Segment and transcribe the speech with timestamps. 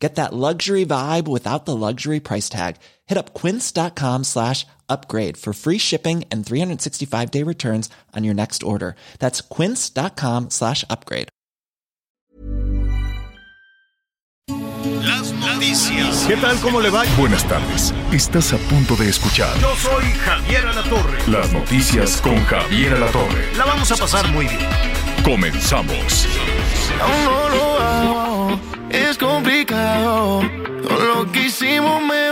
[0.00, 2.76] Get that luxury vibe without the luxury price tag.
[3.06, 8.62] Hit up quince.com slash upgrade for free shipping and 365 day returns on your next
[8.62, 8.96] order.
[9.18, 11.28] That's quince.com slash upgrade.
[15.04, 16.24] Las noticias.
[16.26, 16.56] ¿Qué tal?
[16.60, 17.04] ¿Cómo le va?
[17.18, 17.92] Buenas tardes.
[18.12, 21.18] Estás a punto de escuchar Yo soy Javier Alatorre.
[21.28, 23.54] las noticias con Javier Alatorre.
[23.56, 24.68] La vamos a pasar muy bien.
[25.24, 26.26] Comenzamos.
[27.00, 28.19] Aún no lo hago,
[28.90, 30.42] es complicado.
[30.42, 32.29] Lo que hicimos me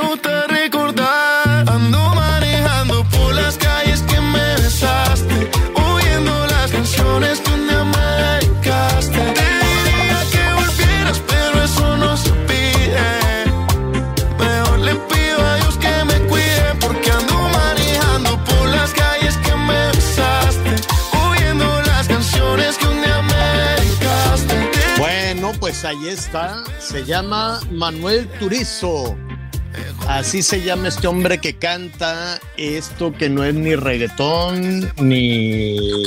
[25.89, 26.63] ahí está.
[26.79, 29.17] Se llama Manuel Turizo.
[30.07, 36.03] Así se llama este hombre que canta esto que no es ni reggaetón ni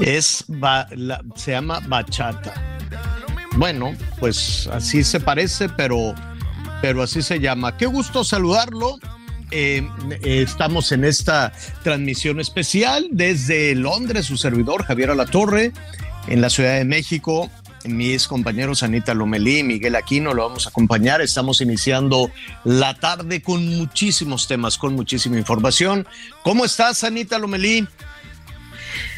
[0.00, 2.54] es la- se llama bachata.
[3.56, 6.14] Bueno, pues así se parece, pero
[6.80, 7.76] pero así se llama.
[7.76, 8.98] Qué gusto saludarlo.
[9.52, 9.86] Eh,
[10.22, 11.52] estamos en esta
[11.84, 15.72] transmisión especial desde Londres, su servidor Javier Alatorre,
[16.26, 17.50] en la Ciudad de México.
[17.84, 21.20] Mis compañeros Anita Lomelí Miguel Aquino lo vamos a acompañar.
[21.20, 22.30] Estamos iniciando
[22.64, 26.06] la tarde con muchísimos temas, con muchísima información.
[26.42, 27.86] ¿Cómo estás, Anita Lomelí?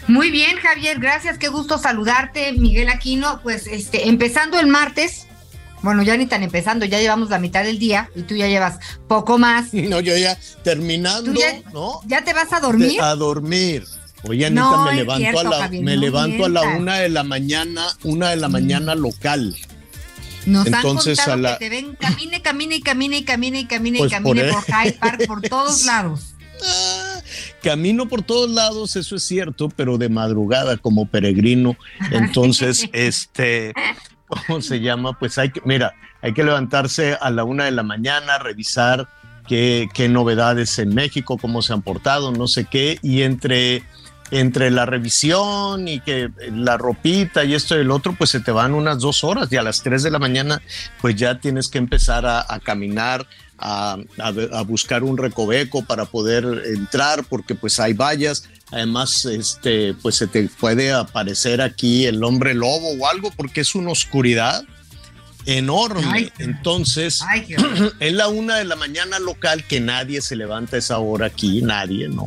[0.06, 3.40] Muy bien, Javier, gracias, qué gusto saludarte, Miguel Aquino.
[3.42, 5.26] Pues este, empezando el martes,
[5.82, 8.78] bueno, ya ni tan empezando, ya llevamos la mitad del día y tú ya llevas
[9.08, 9.66] poco más.
[9.72, 12.00] No, yo ya terminando, ¿Tú ya, ¿no?
[12.06, 13.00] ya te vas a dormir?
[13.00, 13.84] A dormir.
[14.29, 16.96] Oye, Anita, No me levanto, cierto, a la, Javier, me no levanto a la una
[16.96, 19.55] de la mañana, una de la mañana local.
[20.46, 24.11] Nos entonces, han contado a la- que te ven, camine, camine, camine, camine, camine, Pues
[24.13, 26.34] camine por por, Hyde Park, por todos lados.
[26.67, 27.20] Ah,
[27.63, 31.77] Camino por todos lados, eso es cierto, pero de madrugada como peregrino.
[32.11, 33.73] Entonces, este,
[34.27, 35.18] ¿cómo se llama?
[35.18, 39.08] Pues hay que, mira, hay que levantarse a la una de la mañana, revisar
[39.48, 43.83] qué, qué novedades en México, cómo se han portado, no sé qué, y entre,
[44.39, 48.50] entre la revisión y que la ropita y esto y el otro, pues se te
[48.50, 50.61] van unas dos horas y a las tres de la mañana,
[51.00, 53.27] pues ya tienes que empezar a, caminar
[53.58, 58.48] a, a- a buscar un recoveco para poder entrar porque pues hay vallas.
[58.72, 63.74] Además, este, pues se te puede aparecer aquí el hombre lobo o algo porque es
[63.77, 64.64] una oscuridad
[65.46, 66.02] enorme.
[66.10, 66.32] Ay.
[66.38, 67.46] Entonces, Ay,
[68.00, 71.62] es la una de la mañana local que nadie se levanta a esa hora aquí,
[71.62, 72.27] nadie, ¿no?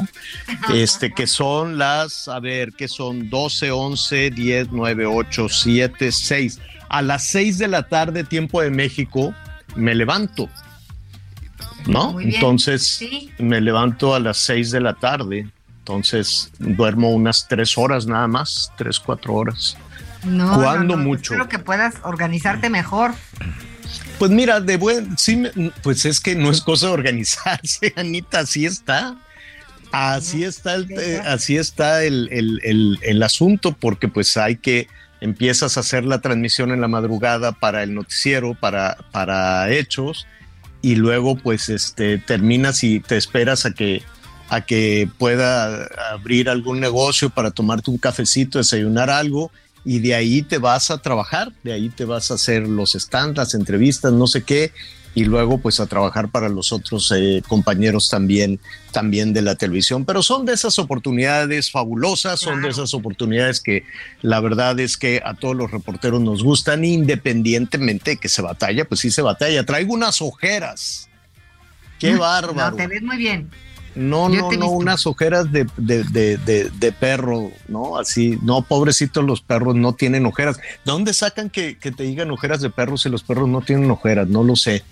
[0.73, 6.59] Este, que son las, a ver, que son 12, 11, 10, 9, 8, 7, 6.
[6.89, 9.33] A las 6 de la tarde, tiempo de México,
[9.75, 10.49] me levanto.
[11.85, 12.19] ¿No?
[12.19, 13.31] Entonces, Sí.
[13.39, 15.49] me levanto a las 6 de la tarde.
[15.79, 19.77] Entonces, duermo unas 3 horas nada más, 3, 4 horas.
[20.27, 21.33] No, ¿Cuándo no, no, mucho?
[21.33, 23.13] Espero que puedas organizarte mejor.
[24.19, 25.43] Pues mira, de buen, sí,
[25.83, 29.15] pues es que no es cosa de organizarse, Anita, así está.
[29.91, 34.87] Así está el, eh, así está el, el- el- el asunto, porque pues hay que,
[35.21, 40.27] empiezas a hacer la transmisión en la madrugada para el noticiero, para, para hechos,
[40.81, 44.03] y luego pues este, terminas y te esperas a que,
[44.49, 49.51] a que pueda abrir algún negocio para tomarte un cafecito, desayunar algo,
[49.85, 53.37] y de ahí te vas a trabajar, de ahí te vas a hacer los stands,
[53.37, 54.71] las entrevistas, no sé qué,
[55.17, 58.59] y luego pues a trabajar para los otros eh, compañeros también,
[58.91, 60.05] también de la televisión.
[60.05, 63.83] Pero son de esas oportunidades fabulosas, son de esas oportunidades que
[64.21, 68.85] la verdad es que a todos los reporteros nos gustan, independientemente de que se batalla,
[68.85, 69.65] pues sí se batalla.
[69.65, 71.09] Traigo unas ojeras.
[71.97, 72.71] Qué bárbaro.
[72.71, 73.49] No, te ves muy bien.
[73.97, 77.97] No, Yo no, no, unas ojeras de, de, de, de, de perro, ¿no?
[77.97, 80.57] Así, no, pobrecitos los perros no tienen ojeras.
[80.57, 83.89] ¿De dónde sacan que, que te digan ojeras de perros si los perros no tienen
[83.91, 84.27] ojeras?
[84.27, 84.83] No lo sé.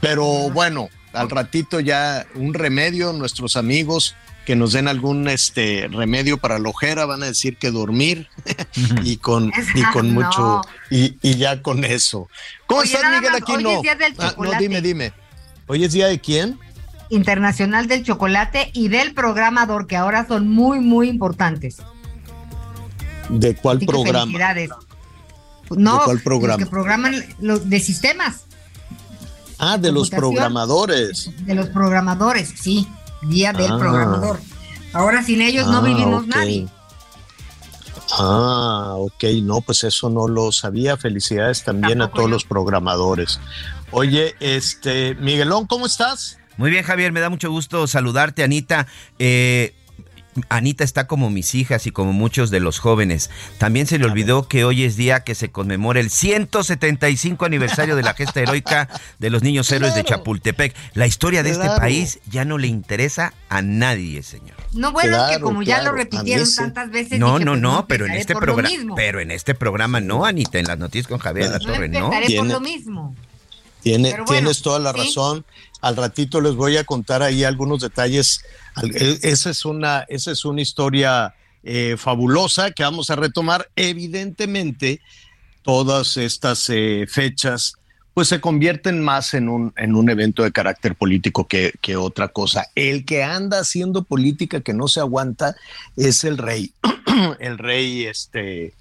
[0.00, 6.36] Pero bueno, al ratito ya un remedio, nuestros amigos que nos den algún este remedio
[6.36, 8.28] para la ojera van a decir que dormir
[9.02, 10.20] y con y con No.
[10.20, 12.28] mucho y, y ya con eso.
[12.66, 13.70] ¿Cómo Oye, estás, Miguel Aquino?
[13.70, 15.12] hoy es día del Ah, no, dime, dime.
[15.66, 16.58] Hoy es día de quién?
[17.14, 21.78] Internacional del Chocolate y del Programador, que ahora son muy, muy importantes.
[23.28, 24.32] ¿De cuál programa?
[25.70, 26.58] No, ¿De cuál programa?
[26.58, 28.44] Los que programan los de sistemas.
[29.58, 31.30] Ah, de los programadores.
[31.46, 32.88] De los programadores, sí.
[33.22, 33.78] Día del ah.
[33.78, 34.40] programador.
[34.92, 36.68] Ahora sin ellos no ah, vivimos nadie.
[38.12, 40.96] Ah, ok, no, pues eso no lo sabía.
[40.96, 43.40] Felicidades también a todos los programadores.
[43.90, 46.38] Oye, este, Miguelón, ¿cómo estás?
[46.56, 48.86] Muy bien, Javier, me da mucho gusto saludarte, Anita.
[49.18, 49.74] Eh,
[50.48, 53.30] Anita está como mis hijas y como muchos de los jóvenes.
[53.58, 58.02] También se le olvidó que hoy es día que se conmemora el 175 aniversario de
[58.02, 60.74] la gesta heroica de los niños héroes de Chapultepec.
[60.94, 64.56] La historia de este país ya no le interesa a nadie, señor.
[64.72, 67.18] No, bueno, es que como ya lo repitieron tantas veces.
[67.18, 70.66] No, no, pues, no, pero en este programa, pero en este programa no, Anita, en
[70.66, 72.10] las noticias con Javier La Torre, no.
[72.10, 73.14] por lo mismo.
[73.84, 75.44] Tienes toda la razón.
[75.80, 78.40] Al ratito les voy a contar ahí algunos detalles.
[78.82, 83.68] E, esa es una, esa es una historia eh, fabulosa que vamos a retomar.
[83.76, 85.00] Evidentemente,
[85.62, 87.74] todas estas eh, fechas
[88.14, 92.28] pues se convierten más en un, en un evento de carácter político que, que, otra
[92.28, 92.68] cosa.
[92.76, 95.56] El que anda haciendo política que no se aguanta
[95.96, 96.72] es el rey.
[97.40, 98.72] el rey, este,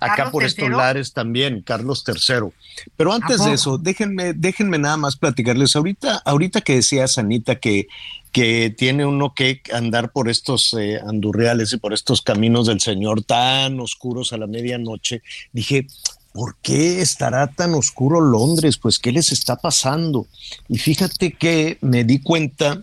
[0.00, 2.50] acá por estos lares también, Carlos III.
[2.96, 5.76] Pero antes de eso, déjenme, déjenme nada más platicarles.
[5.76, 7.86] Ahorita, ahorita que decía Sanita que,
[8.32, 13.22] que tiene uno que andar por estos eh, andurreales y por estos caminos del Señor
[13.22, 15.86] tan oscuros a la medianoche, dije,
[16.32, 18.78] ¿por qué estará tan oscuro Londres?
[18.78, 20.26] Pues, ¿qué les está pasando?
[20.68, 22.80] Y fíjate que me di cuenta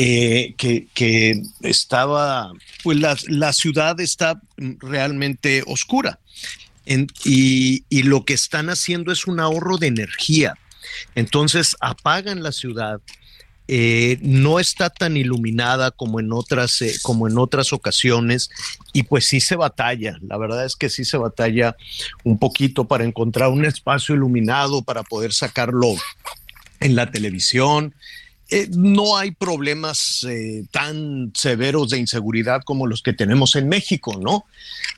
[0.00, 2.52] eh, que, estaba,
[2.84, 6.20] pues la, ciudad está realmente oscura.
[7.24, 10.54] Y, lo que están haciendo es un ahorro de energía.
[11.14, 13.00] Entonces apagan la ciudad,
[13.66, 18.48] eh, no está tan iluminada como en otras eh, como en otras ocasiones
[18.94, 21.76] y pues sí se batalla la verdad es que sí se batalla
[22.24, 25.96] un poquito para encontrar un espacio iluminado para poder sacarlo
[26.80, 27.94] en la televisión
[28.50, 34.18] eh, no hay problemas eh, tan severos de inseguridad como los que tenemos en México,
[34.18, 34.46] ¿no?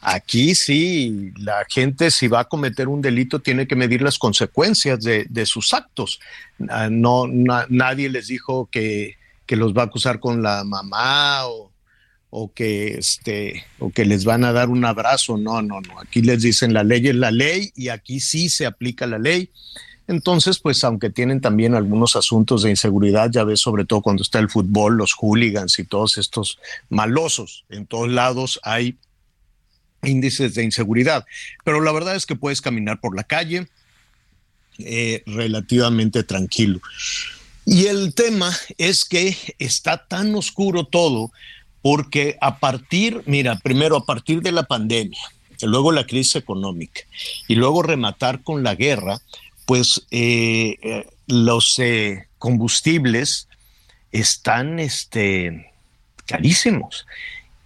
[0.01, 5.01] Aquí sí, la gente si va a cometer un delito tiene que medir las consecuencias
[5.01, 6.21] de, sus actos.
[6.69, 9.17] Ah, no, nadie les dijo que,
[9.49, 11.47] los va a acusar con la mamá
[12.31, 15.37] o, que este o que les van a dar un abrazo.
[15.37, 15.99] No, no, no.
[15.99, 19.51] Aquí les dicen la ley es la ley y aquí sí se aplica la ley.
[20.11, 24.41] Entonces, pues aunque tienen también algunos asuntos de inseguridad, ya ves sobre todo cuando está
[24.41, 26.59] el fútbol, los hooligans y todos estos
[26.89, 28.97] malosos, en todos lados hay
[30.03, 31.25] índices de inseguridad.
[31.65, 33.69] Pero la verdad es que puedes caminar por la calle
[34.79, 36.81] eh, relativamente tranquilo.
[37.65, 41.31] Y el tema es que está tan oscuro todo
[41.83, 45.21] porque a partir, mira, primero a partir de la pandemia,
[45.63, 47.03] luego la crisis económica
[47.47, 49.21] y luego rematar con la guerra,
[49.71, 53.47] pues eh, eh, los eh, combustibles
[54.11, 55.73] están este,
[56.27, 57.07] carísimos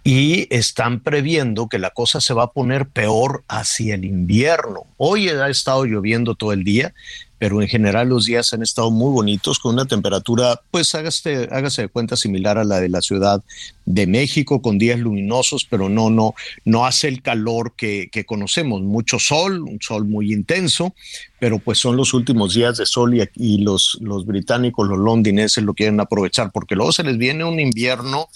[0.03, 4.85] y están previendo que la cosa se va a poner peor hacia el invierno.
[4.97, 6.93] Hoy ha estado lloviendo todo el día,
[7.37, 11.83] pero en general los días han estado muy bonitos con una temperatura, pues hágase, hágase
[11.83, 13.43] de cuenta similar a la de la Ciudad
[13.85, 16.33] de México, con días luminosos, pero no, no,
[16.63, 18.81] no hace el calor que, que conocemos.
[18.81, 20.95] Mucho sol, un sol muy intenso,
[21.39, 25.73] pero pues son los últimos días de sol y, los, los británicos, los londinenses lo
[25.73, 28.29] quieren aprovechar, porque luego se les viene un invierno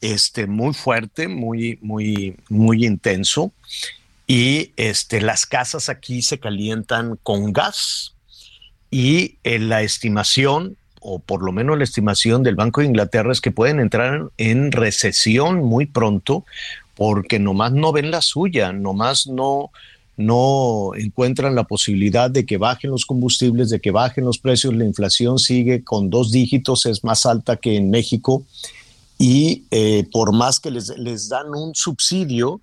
[0.00, 3.52] este, muy fuerte, muy, muy, muy intenso.
[4.26, 8.13] Y este, las casas aquí se calientan con gas,
[8.90, 13.32] y en eh, la estimación, o por lo menos la estimación del Banco de Inglaterra
[13.32, 16.44] es que pueden entrar en recesión muy pronto
[16.96, 19.70] porque nomás no ven la suya, nomás no,
[20.16, 24.84] no encuentran la posibilidad de que bajen los combustibles, de que bajen los precios, la
[24.84, 28.44] inflación sigue con dos dígitos, es más alta que en México.
[29.18, 32.60] Y eh, por más que les, les, dan un subsidio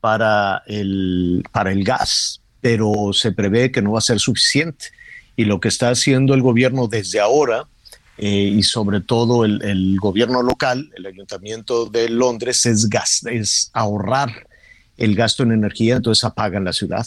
[0.00, 4.86] para el, para el gas, pero se prevé que no va a ser suficiente
[5.36, 7.66] y lo que está haciendo el gobierno desde ahora
[8.16, 12.88] eh, y sobre todo el, gobierno local, el ayuntamiento de Londres, es,
[13.26, 14.46] es ahorrar
[14.96, 17.06] el gasto en energía, entonces apagan la ciudad.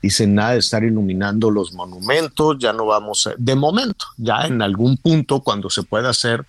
[0.00, 4.62] Dicen nada de estar iluminando los monumentos, ya no vamos, a, de momento, ya en
[4.62, 6.46] algún punto cuando se pueda hacer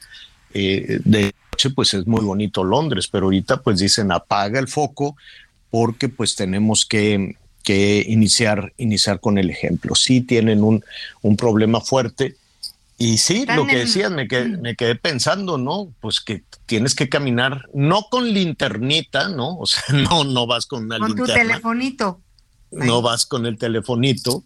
[0.54, 5.18] eh, de noche, pues es muy bonito Londres, pero ahorita pues dicen apaga el foco
[5.70, 9.96] porque pues tenemos que que iniciar, iniciar con el ejemplo.
[9.96, 10.84] Sí tienen un,
[11.38, 12.36] problema fuerte
[12.98, 15.92] Y sí, Están lo que en- decías, me quedé, me quedé pensando, ¿no?
[16.02, 19.58] Pues que tienes que caminar, no con linternita, ¿no?
[19.58, 22.20] O sea, no, no vas con una Con tu linterna, telefonito.
[22.72, 24.44] no vas con el telefonito,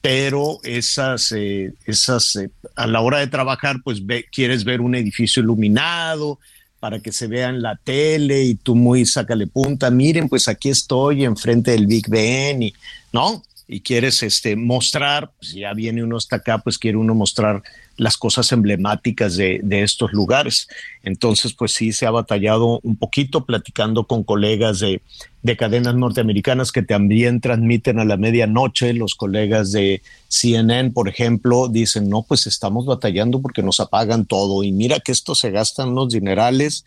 [0.00, 4.94] pero esas, eh, esas, eh, a la hora de trabajar, pues ve, quieres ver un
[4.94, 6.38] edificio iluminado
[6.80, 10.68] para que se vea en la tele y tú muy sácale punta, miren, pues aquí
[10.68, 12.74] estoy enfrente del Big Ben y,
[13.12, 13.42] ¿no?
[13.70, 17.62] Y quieres este, mostrar, pues ya viene uno hasta acá, pues quiere uno mostrar
[17.98, 20.68] las cosas emblemáticas de, de estos lugares.
[21.02, 25.02] Entonces, pues sí, se ha batallado un poquito platicando con colegas de,
[25.42, 28.94] de cadenas norteamericanas que también transmiten a la medianoche.
[28.94, 34.64] Los colegas de CNN, por ejemplo, dicen, no, pues estamos batallando porque nos apagan todo.
[34.64, 36.86] Y mira que esto se gastan unos dinerales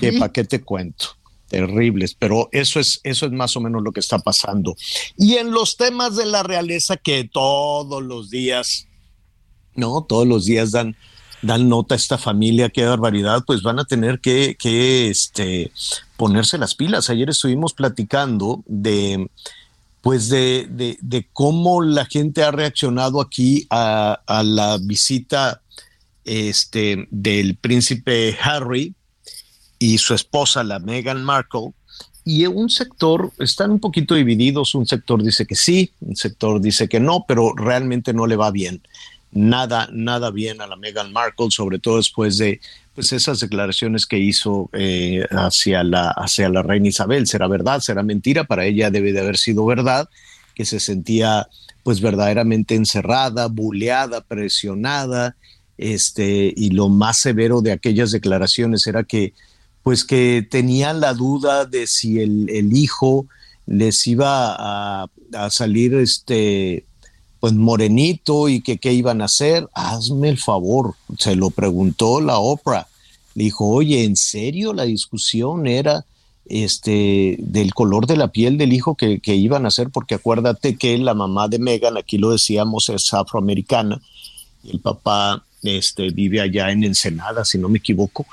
[0.00, 1.16] que para qué te cuento.
[1.48, 4.74] Terribles, pero eso es, eso es más o menos lo que está pasando.
[5.16, 8.88] Y en los temas de la realeza que todos los días,
[9.74, 10.96] no, todos los días dan,
[11.42, 14.56] dan nota a esta familia, qué barbaridad, pues van a tener que,
[15.08, 15.70] este,
[16.16, 17.10] ponerse las pilas.
[17.10, 19.30] Ayer estuvimos platicando de,
[20.00, 25.62] pues de, de, de cómo la gente ha reaccionado aquí a, a la visita
[26.24, 28.95] este, del príncipe Harry
[29.86, 31.72] y su esposa, la Meghan Markle.
[32.24, 36.88] Y un sector, están un poquito divididos, un sector dice que sí, un sector dice
[36.88, 38.82] que no, pero realmente no le va bien.
[39.30, 42.60] Nada, nada bien a la Meghan Markle, sobre todo después de
[42.96, 47.28] pues esas declaraciones que hizo eh, hacia, la, hacia la reina Isabel.
[47.28, 47.80] ¿Será verdad?
[47.80, 48.42] ¿Será mentira?
[48.42, 50.08] Para ella debe de haber sido verdad,
[50.54, 51.48] que se sentía
[51.84, 55.36] pues verdaderamente encerrada, buleada, presionada,
[55.78, 59.34] este, y lo más severo de aquellas declaraciones era que
[59.86, 63.28] pues que tenían la duda de si el, el hijo
[63.66, 66.84] les iba a, a, salir este
[67.38, 69.68] pues morenito y que qué iban a hacer.
[69.74, 72.88] Hazme el favor, se lo preguntó la Oprah.
[73.36, 76.04] Le dijo, oye, ¿en serio la discusión era
[76.46, 79.90] este del color de la piel del hijo que, que iban a hacer?
[79.90, 84.02] Porque acuérdate que la mamá de Megan, aquí lo decíamos, es afroamericana,
[84.64, 88.26] y el papá este, vive allá en Ensenada, si no me equivoco.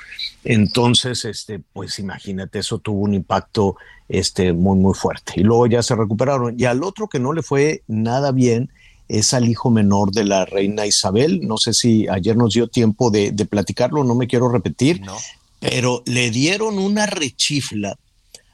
[0.44, 3.75] Entonces, este, pues imagínate, eso tuvo un impacto
[4.10, 5.34] este, muy, muy fuerte.
[5.38, 6.56] Y luego ya se recuperaron.
[6.60, 8.70] Y al otro que no le fue nada bien
[9.08, 11.42] es al hijo menor de la reina Isabel.
[11.44, 15.16] No sé si ayer nos dio tiempo de, de platicarlo, no me quiero repetir, No.
[15.60, 17.98] pero le dieron una rechifla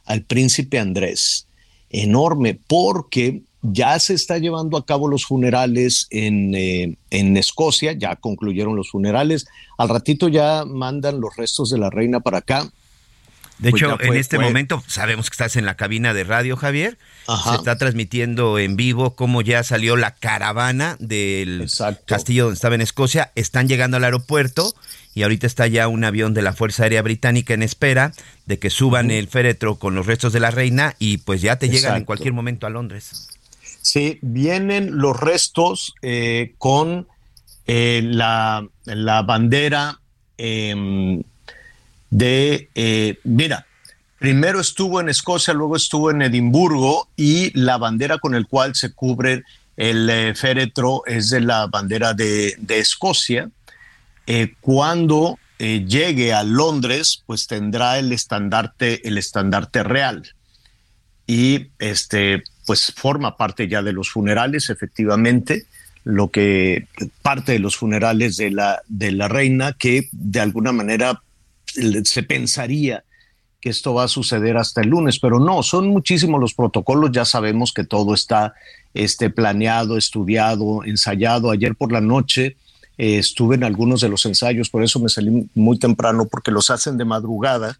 [0.05, 1.45] al príncipe Andrés
[1.91, 8.15] enorme porque ya se está llevando a cabo los funerales en, eh, en Escocia, ya
[8.15, 9.47] concluyeron los funerales.
[9.77, 12.69] Al ratito ya mandan los restos de la reina para acá.
[13.57, 16.55] De Pues hecho, en este fue- momento sabemos que estás en la cabina de radio,
[16.55, 16.97] Javier.
[17.27, 17.49] Ajá.
[17.51, 22.03] Se está transmitiendo en vivo cómo ya salió la caravana del Exacto.
[22.05, 23.33] castillo donde estaba en Escocia.
[23.35, 24.73] Están llegando al aeropuerto
[25.13, 28.13] y ahorita está ya un avión de la Fuerza Aérea Británica en espera
[28.45, 31.67] de que suban el féretro con los restos de la reina y pues ya te
[31.67, 33.27] llegan en cualquier momento a Londres.
[33.81, 37.07] Sí, vienen los restos eh, con
[37.65, 39.99] eh, la, la bandera
[40.37, 41.21] em,
[42.09, 43.65] de, eh, mira,
[44.17, 48.93] primero estuvo en Escocia, luego estuvo en Edimburgo y la bandera con el cual se
[48.93, 49.43] cubre
[49.77, 53.49] el féretro es de la bandera de, de Escocia.
[54.59, 60.33] Cuando llegue a Londres, pues tendrá el estandarte, el estandarte real
[61.29, 65.65] y este pues forma parte ya de los funerales efectivamente
[66.03, 66.85] lo que
[67.23, 71.19] parte de los funerales de la de la reina que de alguna manera
[72.03, 73.03] se pensaría
[73.59, 77.25] que esto va a suceder hasta el lunes, pero no, son muchísimos los protocolos, ya
[77.25, 78.53] sabemos que todo está
[78.93, 81.51] este, planeado, estudiado, ensayado.
[81.51, 82.55] Ayer por la noche
[82.99, 86.69] eh, estuve en algunos de los ensayos, por eso me salí muy temprano, porque los
[86.69, 87.79] hacen de madrugada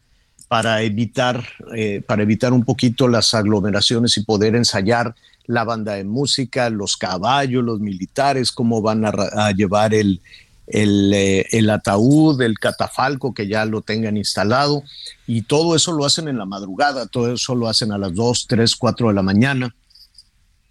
[0.50, 5.16] para evitar, eh, para evitar un poquito las aglomeraciones y poder ensayar
[5.46, 10.20] la banda de música, los caballos, los militares, cómo van a, a llevar el,
[10.72, 14.84] eh, el, ataúd, el catafalco, que ya lo tengan instalado.
[15.26, 18.46] Y todo eso lo hacen en la madrugada, todo eso lo hacen a las 2,
[18.48, 19.76] 3, 4 de la mañana.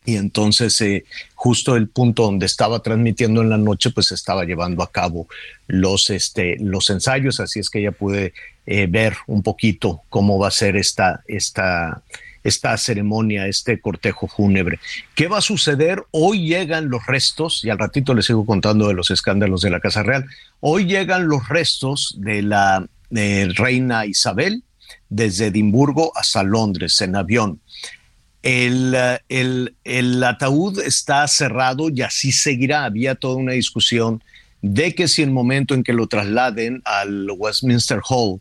[0.09, 4.83] Y entonces eh, justo el punto donde estaba transmitiendo en la noche, pues estaba llevando
[4.83, 5.29] a cabo
[5.67, 8.33] los, este, los ensayos, así es que ya pude
[8.65, 12.01] eh, ver un poquito cómo va a ser esta, esta,
[12.43, 14.79] esta ceremonia, este cortejo fúnebre.
[15.15, 16.03] ¿Qué va a suceder?
[16.11, 19.81] Hoy llegan los restos, y al ratito les sigo contando de los escándalos de la
[19.81, 20.25] Casa Real,
[20.61, 24.63] hoy llegan los restos de la eh, reina Isabel
[25.11, 27.61] desde Edimburgo hasta Londres en avión.
[28.43, 28.97] El,
[29.29, 32.85] el, ataúd está cerrado y así seguirá.
[32.85, 34.23] Había toda una discusión
[34.63, 38.41] de que si el momento en que lo trasladen al Westminster Hall,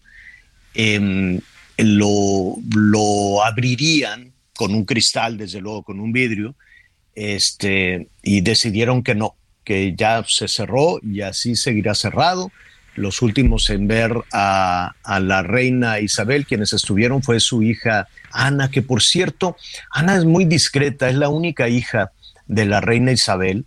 [0.73, 1.39] em,
[1.77, 6.55] lo, lo abrirían con un cristal, desde luego, con un vidrio,
[7.15, 12.51] este, y decidieron que no, que ya se cerró y así seguirá cerrado.
[12.97, 18.69] Los últimos en ver a, a, la reina Isabel, quienes estuvieron, fue su hija Ana,
[18.69, 19.55] que por cierto,
[19.91, 22.11] Ana es muy discreta, es la única hija
[22.47, 23.65] de la reina Isabel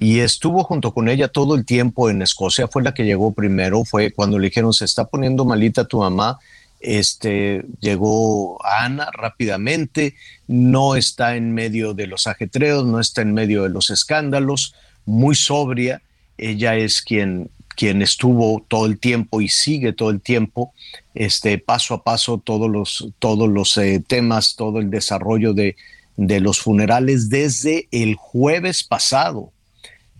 [0.00, 3.84] y estuvo junto con ella todo el tiempo en Escocia, fue la que llegó primero,
[3.84, 6.38] fue cuando le dijeron se está poniendo malita tu mamá,
[6.80, 10.14] este llegó Ana rápidamente,
[10.48, 15.34] no está en medio de los ajetreos, no está en medio de los escándalos, muy
[15.34, 16.00] sobria,
[16.38, 20.74] ella es quien quien estuvo todo el tiempo y sigue todo el tiempo,
[21.14, 25.76] este paso a paso todos los todos los eh, temas, todo el desarrollo de,
[26.18, 29.50] de los funerales desde el jueves pasado.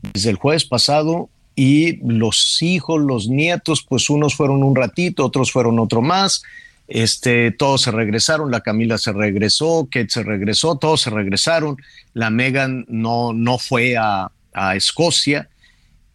[0.00, 5.52] Desde el jueves pasado y los hijos, los nietos, pues unos fueron un ratito, otros
[5.52, 6.42] fueron otro más.
[6.88, 11.76] Este, todos se regresaron, la Camila se regresó, Kate se regresó, todos se regresaron.
[12.14, 15.50] La Megan no, no fue a, a Escocia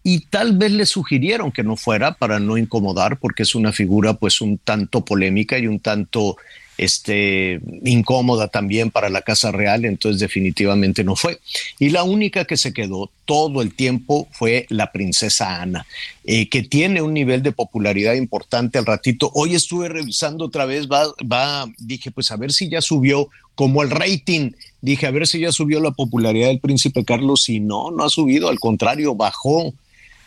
[0.08, 4.14] y tal vez le sugirieron que no fuera para no incomodar porque es una figura
[4.14, 6.38] pues un tanto polémica y un tanto
[6.78, 11.40] este, incómoda también para la Casa Real, entonces definitivamente no fue.
[11.80, 15.88] Y la única que se quedó todo el tiempo fue la princesa Ana,
[16.24, 19.32] eh, que tiene un nivel de popularidad importante al ratito.
[19.34, 23.82] Hoy estuve revisando otra vez, va, va, dije, pues a ver si ya subió como
[23.82, 27.90] el rating, dije, a ver si ya subió la popularidad del príncipe Carlos, y no,
[27.90, 29.74] no ha subido, al contrario, bajó,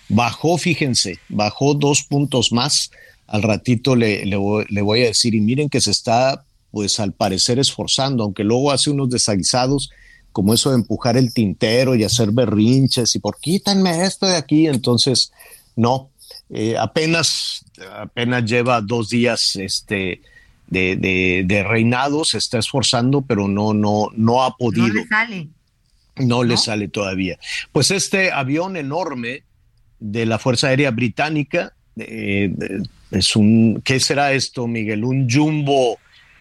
[0.09, 2.91] bajó, fíjense, bajó dos puntos más
[3.29, 7.59] al ratito le, le, voy a decir, y miren que se está, pues al parecer,
[7.59, 9.91] esforzando, aunque luego hace unos desaguisados,
[10.33, 14.67] como eso de empujar el tintero y hacer berrinches y por quítanme esto de aquí,
[14.67, 15.31] entonces,
[15.77, 16.11] no,
[16.49, 20.23] eh, apenas, apenas lleva dos días este,
[20.67, 24.89] de, de, de, reinado, se está esforzando, pero no, no, no ha podido.
[24.89, 25.49] No le sale.
[26.17, 27.39] No, le sale todavía.
[27.71, 29.45] Pues este avión enorme
[30.01, 32.53] de la Fuerza Aérea Británica eh,
[33.11, 35.05] es un, ¿qué será esto, Miguel?
[35.05, 35.99] Un jumbo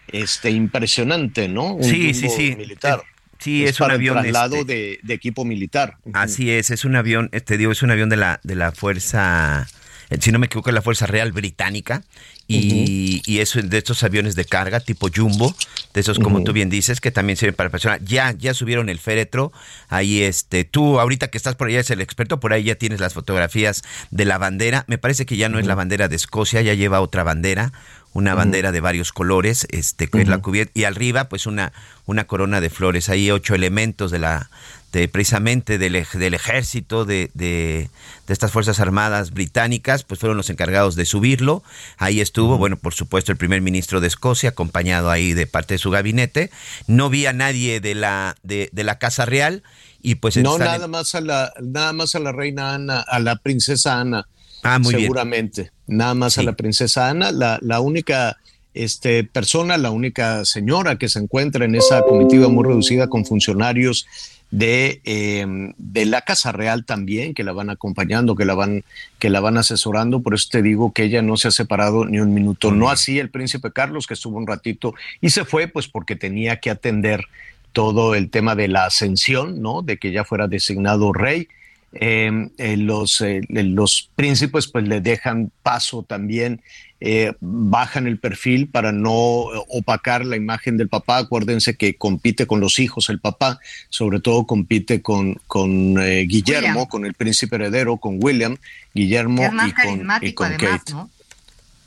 [0.08, 1.74] este, impresionante, ¿no?
[1.74, 2.54] Un sí, sí, sí.
[2.56, 3.02] Militar.
[3.38, 5.96] Sí, es, es un avión traslado este, de, de, equipo militar.
[6.12, 9.68] Así es, es un avión, te digo, es un avión de la de la fuerza,
[10.10, 12.02] eh, si no me equivoco, es la fuerza real británica
[12.48, 13.22] y, uh -huh.
[13.26, 15.54] y eso de estos aviones de carga tipo jumbo,
[15.92, 16.44] de esos como uh -huh.
[16.46, 18.00] tú bien dices que también sirven para personas.
[18.04, 19.52] Ya ya subieron el féretro,
[19.88, 23.00] ahí este tú ahorita que estás por allá es el experto, por ahí ya tienes
[23.00, 24.84] las fotografías de la bandera.
[24.88, 25.62] Me parece que ya no uh -huh.
[25.62, 27.72] es la bandera de Escocia, ya lleva otra bandera
[28.18, 30.22] una bandera de varios colores, este, que uh -huh.
[30.24, 31.72] es la cubierta, y arriba, pues una,
[32.04, 33.08] una corona de flores.
[33.08, 34.50] Hay ocho elementos de la,
[34.92, 37.88] de precisamente del, del ejército, de, de,
[38.26, 41.62] de, estas Fuerzas Armadas británicas, pues fueron los encargados de subirlo.
[41.96, 45.78] Ahí estuvo, bueno, por supuesto, el primer ministro de Escocia, acompañado ahí de parte de
[45.78, 46.50] su gabinete.
[46.86, 49.62] No vi a nadie de la, de, de la Casa Real.
[50.02, 50.90] Y pues no nada en...
[50.90, 54.26] más a la nada más a la reina Ana a la princesa Ana
[54.62, 55.70] Ah, muy seguramente.
[55.86, 55.98] Bien.
[55.98, 56.40] Nada más sí.
[56.40, 58.36] a la princesa Ana, la, la única
[58.74, 64.06] este, persona, la única señora que se encuentra en esa comitiva muy reducida con funcionarios
[64.50, 68.84] de, eh, de, la Casa Real también, que la van acompañando, que la van,
[69.18, 70.20] que la van asesorando.
[70.20, 72.70] Por eso te digo que ella no se ha separado ni un minuto.
[72.70, 76.60] No así el príncipe Carlos, que estuvo un ratito y se fue, pues porque tenía
[76.60, 77.24] que atender
[77.72, 79.82] todo el tema de la ascensión, ¿no?
[79.82, 81.48] De que ya fuera designado rey
[81.92, 86.60] eh, eh, los, eh, los príncipes pues le dejan paso también,
[87.00, 91.18] eh, bajan el perfil para no opacar la imagen del papá.
[91.18, 96.86] Acuérdense que compite con los hijos el papá, sobre todo compite con, con Guillermo, William.
[96.86, 98.56] con el príncipe heredero, con William,
[98.94, 100.92] Guillermo y con, y con además, Kate.
[100.92, 101.10] ¿no?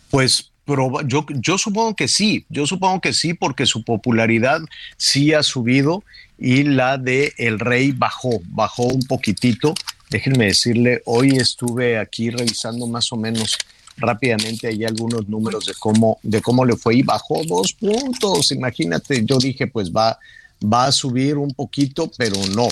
[0.10, 4.62] Pues pero yo, yo supongo que sí, yo supongo que sí, porque su popularidad
[4.96, 6.04] sí ha subido
[6.38, 9.74] y la de el rey bajó, bajó un poquitito.
[10.12, 13.58] Déjenme decirle, hoy estuve aquí revisando más o menos
[13.95, 18.52] rápidamente ahí algunos números de cómo, de cómo le fue y bajó dos puntos.
[18.52, 20.19] Imagínate, yo dije, pues va,
[20.62, 22.67] va a subir un poquito, pero no,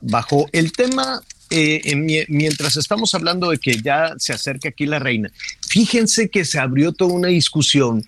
[0.00, 0.46] bajó.
[0.50, 6.30] El tema eh, mientras estamos hablando de que ya se acerca aquí la reina, fíjense
[6.30, 8.02] que se abrió toda una discusión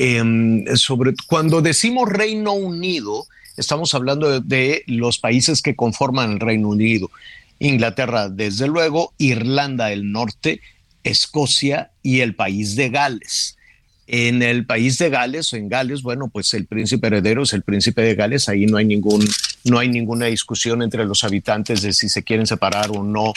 [0.00, 6.68] eh, sobre cuando decimos Reino Unido, estamos hablando de, los países que conforman el Reino
[6.68, 7.10] Unido.
[7.58, 10.60] Inglaterra, desde luego, Irlanda del Norte,
[11.04, 13.56] Escocia y el país de Gales.
[14.08, 17.62] En el país de Gales o en Gales, bueno, pues el príncipe heredero es el
[17.62, 19.26] príncipe de Gales, ahí no hay ningún
[19.64, 23.32] no hay ninguna discusión entre los habitantes de si se quieren separar o no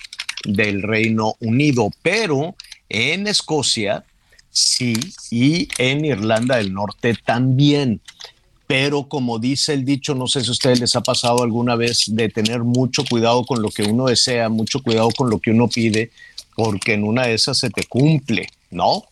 [0.45, 2.55] del Reino Unido, pero
[2.87, 4.03] en Escocia
[4.51, 4.93] sí
[5.31, 8.01] y en Irlanda del Norte también.
[8.69, 12.03] Pero como dice el dicho, no sé si a ustedes les ha pasado alguna vez
[12.05, 15.67] de tener mucho cuidado con lo que uno desea, mucho cuidado con lo que uno
[15.67, 16.11] pide,
[16.55, 19.05] porque en una de esas se te cumple, ¿no?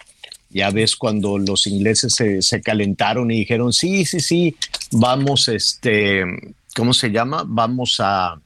[0.52, 4.56] Ya ves cuando los ingleses se, calentaron y dijeron, sí, sí, sí,
[4.92, 6.24] vamos, este,
[6.76, 7.44] ¿cómo se llama?
[7.48, 8.40] Vamos a,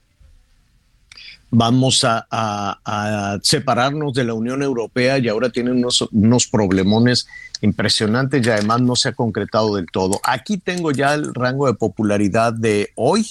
[1.50, 7.28] vamos a, separarnos de la Unión Europea y ahora tienen unos, unos problemones
[7.62, 10.20] impresionantes y además no se ha concretado del todo.
[10.24, 13.26] Aquí tengo ya el rango de popularidad de hoy.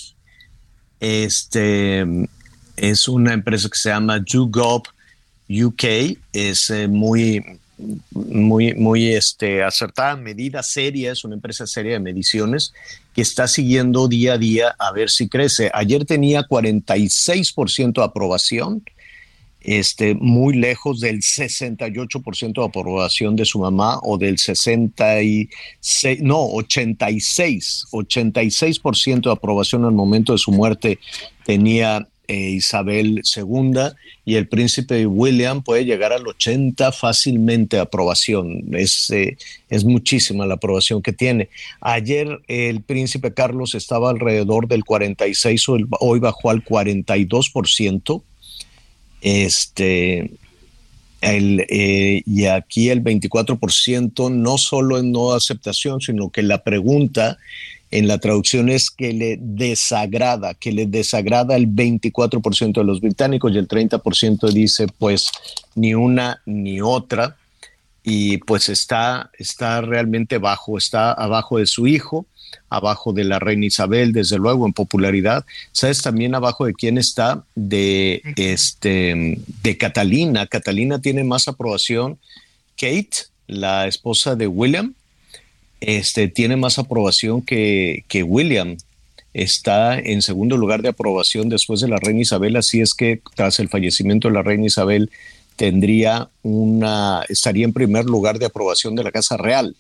[1.01, 2.07] Este
[2.77, 4.83] es una empresa que se llama YouGov
[5.49, 7.61] UK, es eh, muy
[8.11, 12.73] muy, muy este, acertada, medida seria, es una empresa seria de mediciones
[13.15, 15.71] que está siguiendo día a día a ver si crece.
[15.75, 18.83] Ayer tenía 46% de aprobación,
[19.61, 25.49] este, muy lejos del 68% de aprobación de su mamá o del 66,
[26.23, 30.99] no, 86, 86% de aprobación al momento de su muerte
[31.45, 33.91] tenía eh, Isabel II
[34.25, 38.73] y el príncipe William puede llegar al 80 fácilmente aprobación.
[38.73, 39.37] Es, eh,
[39.69, 41.49] es muchísima la aprobación que tiene.
[41.81, 45.67] Ayer el príncipe Carlos estaba alrededor del 46,
[45.99, 48.23] hoy bajó al 42%.
[49.21, 50.31] Este,
[51.21, 57.39] el, eh, y aquí el 24% no solo en no aceptación, sino que la pregunta
[57.91, 63.53] en la traducción es que le desagrada, que le desagrada el 24% de los británicos
[63.53, 65.29] y el 30% dice pues
[65.75, 67.37] ni una ni otra.
[68.03, 72.27] Y pues está, está realmente bajo, está abajo de su hijo,
[72.71, 75.45] abajo de la reina Isabel, desde luego en popularidad.
[75.73, 77.45] ¿Sabes también abajo de quién está?
[77.55, 80.47] De, este, de Catalina.
[80.47, 82.19] Catalina tiene más aprobación.
[82.77, 83.11] Kate,
[83.49, 84.95] la esposa de William,
[85.81, 88.77] este, tiene más aprobación que, que William.
[89.35, 93.61] Está en segundo lugar de aprobación después de la reina Isabel, así es que tras
[93.61, 95.11] el fallecimiento de la reina Isabel
[95.57, 99.77] tendría una, estaría en primer lugar de aprobación de la Casa Real.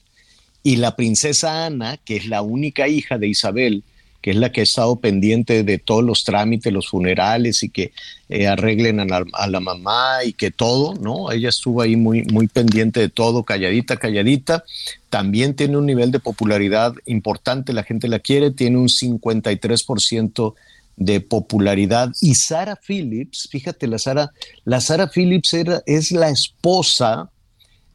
[0.63, 3.83] Y la princesa Ana, que es la única hija de Isabel,
[4.21, 7.93] que es la que ha estado pendiente de todos los trámites, los funerales y que
[8.29, 11.33] eh, arreglen a la, mamá y que todo, ¿no?
[11.33, 14.65] Ella estuvo ahí muy, muy pendiente de todo, calladita, calladita.
[15.09, 20.55] También tiene un nivel de popularidad importante, la gente la quiere, tiene un 53%
[20.97, 22.13] de popularidad.
[22.21, 24.33] Y Sara Phillips, fíjate, la Sara,
[24.65, 27.31] la Sara Phillips era, es la esposa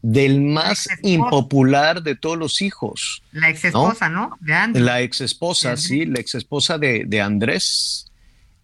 [0.07, 3.23] del más impopular de todos los hijos.
[3.31, 4.37] La ex esposa, ¿no?
[4.45, 8.05] La ex esposa, sí, la ex esposa de, Andrés.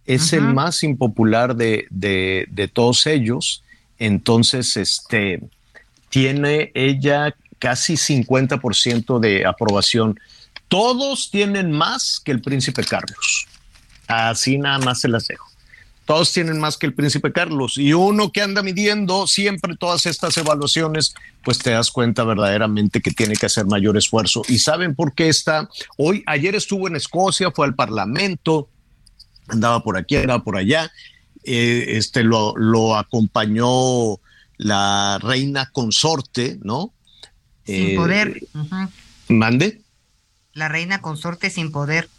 [0.05, 3.63] Es el más impopular de, de, todos ellos.
[3.97, 5.41] Entonces, este,
[6.09, 10.19] tiene ella casi 50% de aprobación.
[10.67, 13.47] Todos tienen más que el príncipe Carlos.
[14.05, 15.50] Así nada más se las dejo
[16.05, 20.35] todos tienen más que el príncipe Carlos y uno que anda midiendo siempre todas estas
[20.37, 24.41] evaluaciones, pues te das cuenta verdaderamente que tiene que hacer mayor esfuerzo.
[24.47, 25.69] ¿Y saben por qué está?
[25.97, 28.69] Hoy, ayer estuvo en Escocia, fue al Parlamento,
[29.47, 30.91] andaba por aquí, andaba por allá,
[31.43, 34.19] eh, este lo, lo, acompañó
[34.57, 36.93] la reina consorte, ¿no?
[37.65, 38.37] Sin poder.
[38.37, 38.87] Eh,
[39.29, 39.81] ¿Mande?
[40.53, 42.09] La reina consorte sin poder.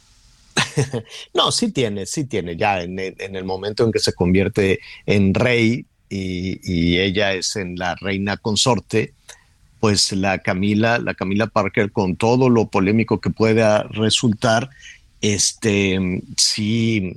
[1.35, 5.87] no, sí tiene, sí tiene, ya en, el momento en que se convierte en rey
[6.09, 9.15] y, ella es en la reina consorte,
[9.81, 14.71] pues la Camila, la Camila Parker, con todo lo polémico que pueda resultar,
[15.21, 17.17] este, sí,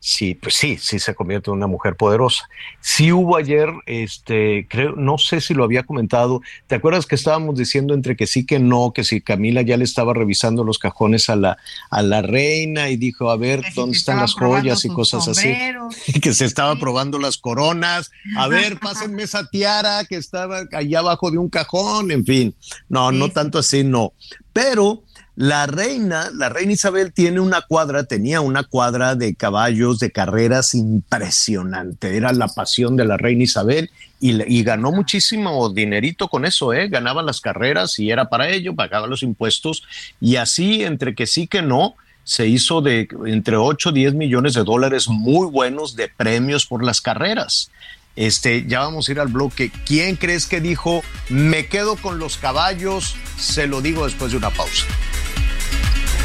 [0.00, 2.48] sí, pues sí, sí se convierte en una mujer poderosa.
[2.80, 7.56] Sí hubo ayer, este, creo, no sé si lo había comentado, ¿te acuerdas que estábamos
[7.56, 11.28] diciendo entre que sí que no, que si Camila ya le estaba revisando los cajones
[11.28, 11.58] a la,
[11.90, 15.54] a la reina y dijo, a ver, ¿dónde están las joyas y cosas así?
[16.22, 21.30] Que se estaba probando las coronas, a ver, pásenme esa tiara que estaba allá abajo
[21.30, 22.54] de un cajón, en fin,
[22.88, 24.12] no, no tanto así, no,
[24.52, 25.02] pero
[25.40, 30.74] la reina, la reina Isabel tiene una cuadra, tenía una cuadra de caballos de carreras
[30.74, 32.14] impresionante.
[32.14, 36.88] Era la pasión de la reina Isabel y, ganó muchísimo dinerito con eso, ¿eh?
[36.88, 39.82] Ganaba las carreras y era para ello, pagaba los impuestos
[40.20, 44.52] y así, entre que sí que no, se hizo de entre 8 y 10 millones
[44.52, 47.70] de dólares muy buenos de premios por las carreras.
[48.14, 49.72] Este, ya vamos a ir al bloque.
[49.86, 53.16] ¿Quién crees que dijo, me quedo con los caballos?
[53.38, 54.84] Se lo digo después de una pausa.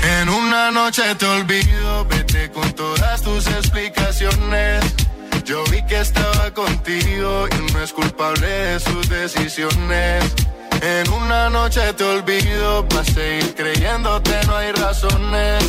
[0.04, 4.84] En una noche te olvido, vete con todas tus explicaciones.
[5.46, 10.24] Yo vi que estaba contigo y no es culpable de sus decisiones.
[10.82, 15.64] En una noche te olvido, para seguir creyéndote no hay razones.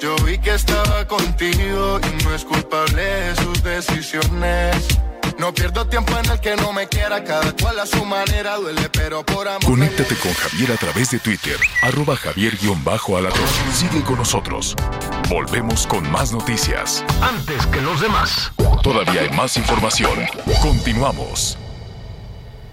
[0.00, 4.98] Yo vi que estaba contigo y no es culpable de sus decisiones.
[5.38, 8.88] No pierdo tiempo en el que no me quiera, cada cual a su manera duele,
[8.90, 9.64] pero por amor.
[9.64, 13.46] Conéctate con Javier a través de Twitter, arroba javier-alatón.
[13.72, 14.74] Sigue con nosotros.
[15.28, 17.04] Volvemos con más noticias.
[17.22, 18.50] Antes que los demás.
[18.82, 20.26] Todavía hay más información.
[20.60, 21.56] Continuamos.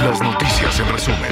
[0.00, 1.30] Las noticias en resumen.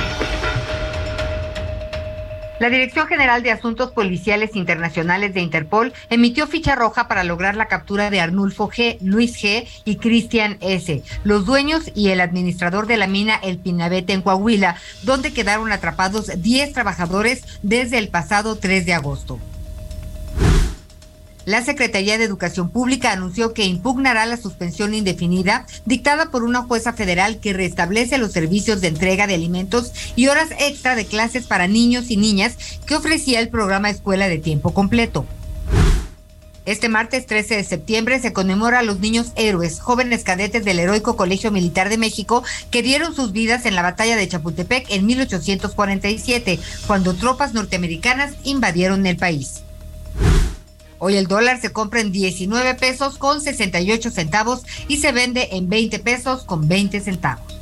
[2.59, 7.69] La Dirección General de Asuntos Policiales Internacionales de Interpol emitió ficha roja para lograr la
[7.69, 12.99] captura de Arnulfo G, Luis G y Cristian S, los dueños y el administrador de
[12.99, 18.85] la mina El Pinabete en Coahuila, donde quedaron atrapados 10 trabajadores desde el pasado 3
[18.85, 19.39] de agosto.
[21.49, 26.93] La Secretaría de Educación Pública anunció que impugnará la suspensión indefinida dictada por una jueza
[26.93, 31.67] federal que restablece los servicios de entrega de alimentos y horas extra de clases para
[31.67, 35.25] niños y niñas que ofrecía el programa Escuela de Tiempo Completo.
[36.67, 41.17] Este martes 13 de septiembre se conmemora a los niños héroes, jóvenes cadetes del Heroico
[41.17, 46.59] Colegio Militar de México que dieron sus vidas en la batalla de Chapultepec en 1847,
[46.87, 49.63] cuando tropas norteamericanas invadieron el país.
[50.99, 55.69] Hoy el dólar se compra en 19 pesos con 68 centavos y se vende en
[55.69, 57.59] 20 pesos con 20 centavos.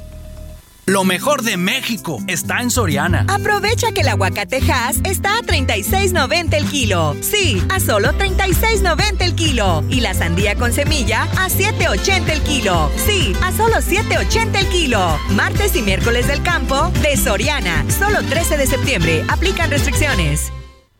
[0.88, 3.26] Lo mejor de México está en Soriana.
[3.28, 7.16] Aprovecha que el aguacatejas está a 36.90 el kilo.
[7.22, 9.82] Sí, a solo 36.90 el kilo.
[9.90, 12.88] Y la sandía con semilla a 7.80 el kilo.
[13.04, 15.18] Sí, a solo 7.80 el kilo.
[15.30, 17.84] Martes y miércoles del campo de Soriana.
[17.90, 19.24] Solo 13 de septiembre.
[19.28, 20.52] Aplican restricciones.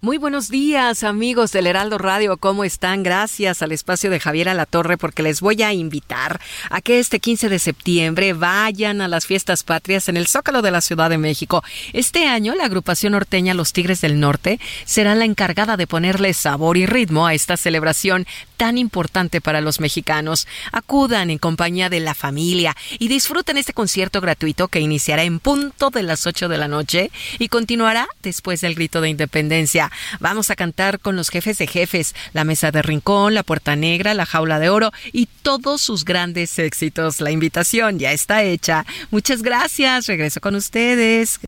[0.07, 3.03] Muy buenos días amigos del Heraldo Radio, ¿cómo están?
[3.03, 6.41] Gracias al espacio de Javier Alatorre porque les voy a invitar
[6.71, 10.71] a que este 15 de septiembre vayan a las fiestas patrias en el Zócalo de
[10.71, 11.65] la Ciudad de México.
[11.93, 16.77] Este año la agrupación norteña Los Tigres del Norte será la encargada de ponerle sabor
[16.77, 20.47] y ritmo a esta celebración tan importante para los mexicanos.
[20.73, 25.91] Acudan en compañía de la familia y disfruten este concierto gratuito que iniciará en punto
[25.91, 29.91] de las 8 de la noche y continuará después del grito de independencia.
[30.21, 34.15] Vamos a cantar con los jefes de jefes, la Mesa de Rincón, la Puerta Negra,
[34.15, 37.21] la Jaula de Oro y todos sus grandes éxitos.
[37.21, 38.85] La invitación ya está hecha.
[39.11, 40.07] Muchas gracias.
[40.07, 41.41] Regreso con ustedes.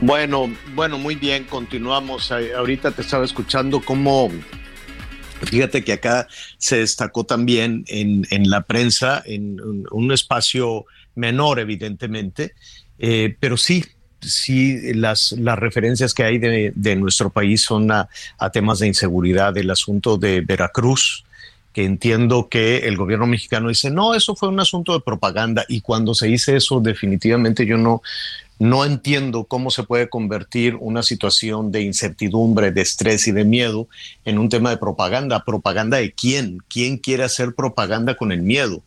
[0.00, 2.30] Bueno, bueno, muy bien, continuamos.
[2.30, 4.30] Ahorita te estaba escuchando cómo,
[5.42, 12.54] fíjate que acá se destacó también en, la prensa, en un, un espacio menor, evidentemente,
[13.00, 13.84] eh, pero sí,
[14.20, 18.08] sí, las, las referencias que hay de, de nuestro país son a,
[18.38, 21.24] a, temas de inseguridad, el asunto de Veracruz,
[21.72, 25.80] que entiendo que el gobierno mexicano dice, no, eso fue un asunto de propaganda, y
[25.80, 28.00] cuando se dice eso, definitivamente yo no,
[28.58, 33.88] no entiendo cómo se puede convertir una situación de incertidumbre, de estrés y de miedo
[34.24, 35.44] en un tema de propaganda.
[35.44, 36.58] ¿Propaganda de quién?
[36.68, 38.82] ¿Quién quiere hacer propaganda con el miedo?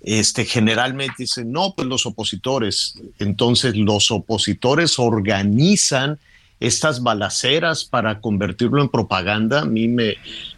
[0.00, 2.94] Este, generalmente dicen, no, pues los opositores.
[3.20, 6.18] Entonces los opositores organizan
[6.62, 10.14] estas balaceras para convertirlo en propaganda, a mí me,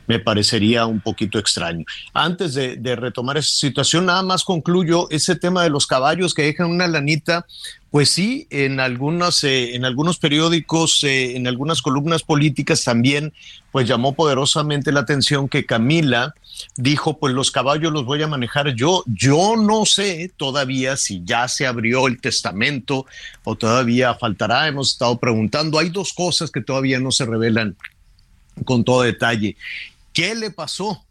[0.06, 1.84] me parecería un poquito extraño.
[2.12, 6.42] Antes de, de, retomar esa situación, nada más concluyo ese tema de los caballos que
[6.42, 7.46] dejan una lanita.
[7.94, 13.32] Pues sí, en algunos, eh, en algunos periódicos, eh, en algunas columnas políticas también,
[13.70, 16.34] pues llamó poderosamente la atención que Camila
[16.74, 19.04] dijo, pues los caballos los voy a manejar yo.
[19.06, 23.06] Yo no sé todavía si ya se abrió el testamento
[23.44, 24.66] o todavía faltará.
[24.66, 25.78] Hemos estado preguntando.
[25.78, 27.76] Hay dos cosas que todavía no se revelan
[28.64, 29.56] con todo detalle.
[30.12, 31.04] ¿Qué le pasó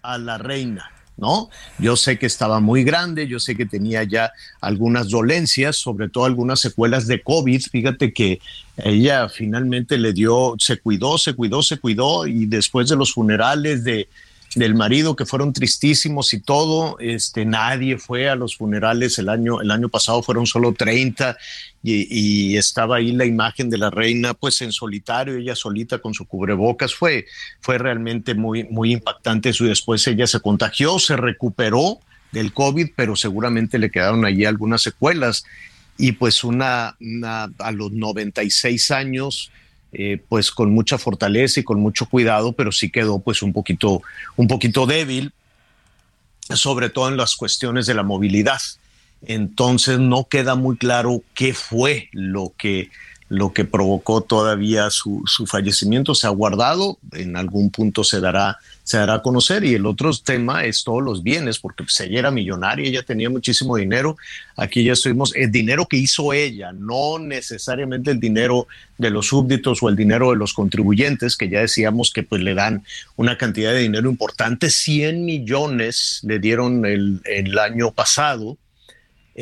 [0.00, 0.90] a la reina?
[1.20, 1.50] ¿No?
[1.78, 6.24] Yo sé que estaba muy grande, yo sé que tenía ya algunas dolencias, sobre todo
[6.24, 7.62] algunas secuelas de COVID.
[7.70, 8.40] Fíjate que
[8.76, 13.84] ella finalmente le dio, se cuidó, se cuidó, se cuidó y después de los funerales
[13.84, 14.08] de
[14.54, 16.98] del marido que fueron tristísimos y todo.
[16.98, 21.36] Este, nadie fue a los funerales el año, el año pasado fueron solo 30
[21.82, 26.26] y, estaba ahí la imagen de la reina pues en solitario, ella solita con su
[26.26, 26.94] cubrebocas.
[26.94, 27.26] Fue,
[27.60, 32.00] fue realmente muy, muy impactante eso y después ella se contagió, se recuperó
[32.32, 35.44] del COVID, pero seguramente le quedaron allí algunas secuelas.
[35.96, 36.96] Y pues una,
[37.58, 39.50] a los 96 años,
[39.92, 44.02] eh, pues con mucha fortaleza y con mucho cuidado, pero sí quedó pues un poquito,
[44.36, 45.32] un poquito débil,
[46.48, 48.60] sobre todo en las cuestiones de la movilidad.
[49.22, 52.90] Entonces no queda muy claro qué fue lo que,
[53.30, 56.14] lo que provocó todavía su, su fallecimiento.
[56.14, 58.58] Se ha guardado, en algún punto se dará
[58.90, 59.64] se dará a conocer.
[59.64, 63.30] Y el otro tema es todos los bienes, porque pues, ella era millonaria, ella tenía
[63.30, 64.16] muchísimo dinero.
[64.56, 68.66] Aquí ya estuvimos, el dinero que hizo ella, no necesariamente el dinero
[68.98, 72.54] de los súbditos o el dinero de los contribuyentes, que ya decíamos que pues le
[72.54, 72.82] dan
[73.14, 78.58] una cantidad de dinero importante, 100 millones le dieron el, el año pasado.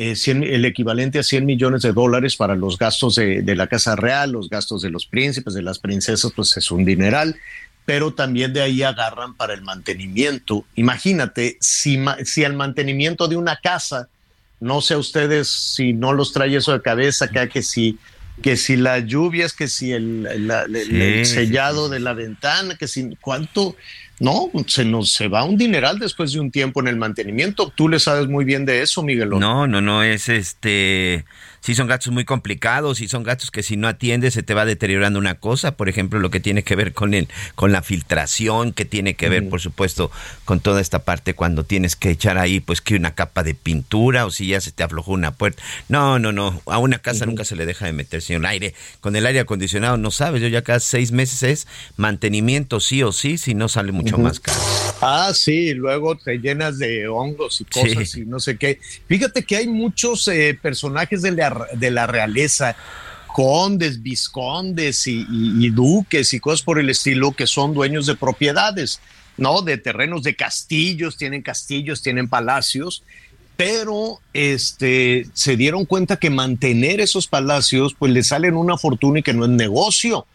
[0.01, 3.97] Eh, el equivalente a 100 millones de dólares para los gastos de, de, la Casa
[3.97, 7.35] Real, los gastos de los príncipes, de las princesas, pues es un dineral
[7.89, 10.63] pero también de ahí agarran para el mantenimiento.
[10.75, 14.09] Imagínate, si, si el mantenimiento de una casa,
[14.59, 17.97] no sé a ustedes si no los trae eso de cabeza, que, que si
[18.43, 23.75] que si las lluvias, que si el, el sellado de la ventana, que si cuánto,
[24.19, 27.71] no, se nos se va un dineral después de un tiempo en el mantenimiento.
[27.75, 29.29] Tú le sabes muy bien de eso, Miguel.
[29.29, 31.25] No, no, no, es este
[31.61, 34.65] sí son gastos muy complicados y son gastos que si no atiendes se te va
[34.65, 38.73] deteriorando una cosa, por ejemplo, lo que tiene que ver con el con la filtración,
[38.73, 40.11] que tiene que ver, por supuesto,
[40.45, 44.25] con toda esta parte cuando tienes que echar ahí pues que una capa de pintura
[44.25, 45.61] o si ya se te aflojó una puerta.
[45.87, 48.73] No, no, no, a una casa nunca se le deja de meter sin aire.
[49.01, 51.67] Con el aire acondicionado no sabes, yo ya cada seis meses es
[51.97, 54.59] mantenimiento sí o sí, si no sale mucho más caro.
[55.01, 58.79] Ah, sí, luego te llenas de hongos y cosas y no sé qué.
[59.07, 61.31] Fíjate que hay muchos eh, personajes de
[61.73, 62.75] de la realeza,
[63.27, 68.99] condes, viscondes y, duques y cosas por el estilo que son dueños de propiedades,
[69.37, 69.61] ¿no?
[69.61, 73.03] De terrenos, de castillos, tienen castillos, tienen palacios,
[73.55, 79.23] pero este, se dieron cuenta que mantener esos palacios, pues le salen una fortuna y
[79.23, 80.25] que no es negocio.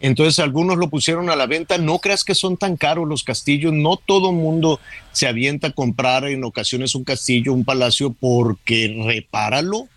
[0.00, 1.76] Entonces algunos lo pusieron a la venta.
[1.78, 3.72] No creas que son tan caros los castillos.
[3.72, 4.80] No todo mundo
[5.12, 9.88] se avienta a comprar en ocasiones un castillo, un palacio, porque repáralo.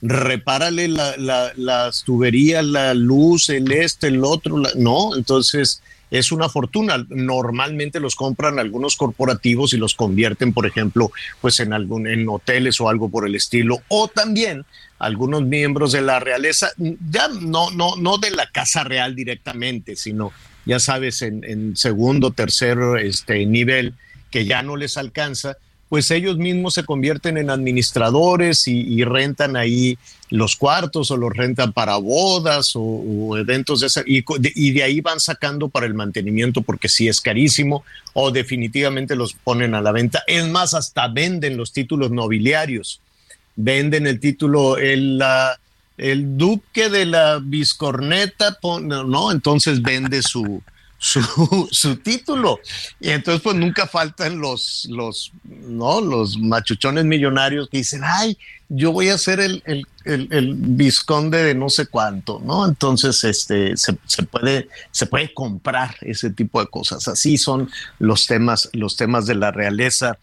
[0.00, 4.62] Repárale las tuberías, la luz, el este, el otro.
[4.76, 7.04] no, entonces es una fortuna.
[7.08, 12.80] Normalmente los compran algunos corporativos y los convierten, por ejemplo, pues en algún en hoteles
[12.80, 13.82] o algo por el estilo.
[13.88, 14.64] O también
[14.98, 20.32] algunos miembros de la realeza, ya no, no, no de la Casa Real directamente, sino,
[20.64, 23.94] ya sabes, en, en segundo, tercer este, nivel,
[24.30, 25.56] que ya no les alcanza,
[25.88, 29.98] pues ellos mismos se convierten en administradores y, rentan ahí
[30.30, 35.20] los cuartos o los rentan para bodas o, eventos de esa, y, de ahí van
[35.20, 40.22] sacando para el mantenimiento porque si es carísimo o definitivamente los ponen a la venta.
[40.26, 43.00] Es más, hasta venden los títulos nobiliarios
[43.58, 45.20] venden el título, el,
[45.98, 49.32] el duque de la Viscorneta, ¿no?
[49.32, 50.62] Entonces vende su,
[51.70, 52.60] su, título.
[53.00, 56.00] Y entonces pues nunca faltan los, los, ¿no?
[56.00, 58.36] Los machuchones millonarios que dicen, ay,
[58.68, 59.86] yo voy a ser el, el,
[60.30, 62.66] el, visconde de no sé cuánto, ¿no?
[62.66, 67.08] Entonces este, se, se, puede, se puede comprar ese tipo de cosas.
[67.08, 70.18] Así son los temas, los temas de la realeza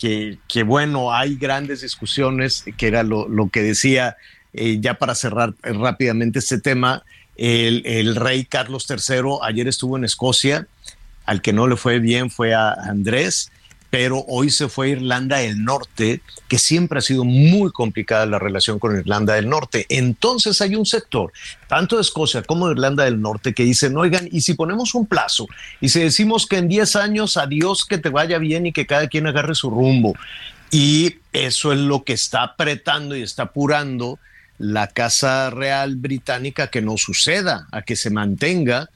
[0.00, 4.16] que, bueno, hay grandes discusiones, que era lo, que decía,
[4.54, 7.04] eh, ya para cerrar rápidamente este tema,
[7.40, 10.66] el, rey Carlos III ayer estuvo en Escocia,
[11.24, 13.50] al que no le fue bien fue a Andrés,
[13.88, 18.38] pero hoy se fue a Irlanda del Norte, que siempre ha sido muy complicada la
[18.38, 19.86] relación con Irlanda del Norte.
[19.88, 21.32] Entonces hay un sector,
[21.66, 25.06] tanto de Escocia como de Irlanda del Norte, que dicen, oigan, y si ponemos un
[25.06, 25.46] plazo,
[25.80, 29.08] y si decimos que en 10 años, adiós, que te vaya bien y que cada
[29.08, 30.14] quien agarre su rumbo.
[30.70, 34.20] Y eso es lo que está apretando y está apurando
[34.60, 38.90] la Casa Real Británica que no suceda, a que se mantenga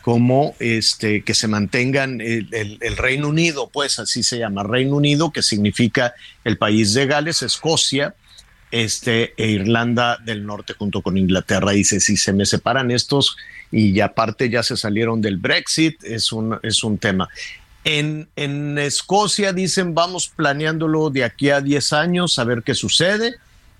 [0.00, 5.42] como este, que se mantengan el, Reino Unido, pues así se llama, Reino Unido, que
[5.42, 8.14] significa el país de Gales, Escocia,
[8.70, 11.72] este, e Irlanda del Norte junto con Inglaterra.
[11.72, 13.36] Dice, si se me separan estos
[13.72, 17.28] y aparte ya se salieron del Brexit, es un, es un tema.
[17.82, 23.34] En, en Escocia dicen, vamos planeándolo de aquí a 10 años, a ver qué sucede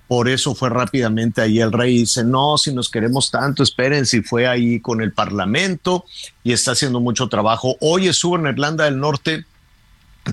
[0.09, 4.23] por eso fue rápidamente ahí el rey dice, no, si nos queremos tanto, esperen, si
[4.23, 6.03] fue ahí con el Parlamento
[6.43, 7.77] y está haciendo mucho trabajo.
[7.79, 9.45] Hoy estuvo en Irlanda del Norte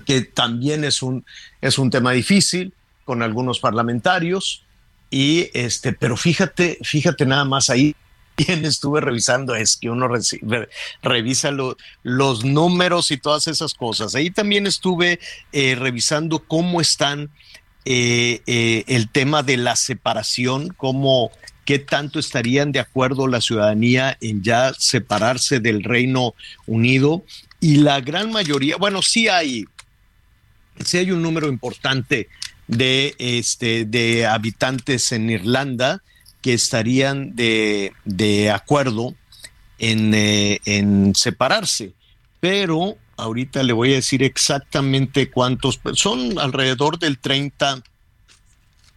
[0.07, 1.27] que también es un,
[1.61, 2.73] es un tema difícil
[3.05, 4.65] con algunos parlamentarios.
[5.11, 7.95] Y este, pero fíjate, fíjate nada más ahí.
[8.39, 10.09] Bien, estuve revisando, es que uno
[11.03, 11.51] revisa
[12.03, 14.15] los números y todas esas cosas.
[14.15, 15.21] Ahí también estuve
[15.53, 17.31] eh, revisando cómo están
[17.89, 21.31] eh, eh, el tema de la separación, cómo
[21.65, 26.35] qué tanto estarían de acuerdo la ciudadanía en ya separarse del Reino
[26.67, 27.25] Unido.
[27.61, 29.67] Y la gran mayoría, bueno, sí hay,
[30.85, 32.29] sí hay un número importante
[32.67, 36.03] de, este, de habitantes en Irlanda
[36.43, 39.15] que estarían de, de acuerdo
[39.79, 41.93] en, eh, en, separarse.
[42.41, 47.83] Pero ahorita le voy a decir exactamente cuántos, son alrededor del 30,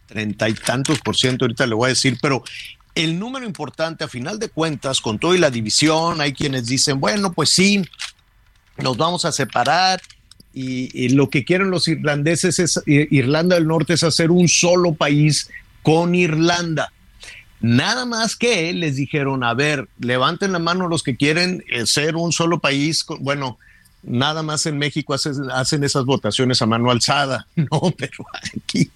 [0.06, 2.42] 30 y tantos por ciento, ahorita le voy a decir, pero
[2.94, 7.00] el número importante a final de cuentas, con todo y la división, hay quienes dicen,
[7.00, 7.82] bueno, pues sí,
[8.76, 10.00] nos vamos a separar
[10.52, 15.48] y, lo que quieren los irlandeses es, Irlanda del Norte es hacer un solo país
[15.82, 16.92] con Irlanda.
[17.60, 22.16] Nada más que les dijeron, a ver, levanten la mano los que quieren eh, ser
[22.16, 23.04] un solo país.
[23.20, 23.58] Bueno,
[24.02, 28.24] nada más en México hacen, hacen, esas votaciones a mano alzada, no, pero
[28.56, 28.90] aquí,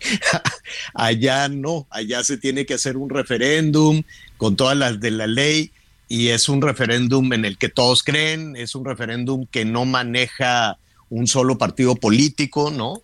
[0.94, 4.02] allá no, allá se tiene que hacer un referéndum
[4.36, 5.70] con todas las de la ley
[6.08, 10.78] y es un referéndum en el que todos creen, es un referéndum que no maneja
[11.10, 13.00] un solo partido político, ¿no?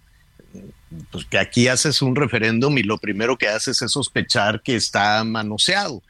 [1.11, 5.23] Pues que aquí haces un referéndum y lo primero que haces es sospechar que está
[5.25, 6.03] manoseado.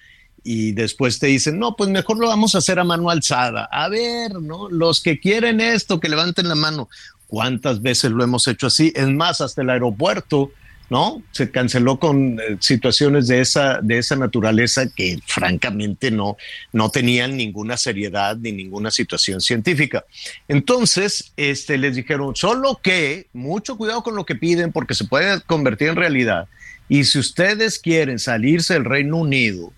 [0.42, 3.68] Y después te dicen, no, pues mejor lo vamos a hacer a mano alzada.
[3.70, 4.68] A ver, ¿no?
[4.68, 6.88] Los que quieren esto, que levanten la mano.
[7.26, 8.92] ¿Cuántas veces lo hemos hecho así?
[8.96, 10.50] Es más, hasta el aeropuerto
[10.90, 11.22] ¿no?
[11.30, 16.36] Se canceló con eh, situaciones de esa, de esa naturaleza que francamente no,
[16.72, 20.04] no tenían ninguna seriedad ni ninguna situación científica.
[20.48, 25.40] Entonces, este, les dijeron, solo que mucho cuidado con lo que piden porque se puede
[25.42, 26.48] convertir en realidad.
[26.88, 29.72] Y si ustedes quieren salirse del Reino Unido,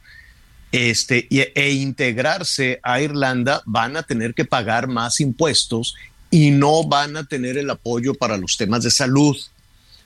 [0.73, 5.95] este, e integrarse a Irlanda, van a tener que pagar más impuestos
[6.31, 9.37] y no van a tener el apoyo para los temas de salud.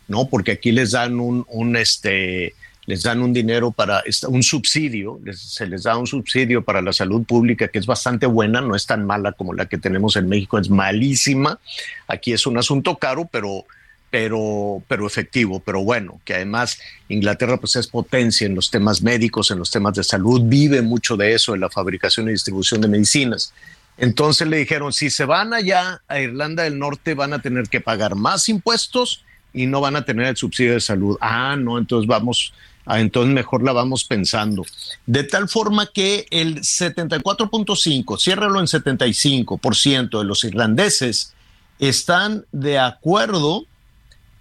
[0.09, 0.29] ¿no?
[0.29, 2.55] Porque aquí les dan un, este,
[2.87, 7.25] les dan un dinero para un subsidio, se les da un subsidio para la salud
[7.25, 10.59] pública que es bastante buena, no es tan mala como la que tenemos en México,
[10.59, 11.59] es malísima.
[12.07, 13.65] Aquí es un asunto caro, pero
[14.11, 16.79] pero pero efectivo, pero bueno, que además
[17.09, 21.17] Inglaterra pues es potencia en los temas médicos, en los temas de salud, vive mucho
[21.17, 23.53] de eso, en la fabricación y distribución de medicinas.
[23.99, 27.81] Entonces le dijeron, si se van allá a Irlanda del Norte van a tener que
[27.81, 29.25] pagar más impuestos
[29.57, 31.17] y no van a tener el subsidio de salud.
[31.21, 32.53] Ah, no, entonces vamos,
[32.85, 34.65] ah, entonces mejor la vamos pensando.
[35.07, 41.35] De tal forma que el 74.5, ciérralo en 75% de los irlandeses
[41.79, 43.65] están de acuerdo.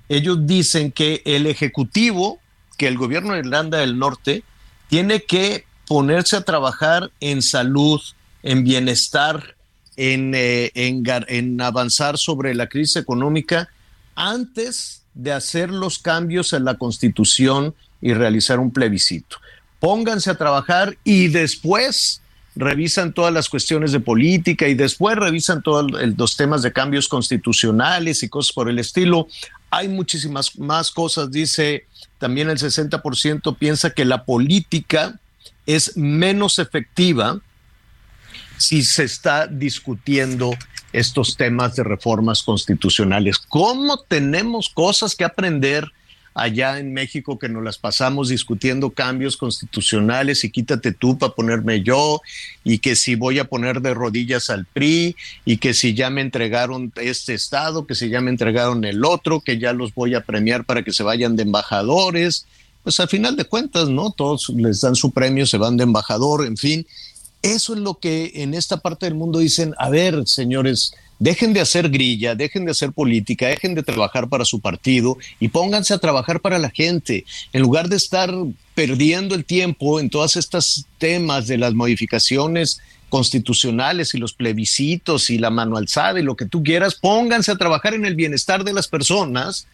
[0.09, 2.39] Ellos dicen que el Ejecutivo,
[2.77, 4.43] que el gobierno de Irlanda del Norte,
[4.89, 8.01] tiene que ponerse a trabajar en salud,
[8.43, 9.55] en bienestar,
[9.97, 13.69] en, eh, en, avanzar sobre la crisis económica
[14.15, 19.37] antes de hacer los cambios en la constitución y realizar un plebiscito.
[19.79, 22.21] Pónganse a trabajar y después
[22.55, 28.23] revisan todas las cuestiones de política y después revisan todos los temas de cambios constitucionales
[28.23, 29.27] y cosas por el estilo.
[29.69, 31.85] Hay muchísimas más cosas, dice
[32.17, 35.19] también el 60% piensa que la política
[35.65, 37.39] es menos efectiva
[38.57, 40.51] si se está discutiendo
[40.93, 43.37] estos temas de reformas constitucionales.
[43.37, 45.91] ¿Cómo tenemos cosas que aprender
[46.35, 51.81] allá en México que nos las pasamos discutiendo cambios constitucionales y quítate tú para ponerme
[51.81, 52.21] yo
[52.65, 55.15] y que si voy a poner de rodillas al PRI
[55.45, 59.39] y que si ya me entregaron este estado, que si ya me entregaron el otro,
[59.39, 62.45] que ya los voy a premiar para que se vayan de embajadores?
[62.83, 64.11] Pues al final de cuentas, ¿no?
[64.11, 66.85] Todos les dan su premio, se van de embajador, en fin,
[67.41, 71.61] eso es lo que en esta parte del mundo dicen, a ver, señores, dejen de
[71.61, 75.99] hacer grilla, dejen de hacer política, dejen de trabajar para su partido y pónganse a
[75.99, 78.33] trabajar para la gente, en lugar de estar
[78.73, 85.37] perdiendo el tiempo en todos estos temas de las modificaciones constitucionales y los plebiscitos y
[85.37, 88.73] la mano alzada y lo que tú quieras, pónganse a trabajar en el bienestar de
[88.73, 89.67] las personas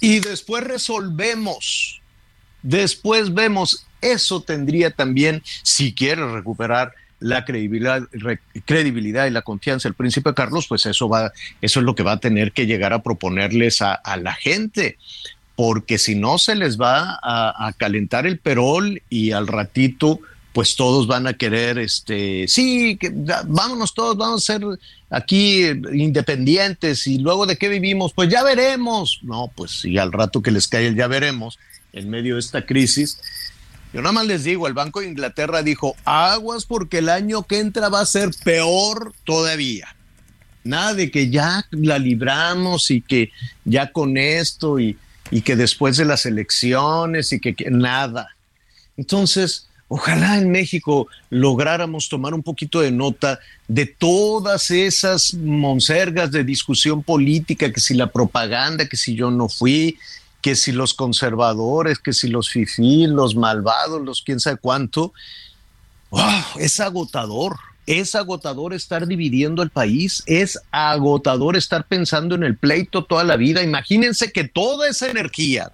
[0.00, 2.00] y después resolvemos.
[2.62, 8.02] Después vemos, eso tendría también, si quiere recuperar la credibilidad,
[8.64, 12.12] credibilidad y la confianza del príncipe Carlos, pues eso va, eso es lo que va
[12.12, 14.98] a tener que llegar a proponerles a, la gente,
[15.54, 20.20] porque si no se les va a, calentar el perol y al ratito
[20.52, 23.12] pues todos van a querer, este, sí, que,
[23.44, 24.62] vámonos todos, vamos a ser
[25.10, 29.20] aquí independientes y luego de qué vivimos, pues ya veremos.
[29.22, 31.58] No, pues y al rato que les cae ya veremos
[31.92, 33.18] en medio de esta crisis.
[33.92, 37.60] Yo nada más les digo, el Banco de Inglaterra dijo, aguas porque el año que
[37.60, 39.94] entra va a ser peor todavía.
[40.64, 43.30] Nada de que ya la libramos y que
[43.64, 44.98] ya con esto y,
[45.44, 48.28] que después de las elecciones y que, que nada.
[48.96, 56.44] Entonces, ojalá en México lográramos tomar un poquito de nota de todas esas monsergas de
[56.44, 59.96] discusión política, que si la propaganda, que si yo no fui,
[60.46, 65.12] que si los conservadores, que si los fifí, los malvados, los quién sabe cuánto.
[66.56, 67.56] es agotador.
[67.84, 73.36] Es agotador estar dividiendo el país, es agotador estar pensando en el pleito toda la
[73.36, 73.60] vida.
[73.64, 75.72] Imagínense que toda esa energía,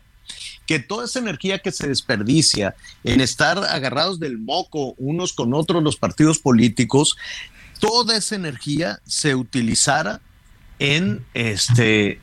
[0.66, 5.82] que toda esa energía que se desperdicia en estar agarrados del moco unos con otros
[5.82, 7.18] los partidos políticos,
[7.78, 10.22] toda esa energía se utilizara
[10.78, 12.22] en este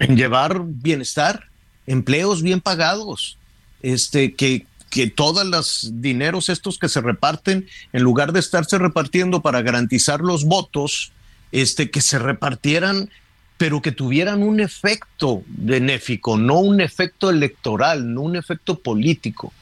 [0.00, 1.53] en llevar bienestar,
[1.86, 3.38] empleos bien pagados,
[3.82, 9.42] este que que todos los dineros estos que se reparten, en lugar de estarse repartiendo
[9.42, 11.10] para garantizar los votos,
[11.50, 13.10] este, que se repartieran,
[13.56, 19.52] pero que tuvieran un efecto benéfico, no un efecto electoral, no un efecto político.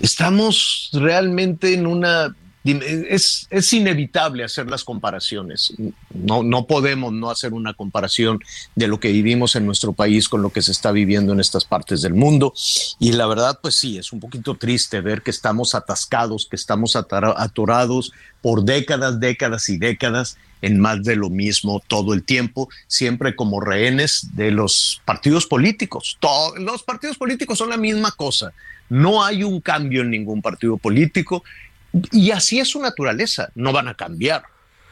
[0.00, 5.72] Estamos realmente en una es, es, inevitable hacer las comparaciones.
[6.12, 8.38] No, no podemos no hacer una comparación
[8.74, 11.64] de lo que vivimos en nuestro país con lo que se está viviendo en estas
[11.64, 12.52] partes del mundo.
[12.98, 16.96] Y la verdad, pues sí, es un poquito triste ver que estamos atascados, que estamos
[16.96, 23.34] atorados por décadas, décadas y décadas en más de lo mismo todo el tiempo, siempre
[23.34, 26.18] como rehenes de los partidos políticos.
[26.58, 28.52] los partidos políticos son la misma cosa.
[28.90, 31.44] No hay un cambio en ningún partido político
[32.12, 34.42] y así es su naturaleza, no van a cambiar.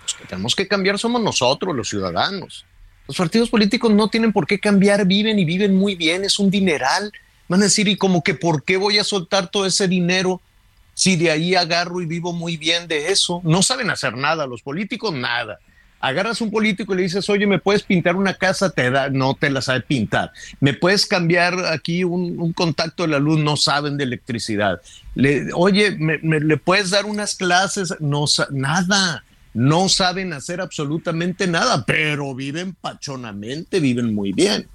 [0.03, 2.65] Los que tenemos que cambiar somos nosotros, los ciudadanos.
[3.07, 6.51] Los partidos políticos no tienen por qué cambiar, viven y viven muy bien, es un
[6.51, 7.13] dineral.
[7.49, 10.41] Van a decir, ¿y como que por qué voy a soltar todo ese dinero
[10.95, 13.41] si de ahí agarro y vivo muy bien de eso?
[13.45, 15.59] No saben hacer nada, los políticos nada
[16.01, 18.71] agarras un político y le dices, oye, ¿me puedes pintar una casa?
[18.71, 20.33] Te da, no te la sabe pintar.
[20.61, 23.39] ¿Me puedes cambiar aquí un, contacto de la luz?
[23.41, 24.81] No saben de electricidad.
[25.15, 27.95] Le, oye, ¿me, le puedes dar unas clases?
[28.01, 29.25] No, nada.
[29.55, 34.69] No saben hacer absolutamente nada, pero viven pachonamente, viven muy bien.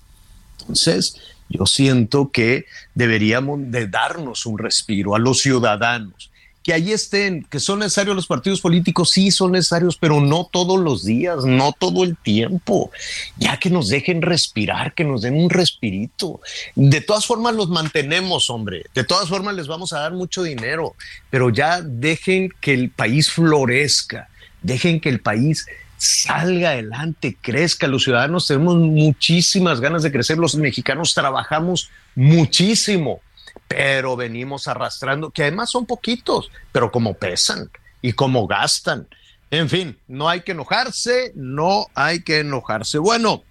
[0.60, 1.18] Entonces,
[1.48, 2.66] yo siento que
[2.96, 6.32] deberíamos de darnos un respiro a los ciudadanos
[6.64, 10.80] que ahí estén, que son necesarios los partidos políticos, sí son necesarios, pero no todos
[10.80, 12.90] los días, no todo el tiempo.
[13.38, 16.40] Ya que nos dejen respirar, que nos den un respirito.
[16.76, 18.86] De todas formas los mantenemos, hombre.
[18.96, 20.96] De todas formas les vamos a dar mucho dinero,
[21.30, 24.30] pero ya dejen que el país florezca,
[24.62, 25.66] dejen que el país
[25.98, 27.88] salga adelante, crezca.
[27.88, 33.22] Los ciudadanos tenemos muchísimas ganas de crecer, los mexicanos trabajamos muchísimo
[33.76, 37.72] pero venimos arrastrando, que además son poquitos, pero como pesan
[38.02, 39.08] y como gastan.
[39.50, 43.00] En fin, no hay que enojarse, no hay que enojarse.
[43.00, 43.44] Bueno,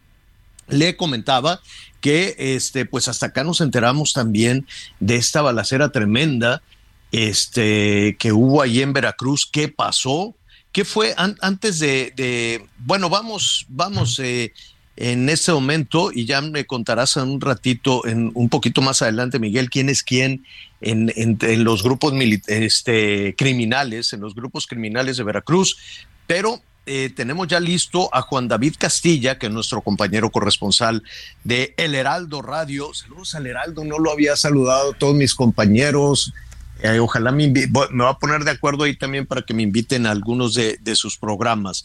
[0.68, 1.60] le comentaba
[2.00, 4.66] que este, pues hasta acá nos enteramos también
[5.00, 6.62] de esta balacera tremenda
[7.10, 9.48] este, que hubo allí en Veracruz.
[9.50, 10.36] ¿Qué pasó?
[10.72, 14.54] ¿Qué fue antes de, bueno, vamos, vamos, eh,
[14.96, 19.38] en este momento, y ya me contarás en un ratito, en un poquito más adelante,
[19.38, 20.44] Miguel, quién es quién
[20.82, 22.12] en, los grupos
[22.46, 25.78] este, criminales, en los grupos criminales de Veracruz,
[26.26, 31.02] pero eh, tenemos ya listo a Juan David Castilla, que es nuestro compañero corresponsal
[31.44, 32.92] de El Heraldo Radio.
[32.92, 36.34] Saludos al Heraldo, no lo había saludado todos mis compañeros.
[36.82, 40.04] Eh, ojalá me, me va a poner de acuerdo ahí también para que me inviten
[40.04, 41.84] a algunos de sus programas.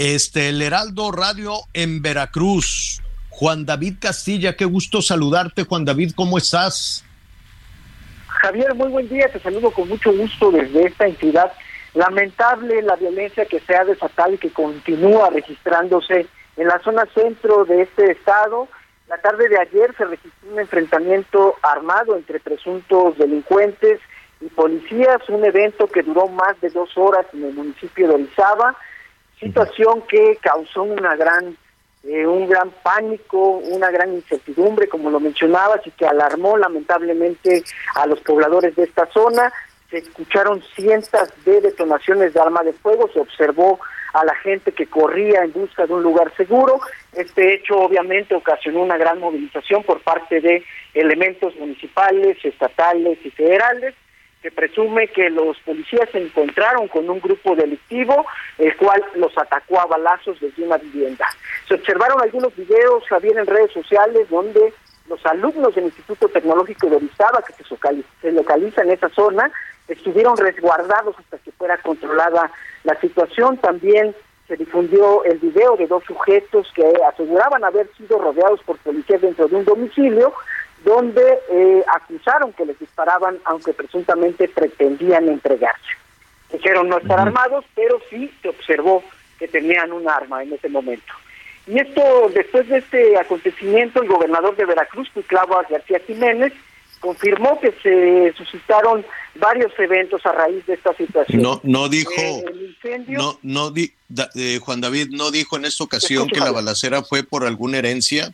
[0.00, 3.02] Este, el Heraldo Radio en Veracruz.
[3.30, 7.04] Juan David Castilla, qué gusto saludarte, Juan David, ¿cómo estás?
[8.28, 11.52] Javier, muy buen día, te saludo con mucho gusto desde esta entidad.
[11.94, 17.64] Lamentable la violencia que se ha desatado y que continúa registrándose en la zona centro
[17.64, 18.68] de este estado.
[19.08, 23.98] La tarde de ayer se registró un enfrentamiento armado entre presuntos delincuentes
[24.40, 28.76] y policías, un evento que duró más de dos horas en el municipio de Orizaba
[29.38, 31.56] situación que causó una gran
[32.04, 37.64] eh, un gran pánico, una gran incertidumbre, como lo mencionabas, y que alarmó lamentablemente
[37.96, 39.52] a los pobladores de esta zona.
[39.90, 43.80] Se escucharon cientos de detonaciones de arma de fuego, se observó
[44.14, 46.80] a la gente que corría en busca de un lugar seguro.
[47.12, 50.64] Este hecho obviamente ocasionó una gran movilización por parte de
[50.94, 53.94] elementos municipales, estatales y federales
[54.42, 58.24] Se presume que los policías se encontraron con un grupo delictivo,
[58.58, 61.26] el cual los atacó a balazos desde una vivienda.
[61.66, 64.72] Se observaron algunos videos, Javier, en redes sociales, donde
[65.08, 67.52] los alumnos del Instituto Tecnológico de Orizaba, que
[68.20, 69.50] se localiza en esa zona,
[69.88, 72.50] estuvieron resguardados hasta que fuera controlada
[72.84, 73.56] la situación.
[73.56, 74.14] También
[74.46, 79.48] se difundió el video de dos sujetos que aseguraban haber sido rodeados por policías dentro
[79.48, 80.32] de un domicilio,
[80.84, 85.90] donde eh, acusaron que les disparaban, aunque presuntamente pretendían entregarse.
[86.52, 89.02] Dijeron no estar armados, pero sí se observó
[89.38, 91.12] que tenían un arma en ese momento.
[91.66, 96.52] Y esto, después de este acontecimiento, el gobernador de Veracruz, Cuitlava García Jiménez,
[97.00, 99.04] confirmó que se suscitaron
[99.34, 101.42] varios eventos a raíz de esta situación.
[101.42, 103.92] No, no dijo, eh, no, no di,
[104.34, 108.32] eh, Juan David no dijo en esta ocasión que la balacera fue por alguna herencia.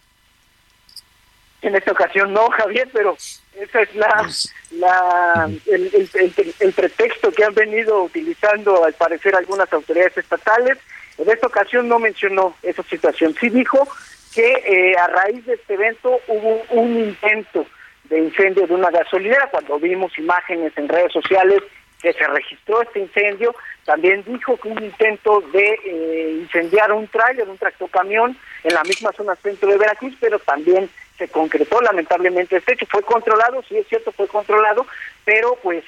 [1.64, 3.16] En esta ocasión no, Javier, pero
[3.58, 10.76] esa es la, el, pretexto que han venido utilizando al parecer algunas autoridades estatales.
[11.16, 13.34] En esta ocasión no mencionó esa situación.
[13.40, 13.88] Sí dijo
[14.34, 17.64] que eh, a raíz de este evento hubo un intento
[18.04, 21.62] de incendio de una gasolinera, cuando vimos imágenes en redes sociales
[22.02, 23.54] que se registró este incendio,
[23.86, 29.12] también dijo que un intento de eh, incendiar un tráiler, un tractocamión en la misma
[29.12, 33.86] zona centro de Veracruz, pero también se concretó lamentablemente este hecho, fue controlado, sí es
[33.86, 34.86] cierto, fue controlado,
[35.24, 35.84] pero pues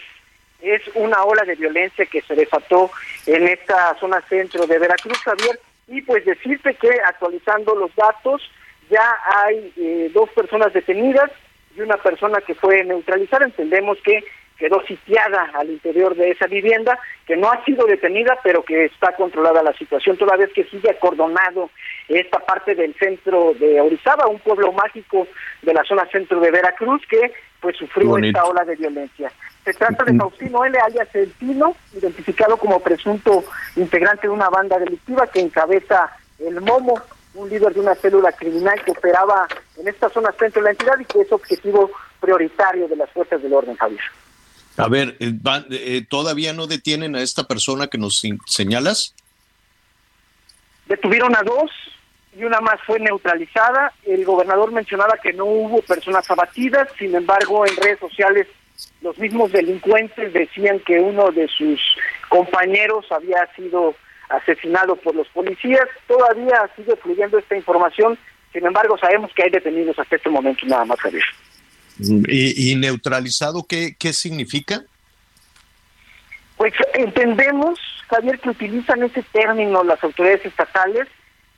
[0.61, 2.91] es una ola de violencia que se desató
[3.27, 5.59] en esta zona centro de Veracruz, Javier,
[5.89, 8.43] y pues decirte que actualizando los datos,
[8.89, 11.31] ya hay eh, dos personas detenidas,
[11.77, 13.45] y una persona que fue neutralizada.
[13.45, 14.25] Entendemos que
[14.57, 19.13] quedó sitiada al interior de esa vivienda, que no ha sido detenida, pero que está
[19.13, 21.71] controlada la situación, toda vez que sigue acordonado
[22.09, 25.27] esta parte del centro de Orizaba, un pueblo mágico
[25.63, 29.31] de la zona centro de Veracruz, que pues sufrió esta ola de violencia.
[29.65, 30.79] Se trata de Faustino L.
[30.79, 31.33] alias El
[31.95, 33.45] identificado como presunto
[33.75, 37.01] integrante de una banda delictiva que encabeza el Momo,
[37.35, 39.49] un líder de una célula criminal que operaba
[39.79, 41.91] en esta zona centro de la entidad y que es objetivo
[42.21, 44.01] prioritario de las fuerzas del orden, Javier.
[44.77, 45.33] A ver, eh,
[45.71, 49.15] eh, ¿todavía no detienen a esta persona que nos señalas?
[50.87, 51.71] Detuvieron a dos
[52.39, 53.93] y una más fue neutralizada.
[54.05, 58.47] El gobernador mencionaba que no hubo personas abatidas, sin embargo, en redes sociales
[59.01, 61.81] los mismos delincuentes decían que uno de sus
[62.29, 63.95] compañeros había sido
[64.29, 65.87] asesinado por los policías.
[66.07, 68.19] Todavía sigue fluyendo esta información,
[68.53, 71.25] sin embargo sabemos que hay detenidos hasta este momento nada más, Javier.
[71.99, 74.83] ¿Y, neutralizado qué, qué significa?
[76.57, 77.79] Pues entendemos,
[78.09, 81.09] Javier, que utilizan ese término las autoridades estatales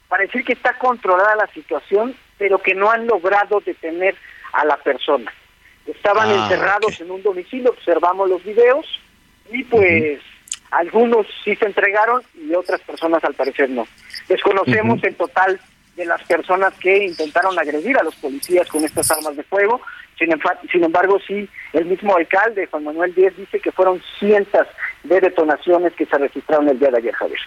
[0.09, 4.17] para decir que está controlada la situación, pero que no han logrado detener
[4.53, 5.33] a la persona.
[5.87, 8.87] Estaban ah, encerrados en un domicilio, observamos los videos
[9.51, 10.21] y pues
[10.71, 13.87] algunos sí se entregaron y otras personas al parecer no.
[14.29, 15.61] Desconocemos el total
[15.99, 19.81] de las personas que intentaron agredir a los policías con estas armas de fuego.
[20.19, 20.29] Sin,
[20.73, 24.67] sin embargo, sí, el mismo alcalde, Juan Manuel Díez, dice que fueron cientos
[25.05, 27.41] de detonaciones que se registraron el día de ayer, Javier.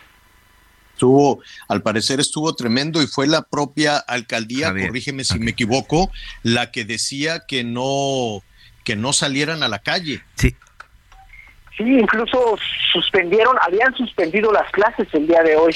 [0.93, 6.12] Estuvo, al parecer estuvo tremendo y fue la propia alcaldía, corrígeme si me equivoco,
[6.43, 8.43] la que decía que no,
[8.84, 10.22] que no salieran a la calle.
[10.36, 10.56] Sí,
[11.78, 12.58] Sí, incluso
[12.91, 15.76] suspendieron, habían suspendido las clases el día de hoy.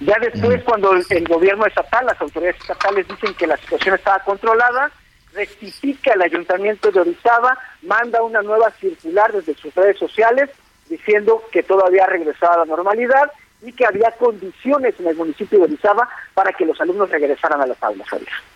[0.00, 4.92] Ya después, cuando el, gobierno estatal, las autoridades estatales dicen que la situación estaba controlada,
[5.34, 10.50] rectifica el ayuntamiento de Orizaba, manda una nueva circular desde sus redes sociales
[10.88, 13.30] diciendo que todavía ha regresado a la normalidad
[13.60, 17.66] y que había condiciones en el municipio de Orizaba para que los alumnos regresaran a
[17.66, 18.06] las aulas.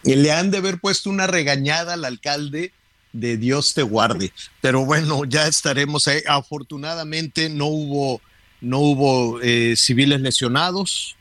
[0.04, 2.72] Y le han de haber puesto una regañada al alcalde
[3.12, 4.32] de Dios te guarde.
[4.60, 6.20] Pero bueno, ya estaremos ahí.
[6.26, 8.20] Afortunadamente no hubo,
[8.60, 11.16] no hubo eh, civiles lesionados.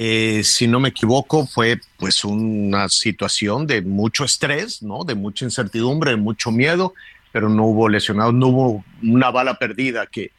[0.00, 5.02] Eh, si no me equivoco, fue pues una situación de mucho estrés, ¿no?
[5.02, 6.94] De mucha incertidumbre, de mucho miedo,
[7.32, 10.30] pero no hubo lesionados, no hubo una bala perdida que,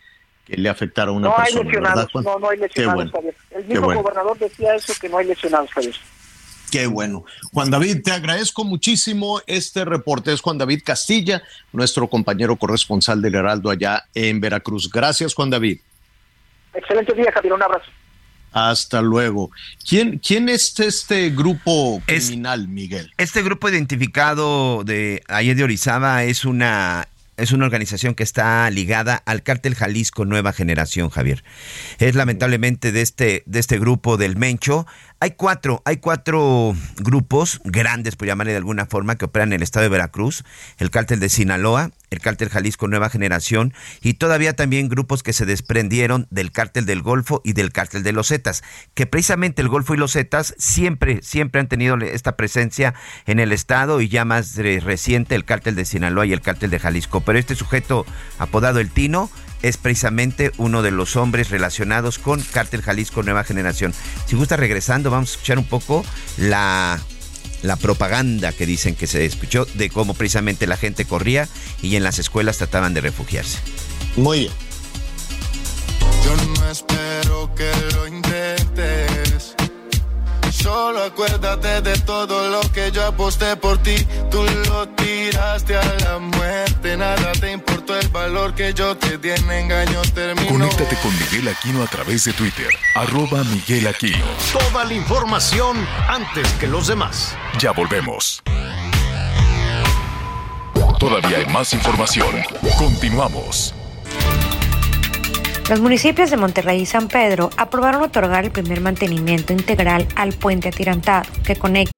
[0.47, 1.59] le afectara a una persona.
[1.59, 3.11] Hay lesionados, no, no hay lesionados,
[3.51, 5.95] El mismo gobernador decía eso, que no hay lesionados, Javier.
[6.71, 7.25] Qué bueno.
[7.51, 10.31] Juan David, te agradezco muchísimo este reporte.
[10.31, 11.43] Es Juan David Castilla,
[11.73, 14.89] nuestro compañero corresponsal del Heraldo allá en Veracruz.
[14.89, 15.81] Gracias, Juan David.
[16.73, 17.53] Excelente día, Javier.
[17.53, 17.91] Un abrazo.
[18.51, 19.51] Hasta luego.
[19.87, 23.11] ¿Quién, quién es este grupo criminal, Miguel?
[23.17, 27.07] Este grupo identificado de ayer de Orizaba es una
[27.39, 31.43] es una organización que está ligada al cártel Jalisco Nueva Generación, Javier.
[31.97, 34.85] Es lamentablemente de este, de este grupo del Mencho.
[35.21, 39.63] Hay cuatro, hay cuatro grupos grandes, por llamarle de alguna forma, que operan en el
[39.63, 40.45] estado de Veracruz.
[40.77, 45.45] El cártel de Sinaloa, el cártel Jalisco Nueva Generación y todavía también grupos que se
[45.45, 48.63] desprendieron del cártel del Golfo y del cártel de los Zetas,
[48.93, 52.93] que precisamente el Golfo y los Zetas siempre, siempre han tenido esta presencia
[53.25, 56.79] en el estado y ya más reciente el cártel de Sinaloa y el cártel de
[56.79, 57.19] Jalisco.
[57.19, 58.05] Pero este sujeto
[58.37, 59.29] apodado El Tino
[59.61, 63.93] es precisamente uno de los hombres relacionados con Cártel Jalisco Nueva Generación.
[64.25, 66.05] Si gusta regresando, vamos a escuchar un poco
[66.37, 66.99] la
[67.61, 71.47] la propaganda que dicen que se escuchó de cómo precisamente la gente corría
[71.81, 73.59] y en las escuelas trataban de refugiarse.
[74.15, 74.51] Muy bien.
[76.23, 79.08] Yo no espero que lo intentes.
[80.61, 83.95] Solo acuérdate de todo lo que yo aposté por ti.
[84.29, 86.97] Tú lo tiraste a la muerte.
[86.97, 90.49] Nada te importó el valor que yo te di en engaño terminó.
[90.49, 92.69] Conéctate con Miguel Aquino a través de Twitter.
[92.95, 94.25] Arroba Miguel Aquino.
[94.51, 95.77] Toda la información
[96.09, 97.37] antes que los demás.
[97.57, 98.43] Ya volvemos.
[100.99, 102.35] Todavía hay más información.
[102.77, 103.73] Continuamos.
[105.69, 110.69] Los municipios de Monterrey y San Pedro aprobaron otorgar el primer mantenimiento integral al puente
[110.69, 111.91] atirantado que conecta.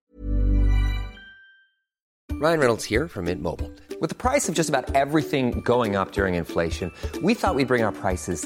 [2.41, 3.71] Ryan Reynolds here from Mint Mobile.
[4.01, 6.91] With the price of just about everything going up during inflation,
[7.23, 8.45] we thought we'd bring our prices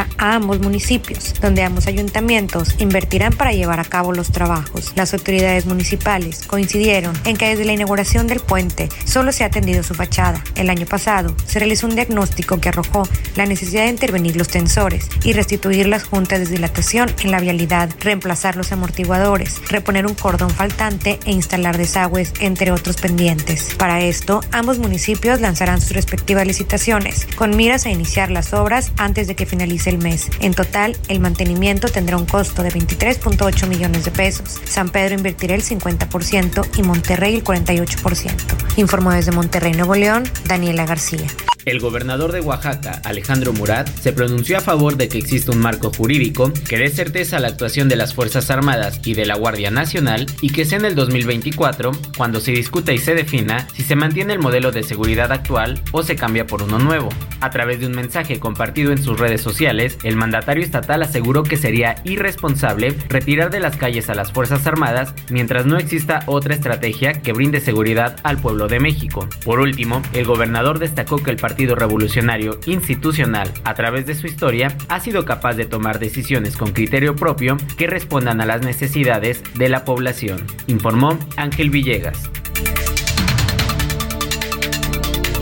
[0.00, 4.92] a ambos municipios, donde ambos ayuntamientos invertirán para llevar a cabo los trabajos.
[4.96, 9.82] Las autoridades municipales coincidieron en que desde la inauguración del puente solo se ha atendido
[9.82, 10.42] su fachada.
[10.54, 15.08] El año pasado se realizó un diagnóstico que arrojó la necesidad de intervenir los tensores
[15.22, 20.50] y restituir las juntas de dilatación en la vialidad, reemplazar los amortiguadores, reponer un cordón
[20.50, 23.74] faltante e instalar desagües, entre otros pendientes.
[23.78, 29.26] Para esto, ambos municipios lanzarán sus respectivas licitaciones, con miras a iniciar las obras antes
[29.26, 30.30] de que finalice el mes.
[30.40, 34.60] En total, el mantenimiento tendrá un costo de 23.8 millones de pesos.
[34.64, 38.76] San Pedro invertirá el 50% y Monterrey el 48%.
[38.76, 41.26] Informó desde Monterrey, Nuevo León, Daniela García.
[41.64, 45.90] El gobernador de Oaxaca, Alejandro Murat, se pronunció a favor de que exista un marco
[45.90, 49.70] jurídico que dé certeza a la actuación de las Fuerzas Armadas y de la Guardia
[49.70, 53.96] Nacional y que sea en el 2024 cuando se discuta y se defina si se
[53.96, 57.08] mantiene el modelo de seguridad actual o se cambia por uno nuevo.
[57.40, 61.56] A través de un mensaje compartido en sus redes sociales, el mandatario estatal aseguró que
[61.56, 67.12] sería irresponsable retirar de las calles a las Fuerzas Armadas mientras no exista otra estrategia
[67.14, 69.28] que brinde seguridad al pueblo de México.
[69.44, 74.76] Por último, el gobernador destacó que el Partido Revolucionario Institucional, a través de su historia,
[74.88, 79.68] ha sido capaz de tomar decisiones con criterio propio que respondan a las necesidades de
[79.68, 82.30] la población, informó Ángel Villegas.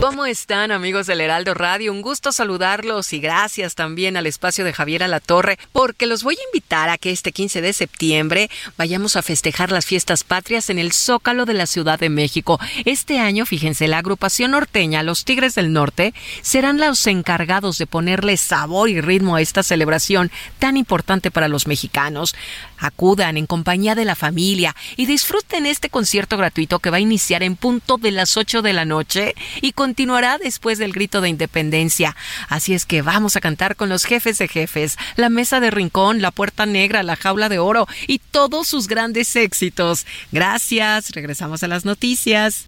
[0.03, 1.93] ¿Cómo están amigos del Heraldo Radio?
[1.93, 6.43] Un gusto saludarlos y gracias también al espacio de Javier Alatorre porque los voy a
[6.53, 10.91] invitar a que este 15 de septiembre vayamos a festejar las fiestas patrias en el
[10.91, 12.59] Zócalo de la Ciudad de México.
[12.83, 18.35] Este año, fíjense, la agrupación norteña, los Tigres del Norte, serán los encargados de ponerle
[18.35, 22.35] sabor y ritmo a esta celebración tan importante para los mexicanos.
[22.83, 27.41] Acudan en compañía de la familia y disfruten este concierto gratuito que va a iniciar
[27.41, 32.15] en punto de las 8 de la noche y continuará después del grito de independencia.
[32.49, 36.21] Así es que vamos a cantar con los jefes de jefes, la mesa de rincón,
[36.21, 40.05] la puerta negra, la jaula de oro y todos sus grandes éxitos.
[40.33, 42.67] Gracias, regresamos a las noticias.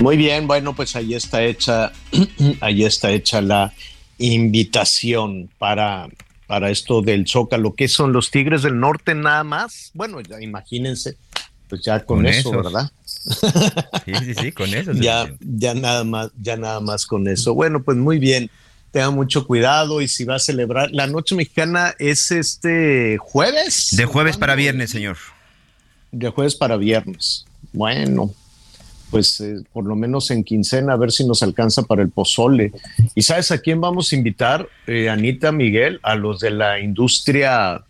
[0.00, 1.92] Muy bien, bueno, pues ahí está hecha,
[2.60, 3.74] ahí está hecha la
[4.18, 6.08] invitación para,
[6.46, 7.74] para esto del Zócalo.
[7.74, 9.90] ¿Qué son los Tigres del Norte nada más?
[9.94, 11.16] Bueno, ya imagínense,
[11.68, 12.90] pues ya con, eso, ¿verdad?
[14.04, 14.92] Sí, sí, sí, con eso.
[14.92, 17.54] ya, ya nada más, ya nada más con eso.
[17.54, 18.50] Bueno, pues muy bien.
[18.90, 23.94] Tenga mucho cuidado y si va a celebrar la noche mexicana es este jueves.
[23.94, 25.18] De jueves para viernes, señor.
[26.10, 27.44] De jueves para viernes.
[27.74, 28.32] Bueno,
[29.10, 32.72] pues eh, por lo menos en quincena a ver si nos alcanza para el pozole.
[33.14, 36.00] ¿Y sabes a quién vamos a invitar, eh, Anita Miguel?
[36.02, 37.82] A los de la industria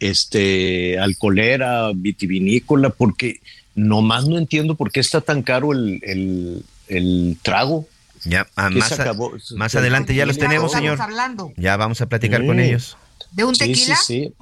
[0.00, 3.40] este, alcoholera, vitivinícola, porque
[3.74, 7.86] nomás no entiendo por qué está tan caro el, el, el trago.
[8.24, 9.14] Ya, ah, más, a,
[9.56, 11.00] más adelante ya los tenemos, señor.
[11.00, 11.52] Hablando.
[11.56, 12.96] Ya vamos a platicar con ellos.
[13.32, 13.96] ¿De un tequila?
[13.96, 14.34] Sí, sí,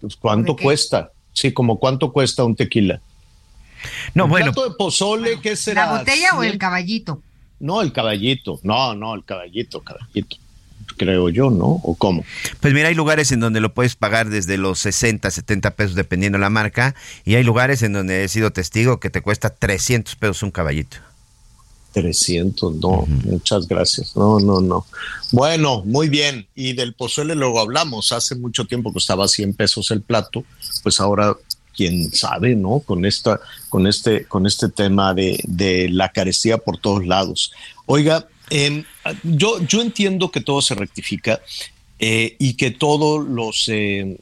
[0.00, 1.10] Pues, ¿Cuánto cuesta?
[1.32, 3.00] Sí, como cuánto cuesta un tequila.
[4.14, 4.52] No, un bueno.
[4.52, 5.86] plato de pozole, ¿qué será?
[5.86, 7.22] ¿La botella o el caballito?
[7.60, 8.58] No, el caballito.
[8.62, 10.36] No, no, el caballito, caballito.
[10.96, 11.80] Creo yo, ¿no?
[11.82, 12.24] ¿O cómo?
[12.60, 16.38] Pues mira, hay lugares en donde lo puedes pagar desde los 60, 70 pesos dependiendo
[16.38, 16.94] la marca.
[17.24, 20.98] Y hay lugares en donde he sido testigo que te cuesta 300 pesos un caballito.
[21.92, 24.16] 300, no, muchas gracias.
[24.16, 24.86] No, no, no.
[25.30, 26.46] Bueno, muy bien.
[26.54, 28.12] Y del pozole luego hablamos.
[28.12, 30.44] Hace mucho tiempo costaba 100 pesos el plato,
[30.82, 31.36] pues ahora
[31.74, 32.80] quién sabe, ¿no?
[32.80, 37.52] Con esta, con este, con este tema de, la carestía por todos lados.
[37.86, 38.84] Oiga, em,
[39.22, 41.40] yo, yo entiendo que todo se rectifica
[41.98, 44.18] eh, y que todos los, eh,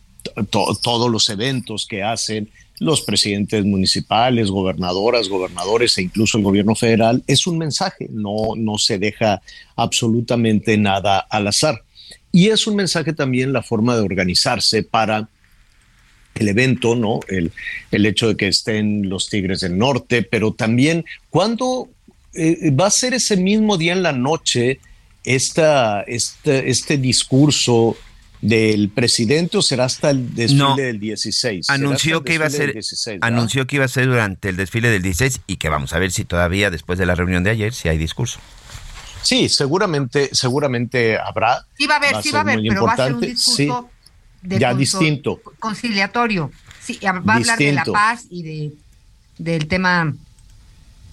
[0.51, 7.22] todos los eventos que hacen los presidentes municipales, gobernadoras, gobernadores e incluso el gobierno federal
[7.26, 9.42] es un mensaje, no, no se deja
[9.76, 11.82] absolutamente nada al azar.
[12.32, 15.28] Y es un mensaje también la forma de organizarse para
[16.35, 17.20] el evento, ¿no?
[17.28, 17.53] El,
[17.91, 21.89] el hecho de que estén los Tigres del Norte, pero también cuando
[22.35, 24.81] eh, va a ser ese mismo día en la noche
[25.24, 27.97] esta, este, este discurso
[28.41, 31.68] del presidente o será hasta el desfile del 16?
[31.68, 32.74] Anunció que iba a ser
[33.20, 36.11] anunció que iba a ser durante el desfile del 16 y que vamos a ver
[36.11, 38.41] si todavía después de la reunión de ayer si hay discurso.
[39.22, 41.66] Sí, seguramente seguramente habrá.
[41.76, 43.91] Sí va a haber, sí va a haber, pero va a ser un discurso
[44.43, 45.41] ya distinto.
[45.59, 46.51] Conciliatorio.
[46.80, 48.72] Sí, va a hablar de la paz y de
[49.41, 50.14] del tema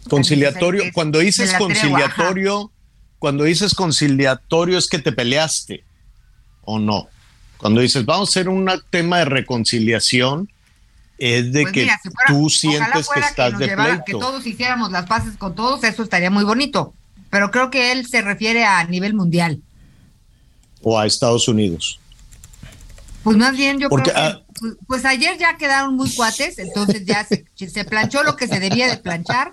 [0.09, 0.84] conciliatorio.
[0.93, 2.71] Cuando dices conciliatorio,
[3.19, 5.84] cuando dices conciliatorio es que te peleaste
[6.63, 7.07] o no.
[7.57, 10.49] Cuando dices vamos a hacer un tema de reconciliación,
[11.17, 11.89] es de pues que
[12.28, 14.03] tú sientes que estás de pleito.
[14.05, 16.93] Que todos hiciéramos las paces con todos, eso estaría muy bonito.
[17.30, 19.61] Pero creo que él se refiere a nivel mundial.
[20.82, 21.99] O a Estados Unidos.
[23.28, 27.03] Pues más bien yo creo que, ah, pues, pues, ayer ya quedaron muy cuates, entonces
[27.03, 29.51] ya se, se, planchó lo que se debía de planchar,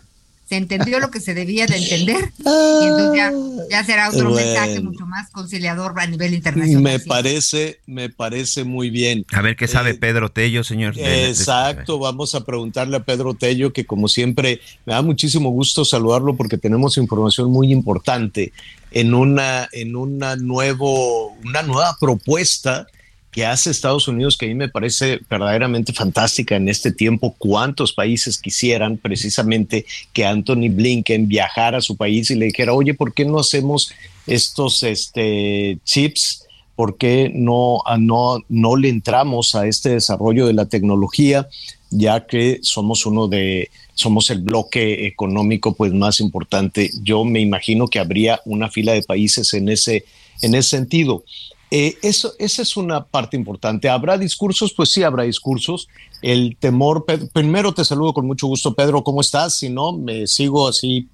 [0.49, 3.33] se entendió lo que se debía de entender, y entonces
[3.69, 6.83] ya, será otro mensaje mucho más conciliador a nivel internacional.
[6.85, 9.27] Me parece, me parece muy bien.
[9.33, 10.95] A ver qué sabe eh, Pedro Tello, señor.
[10.97, 16.37] Exacto, vamos a preguntarle a Pedro Tello, que como siempre me da muchísimo gusto saludarlo
[16.37, 18.53] porque tenemos información muy importante
[18.93, 22.87] en una, en una nuevo, una nueva propuesta
[23.35, 27.35] que hace Estados Unidos, que a mí me parece verdaderamente fantástica en este tiempo.
[27.37, 32.95] ¿Cuántos países quisieran precisamente que Anthony Blinken viajara a su país y le dijera, oye,
[32.95, 33.93] ¿por qué no hacemos
[34.29, 36.47] estos este, chips?
[36.77, 41.49] ¿Por qué no, no, no le entramos a este desarrollo de la tecnología?
[41.91, 46.89] Ya que somos uno de, somos el bloque económico pues más importante.
[47.03, 50.05] Yo me imagino que habría una fila de países en ese,
[50.41, 51.25] en ese sentido.
[51.71, 53.89] Eh, eso, esa es una parte importante.
[53.89, 54.73] ¿Habrá discursos?
[54.73, 55.89] Pues sí, habrá discursos.
[56.23, 59.59] El temor, primero te saludo con mucho gusto, Pedro, ¿cómo estás?
[59.59, 61.09] Si no, me sigo así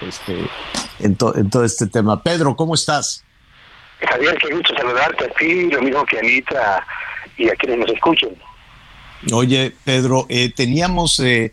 [0.00, 0.48] este,
[1.00, 2.22] en, todo este tema.
[2.22, 3.24] Pedro, ¿cómo estás?
[4.00, 6.86] Javier, qué gusto saludarte a ti, lo mismo que a Anita
[7.38, 8.36] y a quienes nos escuchen.
[9.32, 11.50] Oye, Pedro, eh, teníamos, eh,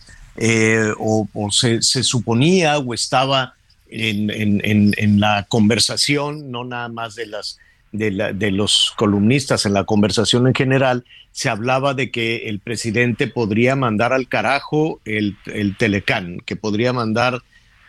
[0.98, 3.56] o, se, suponía o estaba
[3.90, 4.30] en,
[4.64, 7.60] en, la conversación, no nada más de las
[7.94, 13.76] de, los columnistas en la conversación en general, se hablaba de que el presidente podría
[13.76, 17.42] mandar al carajo el, el Telecán, que podría mandar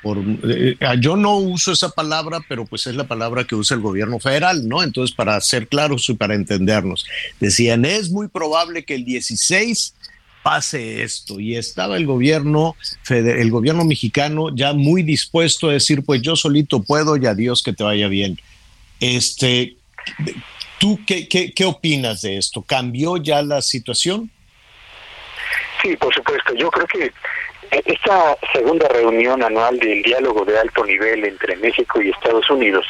[0.03, 0.19] por...
[0.45, 4.21] Eh, yo no uso esa palabra, pero pues es la palabra que usa el gobierno
[4.21, 4.83] federal, ¿no?
[4.83, 7.07] Entonces, para ser claros y para entendernos,
[7.41, 9.95] decían, es muy probable que el 16
[10.45, 11.41] pase esto.
[11.41, 12.77] Y estaba el gobierno,
[13.09, 17.73] el gobierno mexicano ya muy dispuesto a decir, pues yo solito puedo y adiós que
[17.73, 18.39] te vaya bien.
[19.01, 19.77] Este,
[20.79, 22.63] ¿Tú qué, qué, opinas de esto?
[22.63, 24.31] ¿Cambió ya la situación?
[25.81, 26.55] Sí, por supuesto.
[26.55, 27.13] Yo creo que
[27.71, 32.87] esta segunda reunión anual del diálogo de alto nivel entre México y Estados Unidos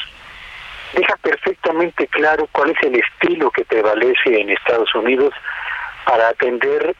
[0.93, 5.33] deja perfectamente claro cuál es el estilo que prevalece en Estados Unidos
[6.05, 6.95] para atender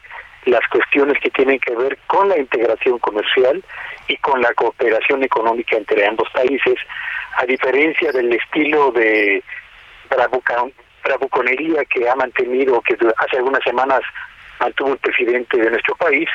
[0.45, 3.63] las cuestiones que tienen que ver con la integración comercial
[4.07, 6.75] y con la cooperación económica entre ambos países,
[7.37, 9.43] a diferencia del estilo de
[10.09, 14.01] bravuconería que ha mantenido, que hace algunas semanas
[14.59, 16.27] mantuvo el presidente de nuestro país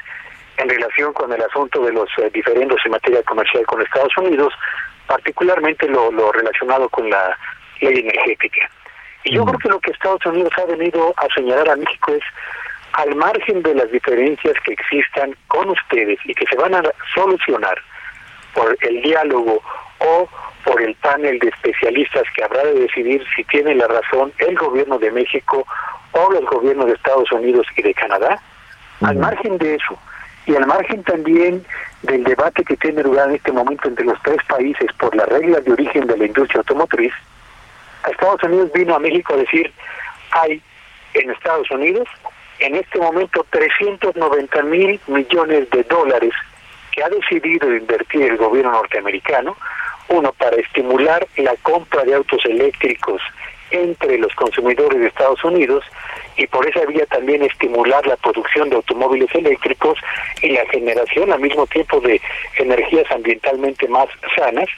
[0.56, 4.52] en relación con el asunto de los eh, diferendos en materia comercial con Estados Unidos,
[5.06, 7.36] particularmente lo, relacionado con la
[7.80, 8.70] ley energética.
[9.24, 12.22] Y yo creo que lo que Estados Unidos ha venido a señalar a México es,
[12.92, 16.82] al margen de las diferencias que existan con ustedes y que se van a
[17.14, 17.78] solucionar
[18.54, 19.62] por el diálogo
[19.98, 20.28] o
[20.64, 24.98] por el panel de especialistas que habrá de decidir si tiene la razón el gobierno
[24.98, 25.66] de México
[26.12, 28.40] o los gobiernos de Estados Unidos y de Canadá.
[29.02, 29.98] Al margen de eso,
[30.46, 31.64] y al margen también
[32.02, 35.64] del debate que tiene lugar en este momento entre los tres países por las reglas
[35.64, 37.12] de origen de la industria automotriz,
[38.08, 39.72] Estados Unidos vino a México a decir,
[40.32, 40.62] hay
[41.14, 42.08] en Estados Unidos
[42.58, 46.32] en este momento 390 mil millones de dólares
[46.92, 49.56] que ha decidido invertir el gobierno norteamericano,
[50.10, 53.22] uno para estimular la compra de autos eléctricos
[53.70, 55.84] entre los consumidores de Estados Unidos
[56.36, 59.98] y por esa vía también estimular la producción de automóviles eléctricos
[60.42, 62.20] y la generación al mismo tiempo de
[62.56, 64.68] energías ambientalmente más sanas.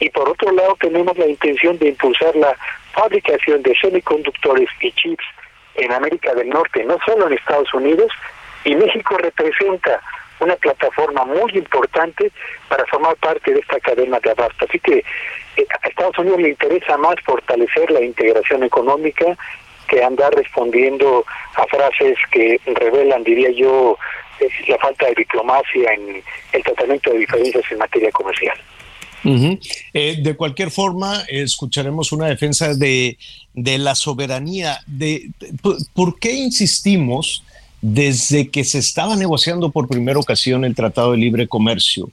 [0.00, 2.54] Y por otro lado tenemos la intención de impulsar la
[2.92, 5.24] fabricación de semiconductores y chips
[5.76, 8.10] en América del Norte, no solo en Estados Unidos,
[8.64, 10.00] y México representa
[10.44, 12.30] una plataforma muy importante
[12.68, 14.66] para formar parte de esta cadena de abasto.
[14.68, 14.98] Así que
[15.56, 19.36] eh, a Estados Unidos le interesa más fortalecer la integración económica
[19.88, 21.24] que andar respondiendo
[21.56, 23.98] a frases que revelan, diría yo,
[24.40, 26.22] eh, la falta de diplomacia en
[26.52, 28.58] el tratamiento de diferencias en materia comercial.
[29.94, 33.16] Eh, de cualquier forma, escucharemos una defensa de,
[33.54, 34.80] de la soberanía.
[34.86, 35.30] De,
[35.94, 37.42] ¿Por qué insistimos
[37.86, 42.10] desde que se estaba negociando por primera ocasión el Tratado de Libre Comercio?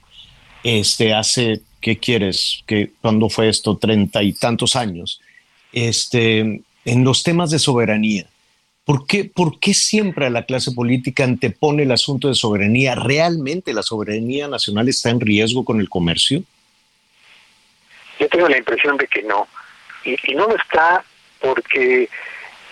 [0.62, 2.62] Este, hace, ¿qué quieres?
[2.66, 3.78] que ¿Cuándo fue esto?
[3.78, 5.22] Treinta y tantos años.
[5.72, 8.26] Este, en los temas de soberanía.
[8.84, 12.94] ¿Por qué, ¿Por qué siempre la clase política antepone el asunto de soberanía?
[12.94, 16.42] ¿Realmente la soberanía nacional está en riesgo con el comercio?
[18.20, 19.48] Yo tengo la impresión de que no.
[20.04, 21.02] Y, no lo está
[21.40, 22.10] porque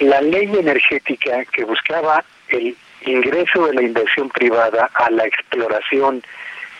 [0.00, 6.22] la ley energética que buscaba el ingreso de la inversión privada a la exploración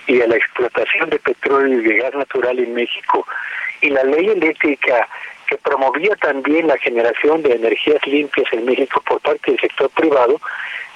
[0.07, 3.27] y a la explotación de petróleo y de gas natural en México.
[3.81, 5.09] Y la ley eléctrica
[5.51, 10.41] que promovía también la generación de energías limpias en México por parte del sector privado,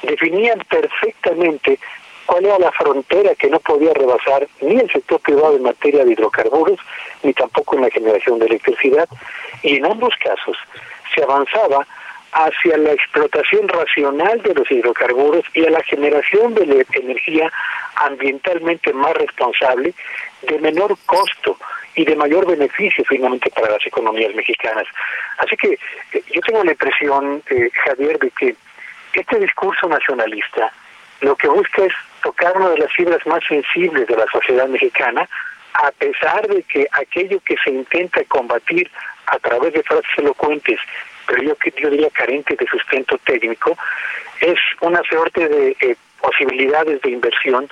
[0.02, 1.78] definían perfectamente
[2.26, 6.12] cuál era la frontera que no podía rebasar ni el sector privado en materia de
[6.12, 6.78] hidrocarburos,
[7.24, 9.08] ni tampoco en la generación de electricidad,
[9.62, 10.56] y en ambos casos
[11.14, 11.86] se avanzaba
[12.34, 17.50] hacia la explotación racional de los hidrocarburos y a la generación de la energía
[17.94, 19.94] ambientalmente más responsable,
[20.42, 21.56] de menor costo
[21.94, 24.84] y de mayor beneficio finalmente para las economías mexicanas.
[25.38, 25.78] Así que
[26.12, 28.56] eh, yo tengo la impresión, eh, Javier, de que
[29.14, 30.72] este discurso nacionalista
[31.20, 35.28] lo que busca es tocar una de las fibras más sensibles de la sociedad mexicana,
[35.74, 38.90] a pesar de que aquello que se intenta combatir
[39.26, 40.78] a través de frases elocuentes,
[41.26, 43.76] pero yo, yo diría carente de sustento técnico,
[44.40, 47.68] es una suerte de eh, posibilidades de inversión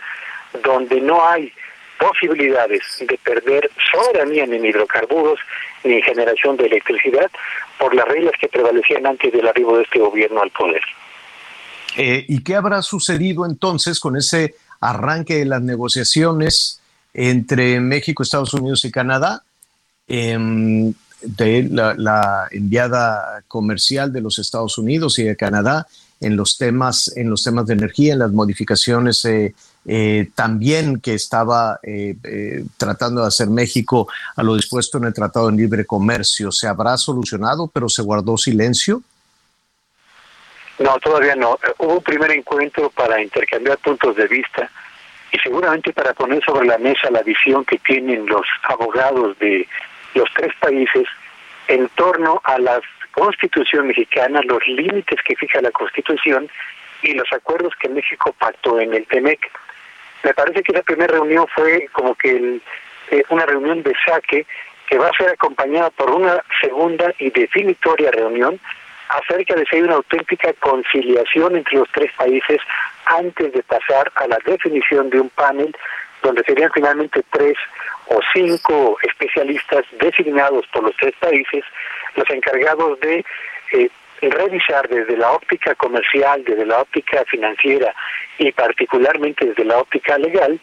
[0.62, 1.52] donde no hay
[1.98, 5.38] posibilidades de perder soberanía en hidrocarburos
[5.84, 7.30] ni en generación de electricidad
[7.78, 10.82] por las reglas que prevalecían antes del arribo de este gobierno al poder.
[11.96, 16.81] Eh, ¿Y qué habrá sucedido entonces con ese arranque de las negociaciones
[17.14, 19.42] entre México, Estados Unidos y Canadá?
[20.06, 20.92] Em,
[21.38, 25.86] la, enviada comercial de los Estados Unidos y de Canadá
[26.20, 29.54] en los temas, en los temas de energía, en las modificaciones eh,
[29.86, 31.80] eh, también que estaba
[32.76, 36.50] tratando de hacer México a lo dispuesto en el Tratado de Libre Comercio.
[36.52, 39.02] ¿Se habrá solucionado, pero se guardó silencio?
[40.82, 41.54] No, todavía no.
[41.54, 44.70] Eh, hubo un primer encuentro para intercambiar puntos de vista
[45.32, 49.66] y seguramente para poner sobre la mesa la visión que tienen los abogados de
[50.14, 51.08] los tres países
[51.68, 52.80] en torno a la
[53.12, 56.48] constitución mexicana, los límites que fija la constitución
[57.02, 59.50] y los acuerdos que México pactó en el TEMEC.
[60.22, 62.60] Me parece que la primera reunión fue como que
[63.10, 64.46] eh, una reunión de saque
[64.86, 68.60] que va a ser acompañada por una segunda y definitoria reunión
[69.08, 72.60] acerca de si hay una auténtica conciliación entre los tres países
[73.06, 75.74] antes de pasar a la definición de un panel
[76.22, 77.56] donde serían finalmente tres
[78.06, 81.64] o cinco especialistas designados por los tres países,
[82.14, 83.24] los encargados de
[83.72, 83.90] eh,
[84.20, 87.94] revisar desde la óptica comercial, desde la óptica financiera
[88.38, 90.60] y particularmente desde la óptica legal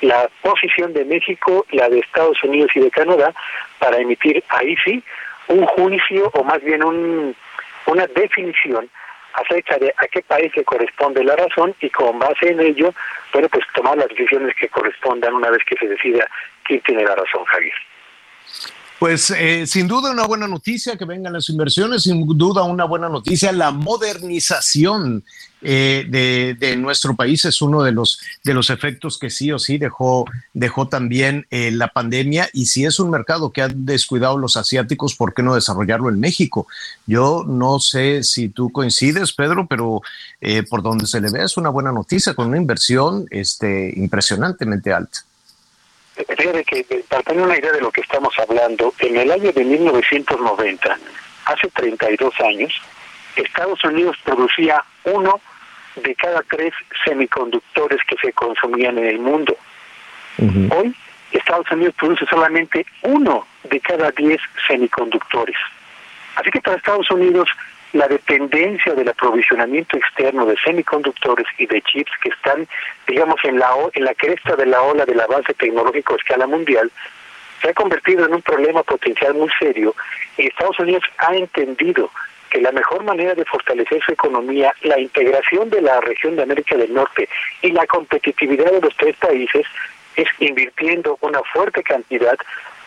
[0.00, 3.32] la posición de México, la de Estados Unidos y de Canadá
[3.78, 5.02] para emitir ahí sí
[5.48, 7.34] un juicio o más bien un
[7.86, 8.88] una definición
[9.36, 12.92] acerca a qué país le corresponde la razón y con base en ello,
[13.32, 16.26] bueno, pues tomar las decisiones que correspondan una vez que se decida
[16.64, 17.74] quién tiene la razón, Javier.
[18.98, 23.10] Pues eh, sin duda una buena noticia que vengan las inversiones, sin duda una buena
[23.10, 25.22] noticia la modernización
[25.60, 29.78] eh, de, nuestro país es uno de los de los efectos que sí o sí
[29.78, 30.24] dejó
[30.54, 35.14] dejó también eh, la pandemia y si es un mercado que han descuidado los asiáticos,
[35.14, 36.66] ¿por qué no desarrollarlo en México?
[37.06, 40.00] Yo no sé si tú coincides, Pedro, pero
[40.70, 45.25] por donde se le ve es una buena noticia con una inversión este impresionantemente alta.
[46.16, 49.64] Fíjate que para tener una idea de lo que estamos hablando, en el año de
[49.64, 50.98] 1990,
[51.44, 52.72] hace 32 años,
[53.36, 55.40] Estados Unidos producía uno
[55.96, 56.72] de cada tres
[57.04, 59.56] semiconductores que se consumían en el mundo.
[60.70, 60.94] Hoy,
[61.32, 65.56] Estados Unidos produce solamente uno de cada diez semiconductores.
[66.36, 67.48] Así que para Estados Unidos
[67.92, 72.66] la dependencia del aprovisionamiento externo de semiconductores y de chips que están,
[73.06, 76.90] digamos, en la, en la cresta de la ola del avance tecnológico a escala mundial,
[77.62, 79.94] se ha convertido en un problema potencial muy serio
[80.36, 82.10] y Estados Unidos ha entendido
[82.50, 86.76] que la mejor manera de fortalecer su economía, la integración de la región de América
[86.76, 87.28] del Norte
[87.62, 89.66] y la competitividad de los tres países
[90.16, 92.36] es invirtiendo una fuerte cantidad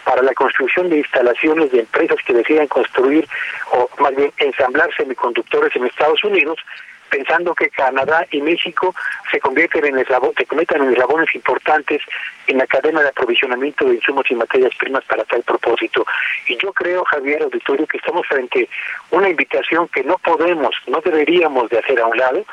[0.09, 3.27] para la construcción de instalaciones de empresas que decidan construir
[3.71, 6.57] o más bien ensamblar semiconductores en Estados Unidos,
[7.11, 8.95] pensando que Canadá y México
[9.31, 12.01] se convierten en eslabón, se conviertan en eslabones importantes
[12.47, 16.03] en la cadena de aprovisionamiento de insumos y materias primas para tal propósito.
[16.47, 18.67] Y yo creo, Javier Auditorio, que estamos frente
[19.11, 22.43] a una invitación que no podemos, no deberíamos de hacer a un lado,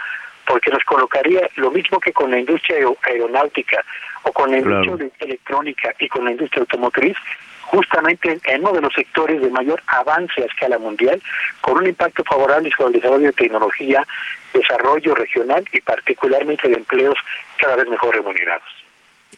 [0.46, 3.84] porque nos colocaría lo mismo que con la industria aeronáutica
[4.22, 7.16] o con la industria electrónica y con la industria automotriz,
[7.62, 11.20] justamente en uno de los sectores de mayor avance a escala mundial,
[11.60, 14.06] con un impacto favorable sobre el desarrollo de tecnología,
[14.54, 17.16] desarrollo regional y particularmente de empleos
[17.58, 18.86] cada vez mejor remunerados.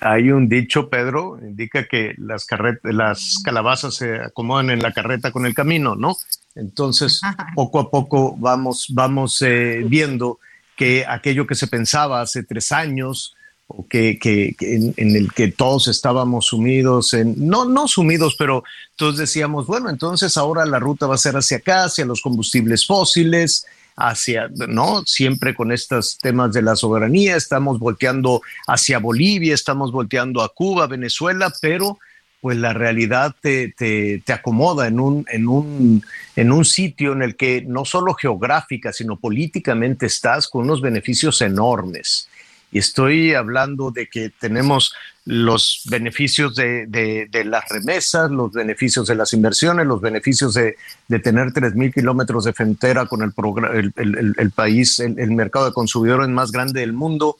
[0.00, 2.46] Hay un dicho, Pedro, indica que las,
[2.84, 6.14] las calabazas se acomodan en la carreta con el camino, ¿no?
[6.54, 7.20] Entonces,
[7.54, 10.38] poco a poco vamos, vamos eh, viendo
[10.78, 13.34] que aquello que se pensaba hace tres años,
[13.66, 14.18] o que,
[14.60, 18.64] en, el que todos estábamos sumidos no, no sumidos, pero
[18.96, 22.86] todos decíamos, bueno, entonces ahora la ruta va a ser hacia acá, hacia los combustibles
[22.86, 23.66] fósiles,
[23.96, 25.04] hacia, ¿no?
[25.04, 30.86] Siempre con estos temas de la soberanía, estamos volteando hacia Bolivia, estamos volteando a Cuba,
[30.86, 31.98] Venezuela, pero
[32.40, 36.04] pues la realidad te, te, te, acomoda en un, en, un,
[36.36, 41.40] en un sitio en el que no solo geográfica, sino políticamente estás con unos beneficios
[41.40, 42.28] enormes.
[42.70, 49.14] Y estoy hablando de que tenemos los beneficios de, de, las remesas, los beneficios de
[49.14, 50.76] las inversiones, los beneficios de,
[51.08, 56.28] de tener 3.000 kilómetros de frontera con el, el, el, país, el, mercado de consumidores
[56.28, 57.36] más grande del mundo.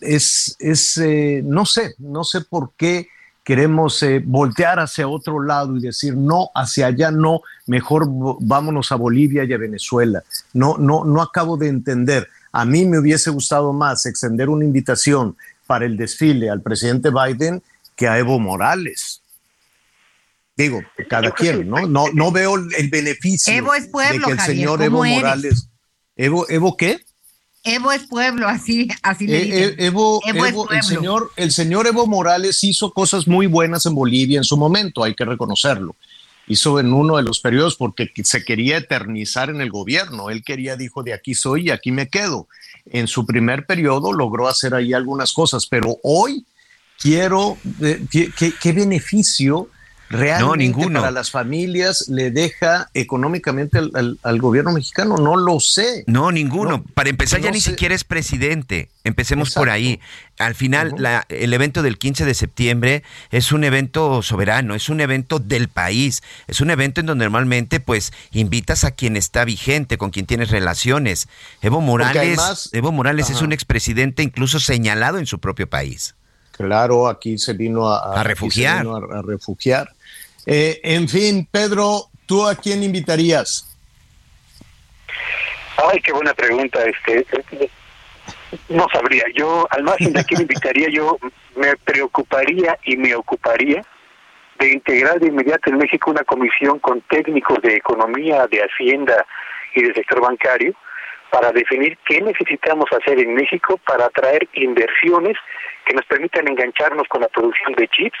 [0.00, 3.08] Es, es eh, no sé, no sé por qué
[3.44, 8.04] queremos eh, voltear hacia otro lado y decir no, hacia allá no, mejor
[8.40, 10.22] vámonos a Bolivia y a Venezuela.
[10.52, 12.28] No, no, no acabo de entender.
[12.52, 15.36] A mí me hubiese gustado más extender una invitación
[15.66, 17.62] para el desfile al presidente Biden
[17.96, 19.22] que a Evo Morales.
[20.56, 21.86] Digo, cada quien, ¿no?
[21.86, 25.68] No, no veo el beneficio Evo es pueblo, de que el Javier, señor Evo Morales.
[26.14, 27.00] ¿Evo, ¿Evo qué?
[27.64, 29.62] Evo es pueblo, así, así le eh, dicen.
[29.70, 34.38] eh, Evo, Evo, el, señor, el señor Evo Morales hizo cosas muy buenas en Bolivia
[34.38, 35.94] en su momento, hay que reconocerlo
[36.46, 40.30] hizo en uno de los periodos porque se quería eternizar en el gobierno.
[40.30, 42.48] Él quería, dijo, de aquí soy y aquí me quedo.
[42.86, 46.44] En su primer periodo logró hacer ahí algunas cosas, pero hoy
[46.98, 49.68] quiero, eh, ¿qué, beneficio
[50.12, 55.16] realmente para las familias le deja económicamente al, gobierno mexicano?
[55.16, 56.04] No lo sé.
[56.06, 56.84] No, ninguno.
[56.94, 58.88] Para empezar, ya ni siquiera es presidente.
[59.04, 60.00] Empecemos por ahí.
[60.38, 60.94] Al final,
[61.28, 66.22] el evento del 15 de septiembre es un evento soberano, es un evento del país,
[66.46, 70.50] es un evento en donde normalmente pues invitas a quien está vigente, con quien tienes
[70.50, 71.28] relaciones.
[71.62, 76.14] Evo Morales, Evo Morales es un expresidente incluso señalado en su propio país.
[76.52, 78.86] Claro, aquí se vino a, refugiar.
[78.86, 79.92] a refugiar.
[80.46, 83.68] Eh, en fin, Pedro, ¿tú a quién invitarías?
[85.76, 86.80] Ay, qué buena pregunta.
[86.84, 87.26] Este,
[88.68, 89.24] no sabría.
[89.34, 91.18] Yo, al margen de quién invitaría, yo
[91.56, 93.84] me preocuparía y me ocuparía
[94.58, 99.26] de integrar de inmediato en México una comisión con técnicos de economía, de hacienda
[99.74, 100.74] y del sector bancario
[101.30, 105.36] para definir qué necesitamos hacer en México para atraer inversiones
[105.86, 108.18] que nos permitan engancharnos con la producción de chips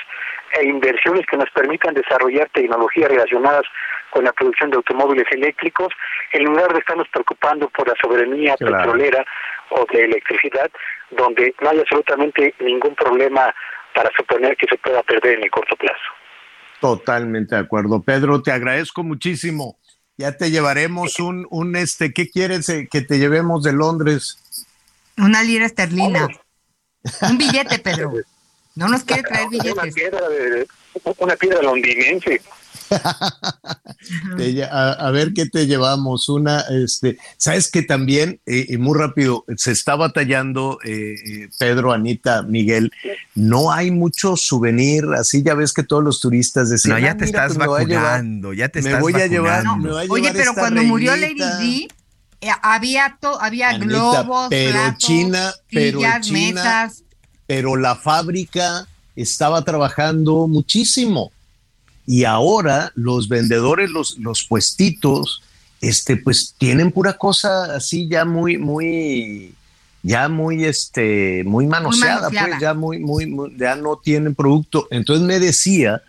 [0.58, 3.62] e inversiones que nos permitan desarrollar tecnologías relacionadas
[4.10, 5.88] con la producción de automóviles eléctricos,
[6.32, 9.24] en lugar de estarnos preocupando por la soberanía petrolera
[9.70, 10.70] o de electricidad,
[11.10, 13.54] donde no hay absolutamente ningún problema
[13.94, 15.96] para suponer que se pueda perder en el corto plazo.
[16.80, 18.02] Totalmente de acuerdo.
[18.02, 19.78] Pedro, te agradezco muchísimo.
[20.18, 24.66] Ya te llevaremos un, un este, ¿qué quieres eh, que te llevemos de Londres?
[25.16, 26.28] Una lira esterlina.
[27.22, 28.12] Un billete, Pedro.
[28.74, 29.72] No nos quiere traer billetes.
[29.72, 30.66] Una piedra, de,
[31.18, 32.40] una piedra londinense.
[34.70, 36.28] a, ver qué te llevamos.
[36.28, 41.92] Una, este, sabes que también, eh, y muy rápido, se está batallando, eh, eh, Pedro,
[41.92, 42.92] Anita, Miguel,
[43.34, 47.00] no hay mucho souvenir, así ya ves que todos los turistas decían.
[47.00, 49.64] No, ya ah, te estás pues vacunando, ya te estás voy a llevar,
[50.08, 51.88] Oye, pero cuando murió Lady Di,
[52.62, 56.90] había, to, había globos, pero China, pero China,
[57.52, 61.32] pero la fábrica estaba trabajando muchísimo
[62.06, 65.42] y ahora los vendedores, los, los puestitos,
[65.82, 69.52] este, pues tienen pura cosa así ya muy, muy,
[70.02, 74.88] ya muy, este, muy manoseada, pues ya muy, muy, ya no tienen producto.
[74.90, 76.00] Entonces me decía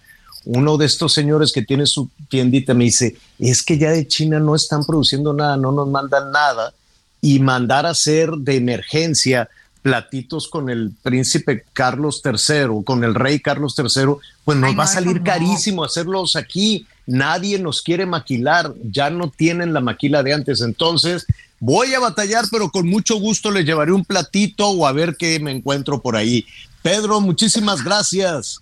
[0.46, 4.40] uno de estos señores que tiene su tiendita, me dice, es que ya de China
[4.40, 6.74] no están produciendo nada, no nos mandan nada,
[7.20, 9.50] y mandar a hacer de emergencia
[9.84, 14.88] platitos con el príncipe Carlos III, con el rey Carlos III, pues nos va a
[14.88, 16.88] salir carísimo hacerlos aquí.
[17.06, 20.62] Nadie nos quiere maquilar, ya no tienen la maquila de antes.
[20.62, 21.28] Entonces,
[21.60, 25.38] voy a batallar, pero con mucho gusto les llevaré un platito o a ver qué
[25.42, 26.46] me encuentro por ahí.
[26.82, 28.62] Pedro, muchísimas gracias.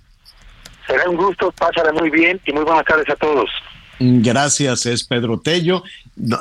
[0.87, 3.49] Será un gusto, pásale muy bien y muy buenas tardes a todos.
[3.99, 5.83] Gracias, es Pedro Tello.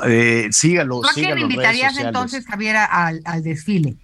[0.07, 3.95] Eh, sígalo, ¿Por qué me invitarías entonces, Javier, al, al desfile?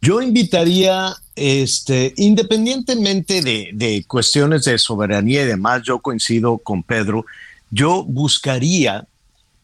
[0.00, 7.26] Yo invitaría, este, independientemente de, cuestiones de soberanía y demás, yo coincido con Pedro,
[7.70, 9.06] yo buscaría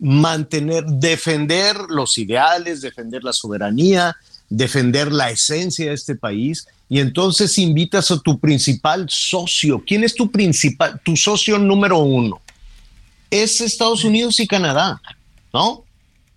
[0.00, 4.16] mantener, defender los ideales, defender la soberanía,
[4.50, 9.82] defender la esencia de este país, y entonces invitas a tu principal socio.
[9.86, 12.40] ¿Quién es tu principal, tu socio número uno?
[13.30, 15.00] Es Estados Unidos y Canadá,
[15.52, 15.83] ¿no?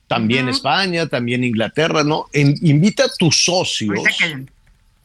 [0.08, 2.28] También España, también Inglaterra, ¿no?
[2.34, 4.00] invita a tus socios,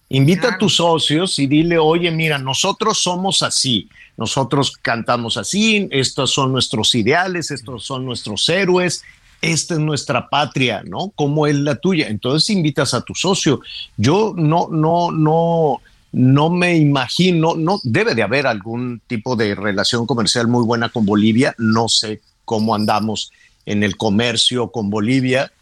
[0.09, 6.31] invita a tus socios y dile, oye, mira, nosotros somos así, nosotros cantamos así, estos
[6.31, 9.03] son nuestros ideales, estos son nuestros héroes,
[9.41, 11.11] esta es nuestra patria, ¿no?
[11.17, 12.07] ¿Cómo es la tuya?
[12.07, 13.61] Entonces invitas a tu socio.
[13.97, 15.81] Yo no, no, no,
[16.13, 21.05] no me imagino, no debe de haber algún tipo de relación comercial muy buena con
[21.05, 23.33] Bolivia, no sé cómo andamos
[23.67, 25.53] en el comercio con Bolivia,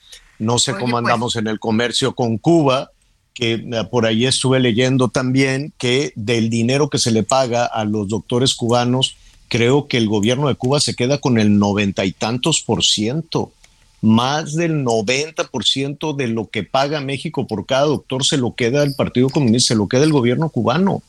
[0.41, 2.91] no sé cómo pues andamos en el comercio con Cuba,
[3.35, 7.85] que eh, por ahí estuve leyendo también que del dinero que se le paga a
[7.85, 9.17] los doctores cubanos,
[9.49, 13.53] creo que el gobierno de Cuba se queda con el noventa y tantos por ciento.
[14.01, 18.95] Más del 90% de lo que paga México por cada doctor se lo queda el
[18.95, 21.03] Partido Comunista, se lo queda el gobierno cubano.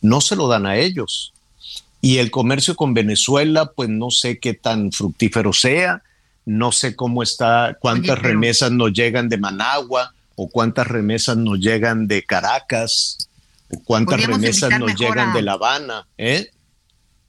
[0.00, 1.32] No se lo dan a ellos.
[2.00, 6.02] Y el comercio con Venezuela, pues no sé qué tan fructífero sea
[6.44, 12.08] no sé cómo está, cuántas remesas nos llegan de Managua o cuántas remesas nos llegan
[12.08, 13.28] de Caracas
[13.70, 16.06] o cuántas remesas nos llegan de La Habana.
[16.18, 16.50] ¿eh?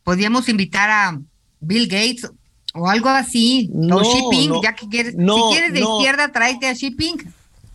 [0.03, 1.19] Podríamos invitar a
[1.59, 2.29] Bill Gates
[2.73, 6.73] o algo así, no, o Shipping, ya que quieres, si quieres de izquierda, tráete a
[6.73, 7.17] Shipping.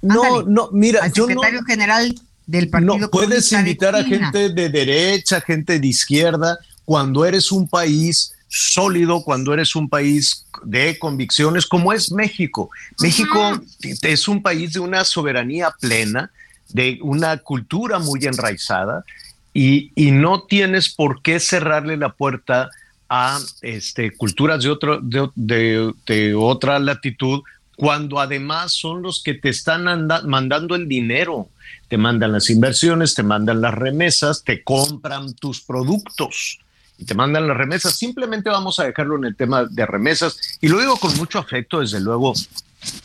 [0.02, 2.14] No, no, mira, al secretario general
[2.46, 2.98] del partido.
[2.98, 9.22] No puedes invitar a gente de derecha, gente de izquierda, cuando eres un país sólido
[9.22, 12.70] cuando eres un país de convicciones como es México.
[13.00, 13.60] México
[14.02, 16.30] es un país de una soberanía plena,
[16.70, 19.04] de una cultura muy enraizada
[19.52, 22.70] y, no tienes por qué cerrarle la puerta
[23.08, 27.40] a este, culturas de, otro, de, otra latitud
[27.76, 31.48] cuando además son los que te están mandando el dinero,
[31.88, 36.58] te mandan las inversiones, te mandan las remesas, te compran tus productos
[36.98, 37.96] y te mandan las remesas.
[37.96, 40.58] Simplemente vamos a dejarlo en el tema de remesas.
[40.60, 42.34] Y lo digo con mucho afecto, desde luego,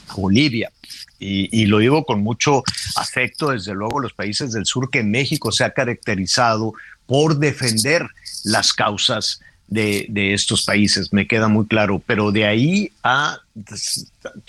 [0.10, 0.72] a Bolivia.
[1.20, 2.64] Y, lo digo con mucho
[2.98, 6.74] afecto, desde luego, los países del sur, que México se ha caracterizado
[7.06, 8.10] por defender
[8.44, 9.40] las causas
[9.70, 13.40] de, de, estos países, me queda muy claro, pero de ahí a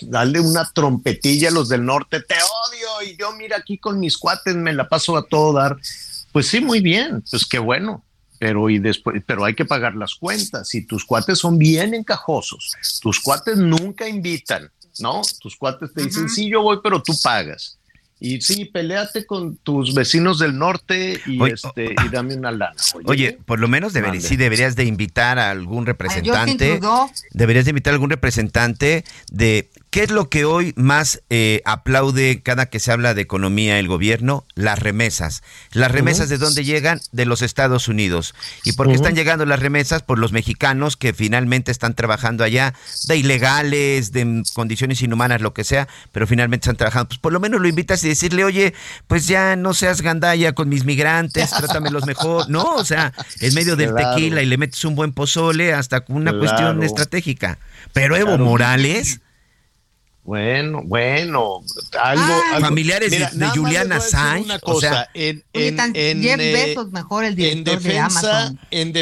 [0.01, 3.09] darle una trompetilla a los del norte, te odio.
[3.09, 5.77] Y yo mira aquí con mis cuates me la paso a todo dar,
[6.33, 8.03] pues sí, muy bien, pues qué bueno,
[8.45, 12.77] pero y después, pero hay que pagar las cuentas y tus cuates son bien encajosos.
[13.01, 15.23] Tus cuates nunca invitan, ¿no?
[15.41, 17.79] Tus cuates te dicen, sí, yo voy, pero tú pagas.
[18.21, 22.77] Y sí, peleate con tus vecinos del norte y, este, y dame una lana.
[23.07, 26.81] Oye, por lo menos deberías, sí deberías de invitar a algún representante.
[27.33, 32.43] deberías de invitar a algún representante de ¿Qué es lo que hoy más eh, aplaude
[32.43, 34.45] cada que se habla de economía el gobierno?
[34.57, 35.45] Las remesas.
[35.71, 37.01] ¿Las remesas de dónde llegan?
[37.13, 38.35] De los Estados Unidos.
[38.65, 40.03] ¿Y por qué están llegando las remesas?
[40.03, 42.75] Por los mexicanos que finalmente están trabajando allá,
[43.07, 47.11] de ilegales, de condiciones inhumanas, lo que sea, pero finalmente están trabajando.
[47.11, 48.75] Pues por lo menos lo invitas y decirle, oye,
[49.07, 52.51] pues ya no seas gandalla con mis migrantes, trátamelos mejor.
[52.51, 56.37] No, o sea, en medio del tequila y le metes un buen pozole hasta una
[56.37, 57.61] cuestión estratégica.
[57.93, 59.21] Pero Evo Morales
[60.25, 61.61] bueno, bueno,
[62.03, 67.37] algo, familiares de, Juliana Assange, una cosa, o sea, en, en, en, eh, mejor el
[67.37, 68.61] director defensa, de Amazon.
[68.71, 68.95] En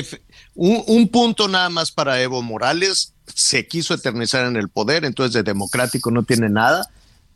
[0.55, 5.33] un, un, punto nada más para Evo Morales, se quiso eternizar en el poder, entonces
[5.33, 6.91] de democrático no tiene nada,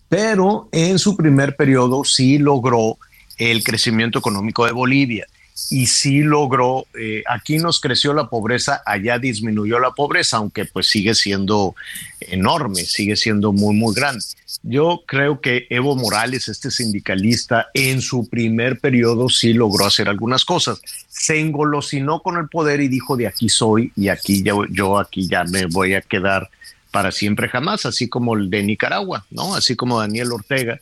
[0.08, 2.98] pero en su primer periodo sí logró
[3.38, 5.26] el crecimiento económico de Bolivia
[5.70, 10.88] y sí logró, eh, aquí nos creció la pobreza, allá disminuyó la pobreza, aunque pues
[10.88, 11.74] sigue siendo
[12.20, 14.22] enorme, sigue siendo muy, muy grande.
[14.62, 20.44] Yo creo que Evo Morales, este sindicalista, en su primer periodo sí logró hacer algunas
[20.44, 20.80] cosas.
[21.08, 25.26] Se engolosinó con el poder y dijo, de aquí soy y aquí yo, yo aquí
[25.26, 26.50] ya me voy a quedar
[26.90, 29.54] para siempre jamás, así como el de Nicaragua, ¿no?
[29.54, 30.80] Así como Daniel Ortega.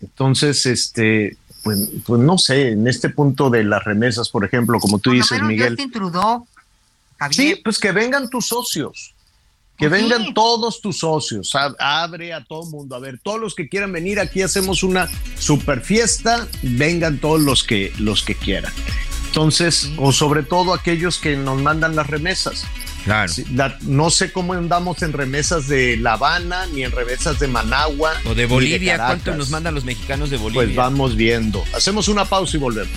[0.00, 4.98] Entonces, este, pues, pues no sé, en este punto de las remesas, por ejemplo, como
[4.98, 5.76] tú dices, Miguel.
[7.30, 9.14] sí, pues que vengan tus socios,
[9.76, 13.68] que pues vengan todos tus socios, abre a todo mundo, a ver, todos los que
[13.68, 15.08] quieran venir aquí hacemos una
[15.38, 18.72] super fiesta, vengan todos los que los que quieran.
[19.26, 22.64] Entonces, o sobre todo aquellos que nos mandan las remesas.
[23.04, 23.32] Claro.
[23.82, 28.12] no sé cómo andamos en remesas de La Habana, ni en remesas de Managua.
[28.26, 28.96] O de Bolivia.
[28.96, 30.64] ¿Cuánto nos mandan los mexicanos de Bolivia?
[30.64, 31.64] Pues vamos viendo.
[31.74, 32.92] Hacemos una pausa y volvemos.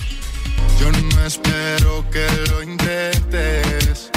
[0.80, 4.10] Yo no espero que lo intentes.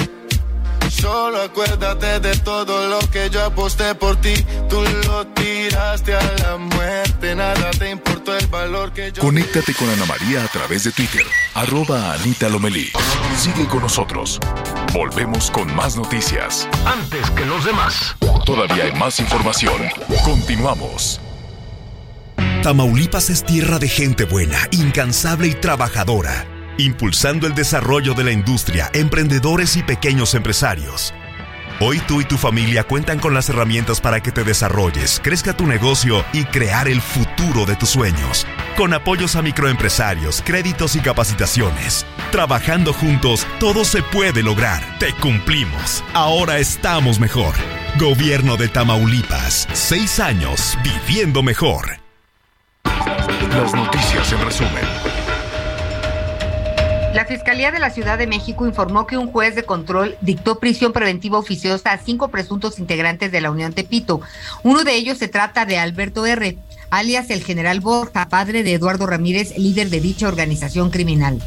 [1.00, 4.34] Solo acuérdate de todo lo que yo aposté por ti.
[4.68, 7.36] Tú lo tiraste a la muerte.
[7.36, 9.22] Nada te importó el valor que yo.
[9.22, 11.24] Conéctate con Ana María a través de Twitter.
[11.54, 12.92] Arroba Anita Lomelí.
[13.38, 14.40] Sigue con nosotros.
[14.94, 16.68] Volvemos con más noticias.
[16.86, 18.16] Antes que los demás.
[18.46, 19.90] Todavía hay más información.
[20.24, 21.22] Continuamos.
[22.64, 26.48] Tamaulipas es tierra de gente buena, incansable y trabajadora
[26.78, 31.14] impulsando el desarrollo de la industria, emprendedores y pequeños empresarios.
[31.80, 35.68] Hoy tú y tu familia cuentan con las herramientas para que te desarrolles, crezca tu
[35.68, 38.48] negocio y crear el futuro de tus sueños.
[38.76, 42.04] Con apoyos a microempresarios, créditos y capacitaciones.
[42.32, 44.82] Trabajando juntos, todo se puede lograr.
[44.98, 46.04] Te cumplimos.
[46.14, 47.54] Ahora estamos mejor.
[48.00, 49.68] Gobierno de Tamaulipas.
[49.74, 52.00] Seis años viviendo mejor.
[52.84, 55.17] Las noticias en resumen.
[57.18, 60.94] La Fiscalía de la Ciudad de México informó que un juez de control dictó prisión
[60.94, 64.22] preventiva oficiosa a cinco presuntos integrantes de la Unión Tepito.
[64.62, 66.60] Uno de ellos se trata de Alberto R.,
[66.92, 71.42] alias el general Borja, padre de Eduardo Ramírez, líder de dicha organización criminal.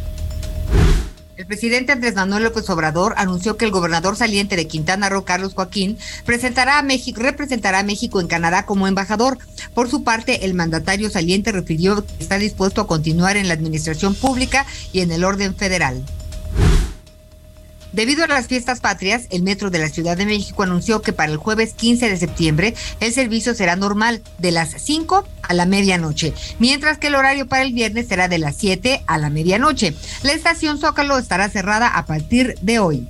[1.41, 5.55] El presidente Andrés Manuel López Obrador anunció que el gobernador saliente de Quintana Roo, Carlos
[5.55, 5.97] Joaquín,
[6.27, 9.39] presentará a México, representará a México en Canadá como embajador.
[9.73, 14.15] Por su parte, el mandatario saliente refirió que está dispuesto a continuar en la administración
[14.15, 16.05] pública y en el orden federal.
[17.93, 21.33] Debido a las fiestas patrias, el Metro de la Ciudad de México anunció que para
[21.33, 26.33] el jueves 15 de septiembre el servicio será normal de las 5 a la medianoche,
[26.61, 29.95] mientras que el horario para el viernes será de las 7 a la medianoche.
[30.23, 33.09] La estación Zócalo estará cerrada a partir de hoy.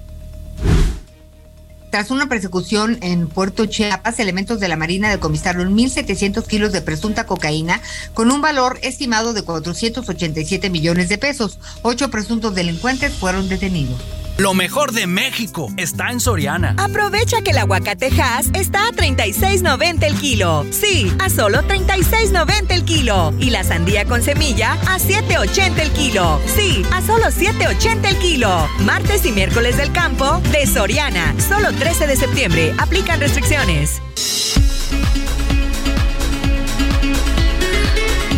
[1.90, 7.26] Tras una persecución en Puerto Chiapas, elementos de la Marina decomisaron 1.700 kilos de presunta
[7.26, 7.82] cocaína
[8.14, 11.58] con un valor estimado de 487 millones de pesos.
[11.82, 14.00] Ocho presuntos delincuentes fueron detenidos.
[14.38, 16.74] Lo mejor de México está en Soriana.
[16.78, 20.64] Aprovecha que el aguacatejas está a 36.90 el kilo.
[20.70, 23.34] Sí, a solo 36.90 el kilo.
[23.38, 26.40] Y la sandía con semilla a 7.80 el kilo.
[26.46, 28.68] Sí, a solo 7.80 el kilo.
[28.80, 31.34] Martes y miércoles del campo de Soriana.
[31.40, 32.74] Solo 13 de septiembre.
[32.78, 34.00] Aplican restricciones.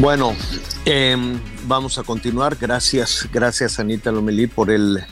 [0.03, 0.35] Bueno,
[0.85, 1.39] em,
[1.69, 2.57] vamos a continuar.
[2.61, 5.05] Gracias, gracias Anita Lomelí por el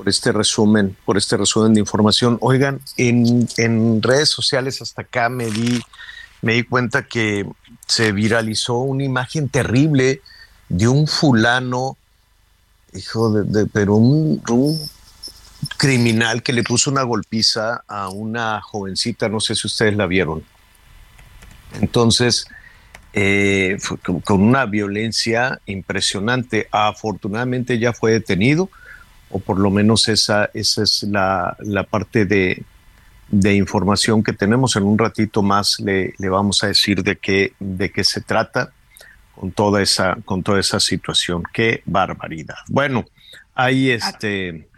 [0.00, 2.38] por este resumen, por este resumen de información.
[2.40, 5.78] Oigan, en, redes sociales hasta acá me di,
[6.40, 7.46] me di cuenta que
[7.86, 10.22] se viralizó una imagen terrible
[10.70, 11.98] de un fulano,
[12.94, 14.42] hijo de, pero un,
[15.76, 20.42] criminal que le puso una golpiza a una jovencita, no sé si ustedes la vieron.
[21.78, 22.46] Entonces,
[23.12, 23.76] eh,
[24.24, 26.68] con una violencia impresionante.
[26.70, 28.70] Afortunadamente ya fue detenido
[29.30, 31.56] o por lo menos esa, esa es la,
[31.88, 32.62] parte de,
[33.30, 34.76] de información que tenemos.
[34.76, 38.72] En un ratito más le, le vamos a decir de qué, de qué se trata
[39.40, 41.42] con toda esa, con toda esa situación.
[41.52, 42.56] Qué barbaridad.
[42.68, 43.06] Bueno,
[43.54, 44.68] ahí este.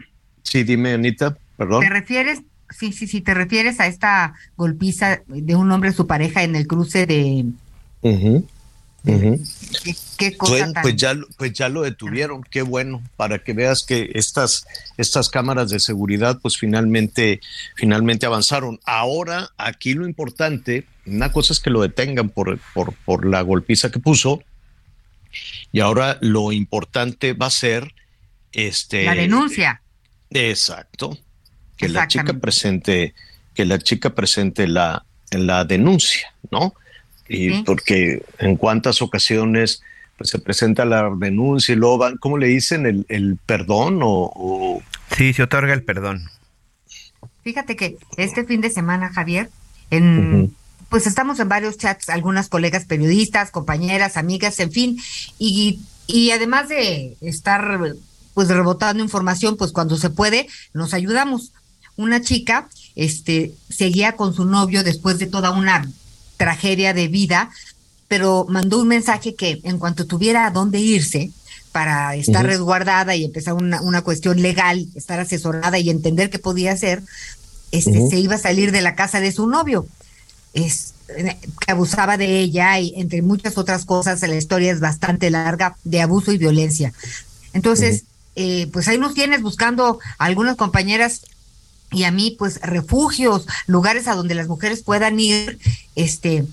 [0.41, 1.81] Sí, dime, Anita, perdón.
[1.81, 2.43] ¿Te refieres?
[2.69, 6.55] Sí, sí, sí, te refieres a esta golpiza de un hombre a su pareja en
[6.55, 7.45] el cruce de.
[9.05, 14.11] ¿Qué, cosa pues, pues, ya, pues ya lo detuvieron, qué bueno, para que veas que
[14.13, 14.65] estas,
[14.97, 17.41] estas cámaras de seguridad pues finalmente,
[17.75, 18.79] finalmente avanzaron.
[18.85, 23.91] Ahora, aquí lo importante, una cosa es que lo detengan por, por, por la golpiza
[23.91, 24.41] que puso,
[25.73, 27.93] y ahora lo importante va a ser
[28.51, 29.81] este la denuncia.
[30.29, 31.17] Exacto.
[31.75, 33.13] Que la chica presente,
[33.53, 36.75] que la chica presente la, la denuncia, ¿no?
[37.33, 39.81] Y porque en cuántas ocasiones
[40.17, 42.85] pues, se presenta la denuncia y luego van, ¿cómo le dicen?
[42.85, 44.81] ¿El, el perdón o,
[45.17, 46.29] Sí, se otorga el perdón.
[47.43, 49.49] Fíjate que este fin de semana, Javier,
[49.91, 50.55] en,
[50.89, 54.97] pues estamos en varios chats, algunas colegas periodistas, compañeras, amigas, en fin,
[55.37, 57.79] y, y además de estar
[58.33, 61.51] pues rebotando información, pues cuando se puede, nos ayudamos.
[61.95, 65.87] Una chica este, seguía con su novio después de toda una
[66.37, 67.49] tragedia de vida,
[68.07, 71.31] pero mandó un mensaje que en cuanto tuviera a dónde irse
[71.71, 76.71] para estar resguardada y empezar una, una, cuestión legal, estar asesorada y entender qué podía
[76.71, 77.01] hacer,
[77.71, 79.87] este, se iba a salir de la casa de su novio.
[80.53, 85.75] Es, que abusaba de ella y entre muchas otras cosas, la historia es bastante larga
[85.83, 86.93] de abuso y violencia.
[87.53, 88.03] Entonces,
[88.35, 91.21] eh, pues ahí nos tienes buscando a algunas compañeras
[91.93, 95.59] y a mí, pues refugios, lugares a donde las mujeres puedan ir,
[95.95, 96.45] este,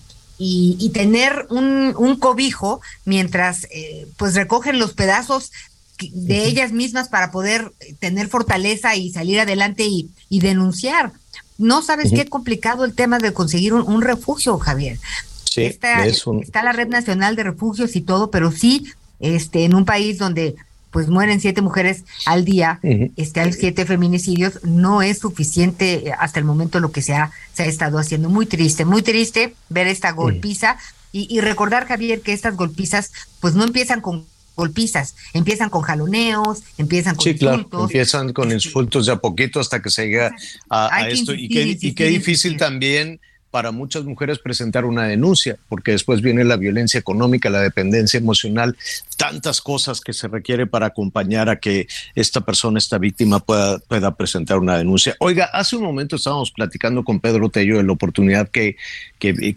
[0.42, 5.52] y, tener un, un, cobijo mientras eh, pues recogen los pedazos
[5.98, 11.12] de ellas mismas para poder tener fortaleza y salir adelante y, y denunciar.
[11.58, 14.98] No sabes qué complicado el tema de conseguir un, refugio, Javier.
[15.44, 18.86] Sí, está, está la Red Nacional de Refugios y todo, pero sí,
[19.18, 20.56] este, en un país donde
[20.90, 22.80] pues mueren siete mujeres al día,
[23.16, 27.30] este, hay siete feminicidios, no es suficiente eh, hasta el momento lo que se ha,
[27.54, 28.28] se ha estado haciendo.
[28.28, 30.76] Muy triste, muy triste ver esta golpiza
[31.12, 33.10] y, recordar, Javier, que estas golpizas
[33.40, 39.06] pues no empiezan con golpizas, empiezan con jaloneos, empiezan con sí, claro, empiezan con insultos
[39.06, 40.32] de a poquito hasta que se llega
[40.68, 41.34] a, esto.
[41.34, 46.44] y qué, y qué difícil también para muchas mujeres presentar una denuncia, porque después viene
[46.44, 48.76] la violencia económica, la dependencia emocional,
[49.16, 54.14] tantas cosas que se requiere para acompañar a que esta persona, esta víctima pueda, pueda
[54.14, 55.16] presentar una denuncia.
[55.18, 58.76] Oiga, hace un momento estábamos platicando con Pedro Tello de la oportunidad que,
[59.18, 59.54] que,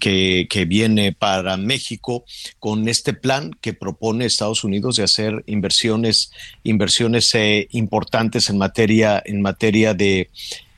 [0.49, 2.23] que, viene para México
[2.59, 6.31] con este plan que propone Estados Unidos de hacer inversiones,
[6.63, 10.29] inversiones eh, importantes en materia, en materia de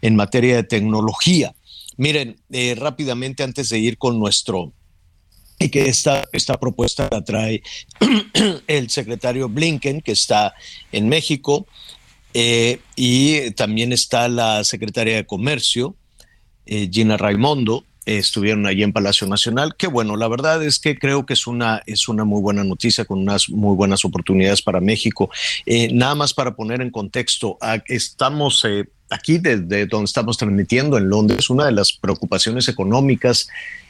[0.01, 1.55] en materia de tecnología.
[1.97, 4.73] Miren, eh, rápidamente antes de ir con nuestro
[5.57, 7.63] y que esta, esta propuesta la trae
[8.67, 10.53] el secretario Blinken, que está
[10.91, 11.65] en México,
[12.34, 15.95] eh, y también está la secretaria de Comercio,
[16.65, 19.76] eh, Gina Raimondo, estuvieron allí en Palacio Nacional.
[19.77, 23.05] Que bueno, la verdad es que creo que es una, es una muy buena noticia
[23.05, 25.30] con unas muy buenas oportunidades para México.
[25.91, 27.57] nada más para poner en contexto,
[27.88, 28.63] estamos
[29.10, 33.48] aquí desde donde estamos transmitiendo en Londres, una de las preocupaciones económicas,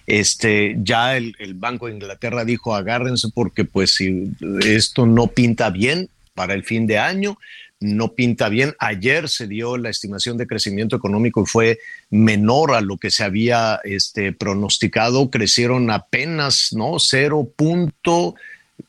[0.07, 4.31] este, ya el, Banco de Inglaterra dijo agárrense porque pues si
[4.63, 7.37] esto no pinta bien para el fin de año,
[7.79, 8.73] no pinta bien.
[8.79, 11.79] Ayer se dio la estimación de crecimiento económico y fue
[12.09, 15.29] menor a lo que se había este, pronosticado.
[15.29, 16.99] Crecieron apenas, ¿no?
[16.99, 17.49] 0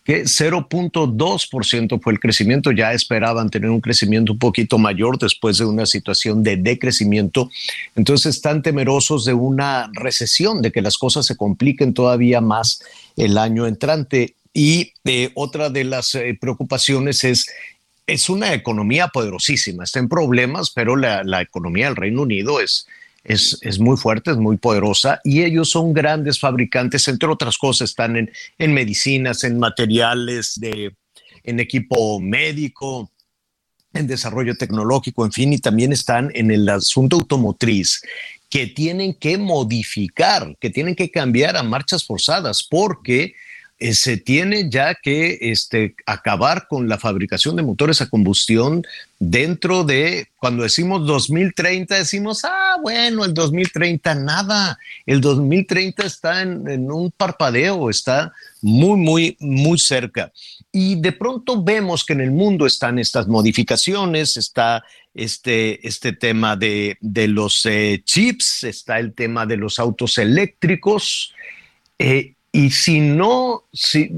[0.04, 2.72] que 0.2% fue el crecimiento.
[2.72, 7.50] Ya esperaban tener un crecimiento un poquito mayor después de una situación de decrecimiento.
[7.94, 12.82] Entonces están temerosos de una recesión, de que las cosas se compliquen todavía más
[13.16, 14.34] el año entrante.
[14.52, 17.46] Y eh, otra de las eh, preocupaciones es
[18.06, 22.86] es una economía poderosísima, está en problemas, pero la, la economía del Reino Unido es,
[23.26, 28.16] es, muy fuerte, es muy poderosa y ellos son grandes fabricantes, entre otras cosas, están
[28.16, 30.94] en, en medicinas, en materiales, de,
[31.42, 33.10] en equipo médico,
[33.92, 38.02] en desarrollo tecnológico, en fin, y también están en el asunto automotriz
[38.48, 43.34] que tienen que modificar, que tienen que cambiar a marchas forzadas, porque
[43.78, 48.82] eh, se tiene ya que este, acabar con la fabricación de motores a combustión
[49.18, 56.90] dentro de, cuando decimos 2030, decimos, ah, bueno, el 2030 nada, el 2030 está en,
[56.90, 58.32] un parpadeo, está
[58.62, 60.32] muy, muy, muy cerca.
[60.72, 64.84] Y de pronto vemos que en el mundo están estas modificaciones, está
[65.14, 71.34] este, este tema de, de los eh, chips, está el tema de los autos eléctricos.
[71.98, 74.16] Eh, y si no, si,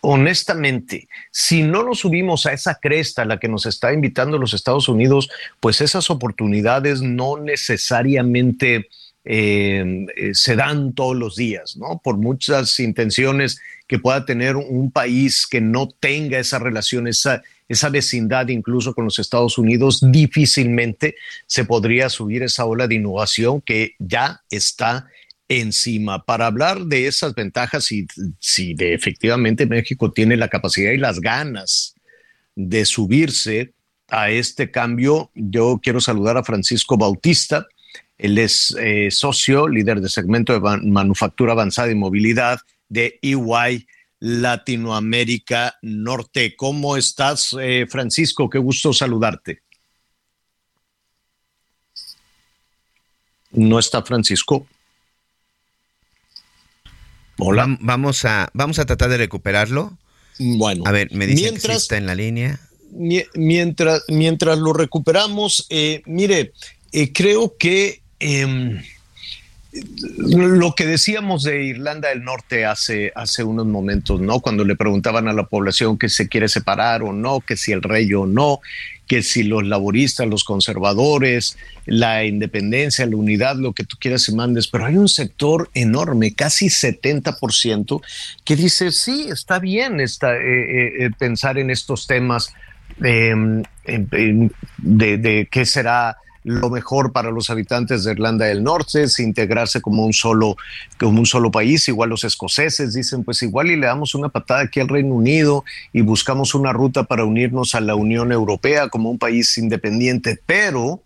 [0.00, 4.54] honestamente, si no nos subimos a esa cresta a la que nos está invitando los
[4.54, 8.88] Estados Unidos, pues esas oportunidades no necesariamente
[9.24, 12.00] eh, se dan todos los días, ¿no?
[12.02, 17.88] Por muchas intenciones que pueda tener un país que no tenga esa relación, esa, esa
[17.88, 21.16] vecindad incluso con los Estados Unidos, difícilmente
[21.48, 25.08] se podría subir esa ola de innovación que ya está
[25.50, 26.24] encima.
[26.24, 28.06] Para hablar de esas ventajas y
[28.38, 31.94] si de efectivamente México tiene la capacidad y las ganas
[32.54, 33.74] de subirse
[34.08, 37.66] a este cambio, yo quiero saludar a Francisco Bautista.
[38.16, 43.86] Él es eh, socio, líder de segmento de manufactura avanzada y movilidad de EY
[44.20, 46.54] Latinoamérica Norte.
[46.54, 48.48] ¿Cómo estás, eh, Francisco?
[48.48, 49.62] Qué gusto saludarte.
[53.52, 54.68] No está Francisco.
[57.40, 57.76] Hola.
[57.80, 59.96] Vamos a, vamos a tratar de recuperarlo.
[60.38, 60.84] Bueno.
[60.86, 62.60] A ver, me dice que está en la línea.
[63.34, 66.52] Mientras, mientras lo recuperamos, eh, mire,
[66.92, 68.82] eh, creo que em,
[70.18, 74.40] lo que decíamos de Irlanda del Norte hace, hace unos momentos, ¿no?
[74.40, 77.82] Cuando le preguntaban a la población que se quiere separar o no, que si el
[77.82, 78.60] rey o no,
[79.10, 84.36] que si los laboristas, los conservadores, la independencia, la unidad, lo que tú quieras y
[84.36, 88.02] mandes, pero hay un sector enorme, casi 70%,
[88.44, 92.54] que dice, sí, está bien está, eh, eh, eh, pensar en estos temas
[93.02, 99.18] em, de, de qué será lo mejor para los habitantes de Irlanda del Norte es
[99.20, 100.56] integrarse como un solo
[100.98, 104.62] como un solo país igual los escoceses dicen pues igual y le damos una patada
[104.62, 109.10] aquí al Reino Unido y buscamos una ruta para unirnos a la Unión Europea como
[109.10, 111.02] un país independiente pero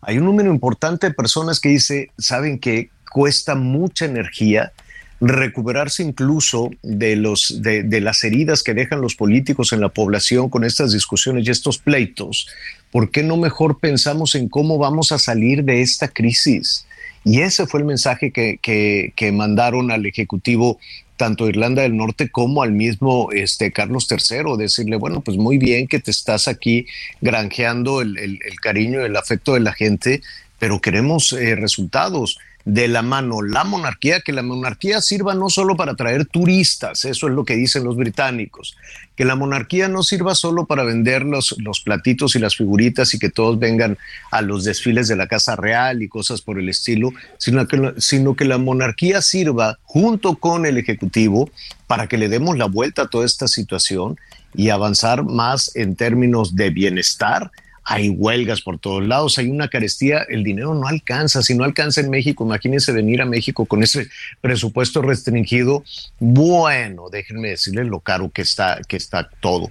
[0.00, 4.72] hay un número importante de personas que dice saben que cuesta mucha energía
[5.20, 10.50] recuperarse incluso de, los, de, de, las heridas que dejan los políticos en la población
[10.50, 12.48] con estas discusiones y estos pleitos,
[12.92, 16.86] ¿por qué no mejor pensamos en cómo vamos a salir de esta crisis?
[17.24, 20.78] Y ese fue el mensaje que, que, mandaron al Ejecutivo
[21.16, 25.86] tanto Irlanda del Norte como al mismo este, Carlos III, decirle, bueno, pues muy bien
[25.86, 26.86] que te estás aquí
[27.20, 30.20] granjeando el, el, cariño, el afecto de la gente,
[30.58, 35.76] pero queremos eh, resultados de la mano la monarquía, que la monarquía sirva no solo
[35.76, 38.76] para traer turistas, eso es lo que dicen los británicos,
[39.16, 43.18] que la monarquía no sirva solo para vender los, los platitos y las figuritas y
[43.18, 43.98] que todos vengan
[44.30, 48.34] a los desfiles de la Casa Real y cosas por el estilo, sino que, sino
[48.34, 51.50] que la monarquía sirva junto con el Ejecutivo
[51.86, 54.18] para que le demos la vuelta a toda esta situación
[54.54, 57.50] y avanzar más en términos de bienestar,
[57.84, 62.00] hay huelgas por todos lados, hay una carestía, el dinero no alcanza, si no alcanza
[62.00, 64.08] en México, imagínense venir a México con ese
[64.40, 65.84] presupuesto restringido,
[66.18, 69.70] bueno, déjenme decirles lo caro que está, que está todo.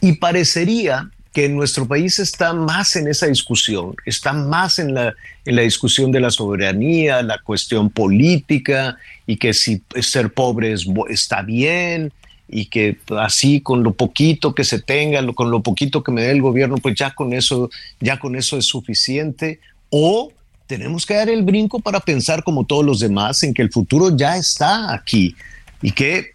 [0.00, 5.14] Y parecería que nuestro país está más en esa discusión, está más en la,
[5.44, 10.74] en la discusión de la soberanía, la cuestión política y que si ser pobre
[11.08, 12.12] está bien,
[12.52, 16.30] y que así con lo poquito que se tenga, con lo poquito que me dé
[16.30, 19.58] el gobierno, pues ya con eso, ya con eso es suficiente.
[19.88, 20.30] O
[20.66, 24.14] tenemos que dar el brinco para pensar como todos los demás en que el futuro
[24.14, 25.34] ya está aquí
[25.80, 26.32] y que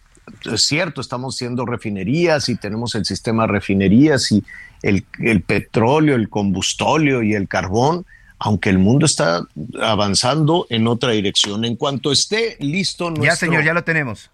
[0.51, 4.43] es cierto, estamos siendo refinerías y tenemos el sistema de refinerías y
[4.81, 8.05] el, el petróleo, el combustóleo y el carbón,
[8.39, 9.43] aunque el mundo está
[9.81, 11.63] avanzando en otra dirección.
[11.63, 13.25] En cuanto esté listo nuestro...
[13.25, 14.31] Ya, señor, ya lo tenemos.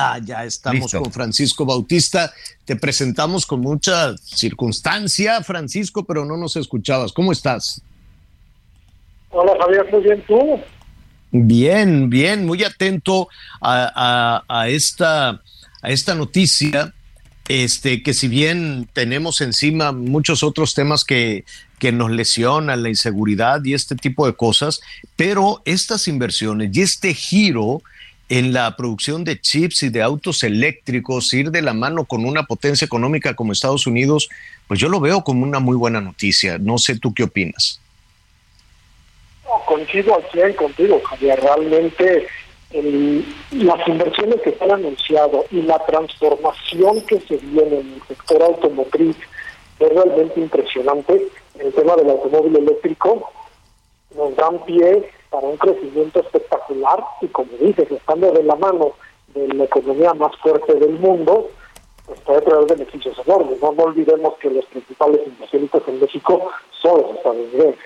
[0.00, 2.32] Ah, ya estamos con Francisco Bautista.
[2.64, 7.12] Te presentamos con mucha circunstancia, Francisco, pero no nos escuchabas.
[7.12, 7.82] ¿Cómo estás?
[9.30, 10.60] Hola, Javier, muy bien, ¿tú?
[11.32, 13.26] Bien, bien, muy atento
[13.60, 15.30] a, a, esta,
[15.82, 16.94] a esta noticia.
[17.48, 21.44] Este, que si bien tenemos encima muchos otros temas que,
[21.80, 24.80] que nos lesionan, la inseguridad y este tipo de cosas,
[25.16, 27.82] pero estas inversiones y este giro
[28.28, 32.42] en la producción de chips y de autos eléctricos, ir de la mano con una
[32.42, 34.28] potencia económica como Estados Unidos,
[34.66, 36.58] pues yo lo veo como una muy buena noticia.
[36.58, 37.80] No sé tú qué opinas.
[39.66, 41.40] coincido al 100 contigo, Javier.
[41.40, 42.26] Realmente
[42.70, 48.42] las inversiones que se han anunciado y la transformación que se viene en el sector
[48.42, 49.16] automotriz
[49.78, 51.28] es realmente impresionante.
[51.58, 53.32] El tema del automóvil eléctrico
[54.14, 58.92] nos dan pie para un crecimiento espectacular y como dices, estando de la mano
[59.34, 61.50] de la economía más fuerte del mundo,
[62.06, 63.60] pues puede traer beneficios enormes.
[63.60, 66.50] No, no olvidemos que los principales inversionistas en México
[66.80, 67.84] son los estadounidenses.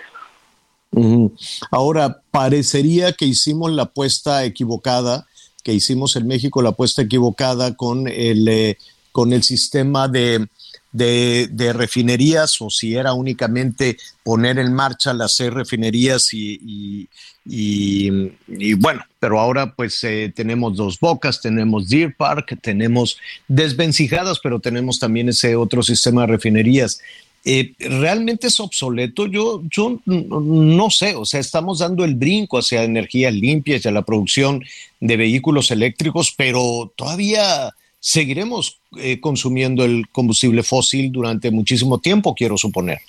[1.70, 5.26] Ahora, parecería que hicimos la apuesta equivocada,
[5.64, 8.76] que hicimos en México la apuesta equivocada con el, eh,
[9.10, 10.46] con el sistema de,
[10.92, 17.08] de, refinerías o si era únicamente poner en marcha las seis refinerías y, y,
[17.44, 24.98] bueno, pero ahora pues eh, tenemos dos bocas, tenemos Deer Park, tenemos desvencijadas, pero tenemos
[24.98, 27.00] también ese otro sistema de refinerías.
[27.44, 29.26] Eh, realmente es obsoleto.
[29.26, 34.02] Yo, yo no sé, o sea, estamos dando el brinco hacia energías limpias, hacia la
[34.02, 34.62] producción
[35.00, 42.56] de vehículos eléctricos, pero todavía seguiremos eh, consumiendo el combustible fósil durante muchísimo tiempo, quiero
[42.56, 43.00] suponer.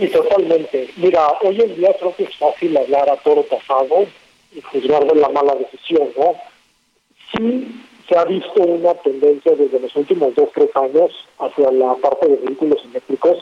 [0.00, 0.90] Sí, totalmente.
[0.96, 4.06] Mira, hoy en día creo que es fácil hablar a todo pasado
[4.52, 6.34] y juzgar de la mala decisión, ¿no?
[7.32, 12.28] Sí se ha visto una tendencia desde los últimos dos, tres años hacia la parte
[12.28, 13.38] de vehículos eléctricos,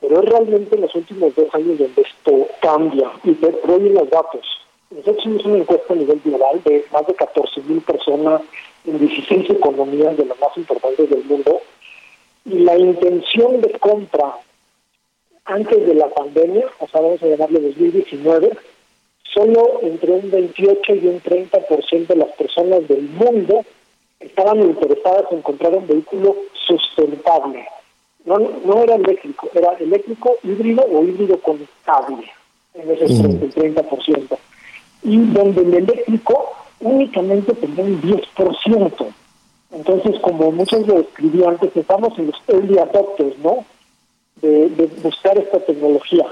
[0.00, 3.10] pero es realmente en los últimos dos años donde esto cambia.
[3.22, 4.46] Y te doy los datos.
[4.90, 8.40] Nosotros hicimos una encuesta a nivel global de más de 14 mil personas
[8.86, 11.60] en 16 economías de las más importantes del mundo.
[12.46, 14.38] Y la intención de compra
[15.44, 18.50] antes de la pandemia, o sea, vamos a llamarle 2019,
[19.22, 23.64] solo entre un 28 y un 30% de las personas del mundo
[24.20, 26.36] estaban interesadas en comprar un vehículo
[26.66, 27.66] sustentable.
[28.24, 32.30] No, no era eléctrico, era eléctrico, híbrido o híbrido conectable,
[32.74, 33.50] en ese mm.
[33.50, 34.38] 30%.
[35.02, 39.06] Y donde el eléctrico únicamente tenía un 10%.
[39.72, 43.64] Entonces, como muchos lo escribí antes, estamos en los early adopters, ¿no?
[44.42, 46.26] De, de buscar esta tecnología.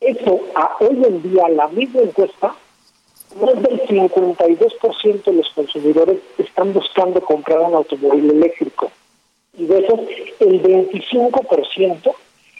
[0.00, 2.54] Eso, a hoy en día, la misma encuesta
[3.40, 8.90] más del 52% de los consumidores están buscando comprar un automóvil eléctrico.
[9.56, 10.00] Y de esos,
[10.40, 12.14] el 25%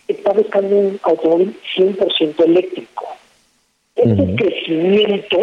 [0.09, 3.07] está buscando un automóvil 100% eléctrico.
[3.95, 5.39] Ese crecimiento,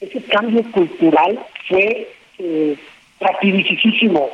[0.00, 2.76] ese cambio cultural fue eh,
[3.20, 4.30] rapidísimo,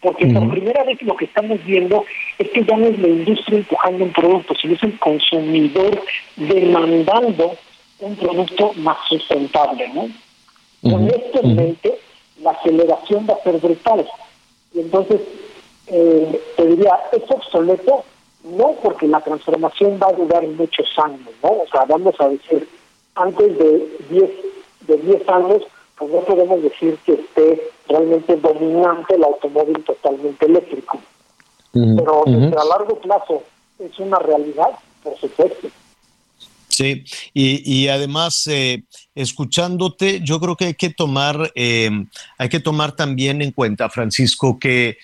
[0.00, 2.04] porque por primera vez lo que estamos viendo
[2.38, 6.00] es que ya no es la industria empujando un producto, sino es el consumidor
[6.36, 7.56] demandando
[8.00, 10.08] un producto más sustentable, ¿no?
[10.88, 11.98] Con esto en mente,
[12.42, 14.06] la aceleración va a ser brutal.
[14.72, 15.20] Y entonces,
[15.88, 18.04] eh, te diría, es obsoleto,
[18.44, 21.48] no porque la transformación va a durar muchos años, ¿no?
[21.50, 22.68] O sea, vamos a decir,
[23.16, 24.30] antes de 10
[24.86, 25.62] de 10 años,
[25.98, 31.00] pues no podemos decir que esté realmente dominante el automóvil totalmente eléctrico.
[31.72, 33.42] Pero a largo plazo
[33.78, 34.70] es una realidad,
[35.02, 35.68] por supuesto.
[36.68, 37.04] Sí,
[37.34, 38.84] y, además, eh,
[39.14, 41.90] escuchándote, yo creo que hay que tomar, eh,
[42.36, 44.98] hay que tomar también en cuenta, Francisco, que,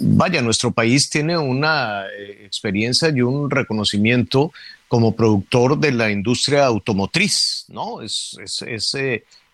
[0.00, 4.52] vaya, nuestro país tiene una eh, experiencia y un reconocimiento
[4.88, 8.00] como productor de la industria automotriz, ¿no?
[8.00, 8.94] Es, es,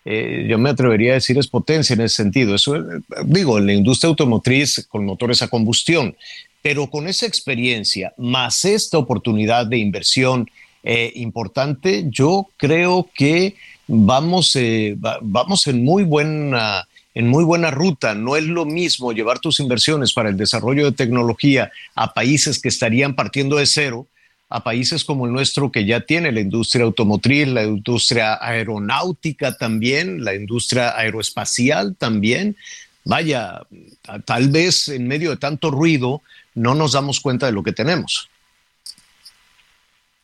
[0.05, 2.55] yo me atrevería a decir es potencia en ese sentido.
[2.55, 2.75] Eso,
[3.25, 6.15] digo, en la industria automotriz con motores a combustión,
[6.61, 10.49] pero con esa experiencia más esta oportunidad de inversión
[10.83, 13.55] eh, importante, yo creo que
[13.87, 18.13] vamos, eh, vamos en muy buena en muy buena ruta.
[18.13, 22.69] No es lo mismo llevar tus inversiones para el desarrollo de tecnología a países que
[22.69, 24.07] estarían partiendo de cero,
[24.49, 30.23] a países como el nuestro que ya tiene la industria automotriz, la industria aeronáutica también,
[30.23, 32.55] la industria aeroespacial también.
[33.05, 33.61] Vaya,
[34.25, 36.21] tal vez en medio de tanto ruido
[36.55, 38.29] no nos damos cuenta de lo que tenemos.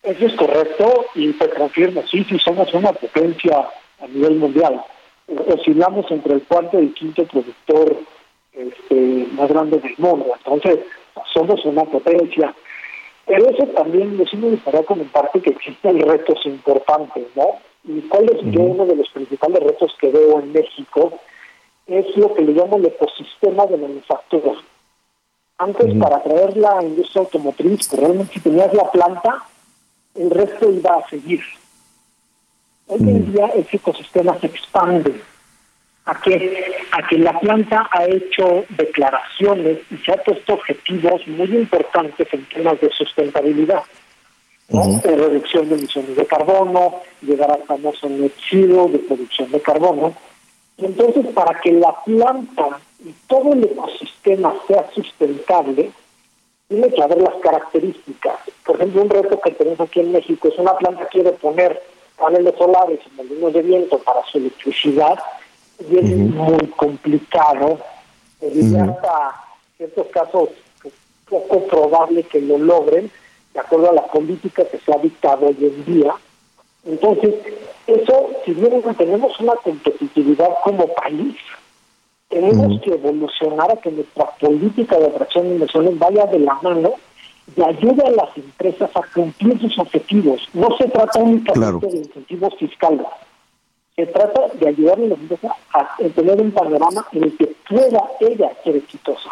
[0.01, 3.69] Eso es correcto y te confirmo, sí, sí somos una potencia
[3.99, 4.81] a nivel mundial.
[5.27, 8.01] Oscilamos entre el cuarto y el quinto productor
[8.53, 10.27] este, más grande del mundo.
[10.37, 10.85] Entonces,
[11.33, 12.53] somos una potencia.
[13.25, 17.59] Pero eso también sí me gustaría comentarte que existen retos importantes, ¿no?
[17.83, 21.19] ¿Y cuál es uno de los principales retos que veo en México?
[21.87, 24.53] Es lo que le llamo el ecosistema de manufactura.
[25.57, 29.43] Antes, para traer la industria automotriz, realmente si tenías la planta,
[30.15, 31.41] el resto iba a seguir.
[32.87, 35.21] Hoy en día ese ecosistema se expande
[36.05, 41.47] a que, a que la planta ha hecho declaraciones y se ha puesto objetivos muy
[41.55, 43.83] importantes en temas de sustentabilidad.
[44.69, 44.99] ¿no?
[44.99, 50.15] de reducción de emisiones de carbono, llegar al famoso net zero de producción de carbono.
[50.77, 55.91] Y entonces, para que la planta y todo el ecosistema sea sustentable,
[56.67, 58.39] tiene que haber las características.
[58.65, 61.79] Por ejemplo, un reto que tenemos aquí en México es una planta quiere poner
[62.17, 65.19] paneles solares y molinos de viento para su electricidad
[65.79, 67.79] y es muy complicado.
[68.41, 69.43] Y hasta
[69.77, 70.49] ciertos casos
[71.29, 73.09] poco probable que lo logren
[73.53, 76.13] de acuerdo a la política que se ha dictado hoy en día.
[76.85, 77.33] Entonces,
[77.87, 81.35] eso, si bien tenemos una competitividad como país,
[82.29, 86.93] tenemos que evolucionar a que nuestra política de atracción de inversiones vaya de la mano
[87.55, 90.47] y ayude a las empresas a cumplir sus objetivos.
[90.53, 93.05] No se trata únicamente de incentivos fiscales,
[93.95, 98.51] se trata de ayudar a empresas a tener un panorama en el que pueda ella
[98.63, 99.29] ser exitosa.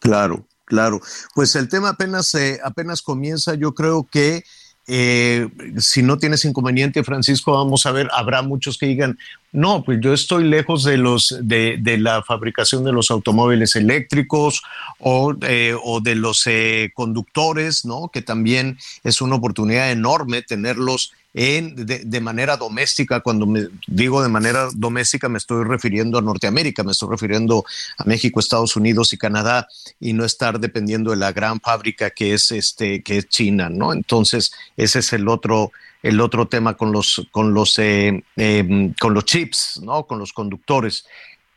[0.00, 1.00] Claro, claro.
[1.34, 3.54] Pues el tema apenas, eh, apenas comienza.
[3.54, 4.42] Yo creo que
[4.88, 5.48] eh,
[5.78, 9.16] si no tienes inconveniente, Francisco, vamos a ver, habrá muchos que digan,
[9.52, 14.62] no, pues yo estoy lejos de los de, de la fabricación de los automóviles eléctricos
[14.98, 16.44] o, eh, o de los
[16.94, 18.08] conductores, ¿no?
[18.12, 23.20] Que también es una oportunidad enorme tenerlos de, manera doméstica.
[23.20, 27.64] Cuando me digo de manera doméstica me estoy refiriendo a Norteamérica, me estoy refiriendo
[27.98, 29.68] a México, Estados Unidos y Canadá
[30.00, 33.92] y no estar dependiendo de la gran fábrica que es este que es China, ¿no?
[33.92, 35.72] Entonces ese es el otro
[36.02, 40.06] el otro tema con los con los eh, em, con los chips, ¿no?
[40.06, 41.06] Con los conductores.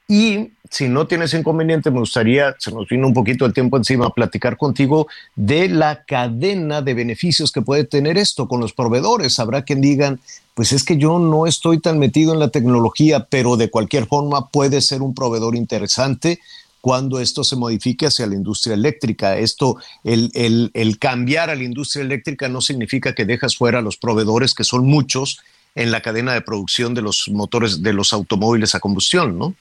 [0.08, 4.12] Y si no tienes inconveniente, me gustaría, se nos vino un poquito el tiempo encima,
[4.12, 9.40] platicar contigo de la cadena de beneficios que puede tener esto con los proveedores.
[9.40, 10.20] Habrá quien digan,
[10.54, 14.50] pues es que yo no estoy tan metido en la tecnología, pero de cualquier forma
[14.50, 16.40] puede ser un proveedor interesante
[16.82, 19.40] cuando esto se modifique hacia la industria eléctrica.
[19.40, 20.30] Esto, el,
[20.74, 24.64] el, cambiar a la industria eléctrica no significa que dejas fuera a los proveedores, que
[24.64, 25.40] son muchos,
[25.74, 29.56] en la cadena de producción de los motores de los automóviles a combustión, ¿no?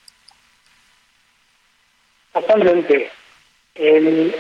[2.35, 3.11] Totalmente.
[3.77, 4.32] En,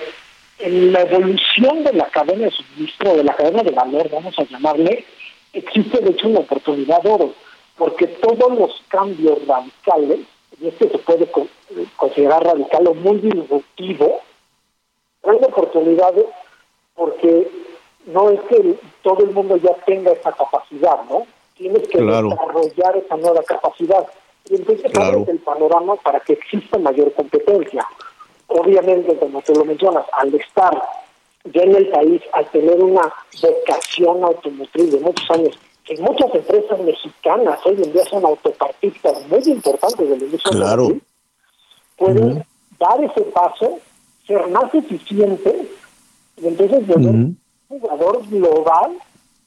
[0.92, 5.04] la evolución de la cadena de suministro, de la cadena de valor, vamos a llamarle,
[5.52, 7.34] existe de hecho una oportunidad de oro,
[7.76, 10.20] porque todos los cambios radicales,
[10.60, 11.28] y este se puede
[11.96, 14.20] considerar radical o muy disruptivo,
[15.24, 16.26] hay oportunidades
[16.94, 17.50] porque
[18.06, 21.26] no es que todo el mundo ya tenga esa capacidad, ¿no?
[21.56, 24.06] Tienes que desarrollar esa nueva capacidad
[24.50, 25.24] y entonces claro.
[25.28, 27.86] el panorama para que exista mayor competencia.
[28.46, 30.82] Obviamente, como tú lo mencionas, al estar
[31.52, 33.12] ya en el país, al tener una
[33.42, 39.42] vocación automotriz de muchos años, que muchas empresas mexicanas hoy en día son autopartistas muy
[39.44, 40.88] importantes del industria claro.
[41.96, 42.44] pueden
[42.78, 43.78] dar ese paso,
[44.26, 45.66] ser más eficientes
[46.40, 47.38] y entonces volver un
[47.68, 48.92] jugador global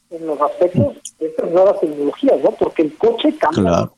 [0.09, 2.51] en los aspectos de estas nuevas tecnologías, ¿no?
[2.51, 3.89] Porque el coche cambia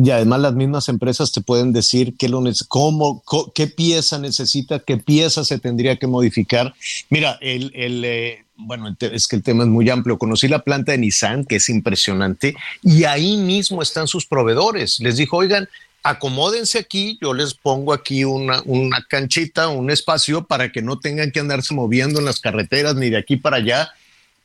[0.00, 3.22] y además las mismas empresas te pueden decir qué, lo, cómo,
[3.52, 6.72] qué pieza necesita, qué pieza se tendría que modificar.
[7.10, 10.16] Mira, el, el eh, bueno, es que el tema es muy amplio.
[10.16, 15.00] Conocí la planta de Nissan, que es impresionante, y ahí mismo están sus proveedores.
[15.00, 15.68] Les dijo, oigan,
[16.04, 21.32] acomódense aquí, yo les pongo aquí una, una canchita, un espacio para que no tengan
[21.32, 23.90] que andarse moviendo en las carreteras ni de aquí para allá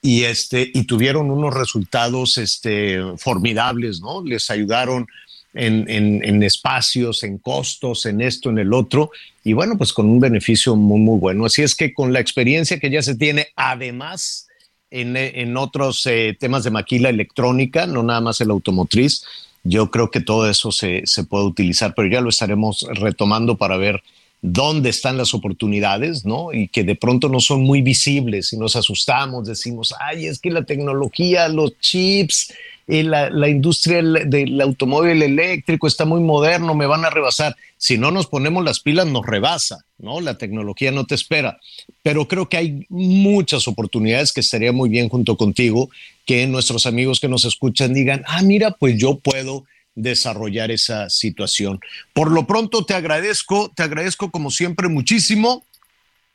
[0.03, 4.21] y este y tuvieron unos resultados este formidables, ¿no?
[4.21, 5.07] Les ayudaron
[5.55, 9.11] en, en, espacios, en costos, en esto, en el otro,
[9.43, 11.45] y bueno, pues con un beneficio muy, muy bueno.
[11.45, 14.47] Así es que con la experiencia que ya se tiene, además,
[14.89, 19.25] en, en otros eh, temas de maquila electrónica, no nada más el automotriz,
[19.63, 23.77] yo creo que todo eso se, se puede utilizar, pero ya lo estaremos retomando para
[23.77, 24.01] ver
[24.43, 26.51] dónde están las oportunidades, ¿no?
[26.51, 30.51] Y que de pronto no son muy visibles y nos asustamos, decimos, ay, es que
[30.51, 32.53] la tecnología, los chips,
[32.85, 37.55] eh, la, la, industria del automóvil eléctrico está muy moderno, me van a rebasar.
[37.77, 40.19] Si no nos ponemos las pilas, nos rebasa, ¿no?
[40.19, 41.57] La tecnología no te espera.
[42.01, 45.89] Pero creo que hay muchas oportunidades que estaría muy bien junto contigo
[46.25, 49.63] que nuestros amigos que nos escuchan digan, ah, mira, pues yo puedo
[49.95, 51.79] desarrollar esa situación.
[52.13, 55.63] Por lo pronto te agradezco, te agradezco como siempre muchísimo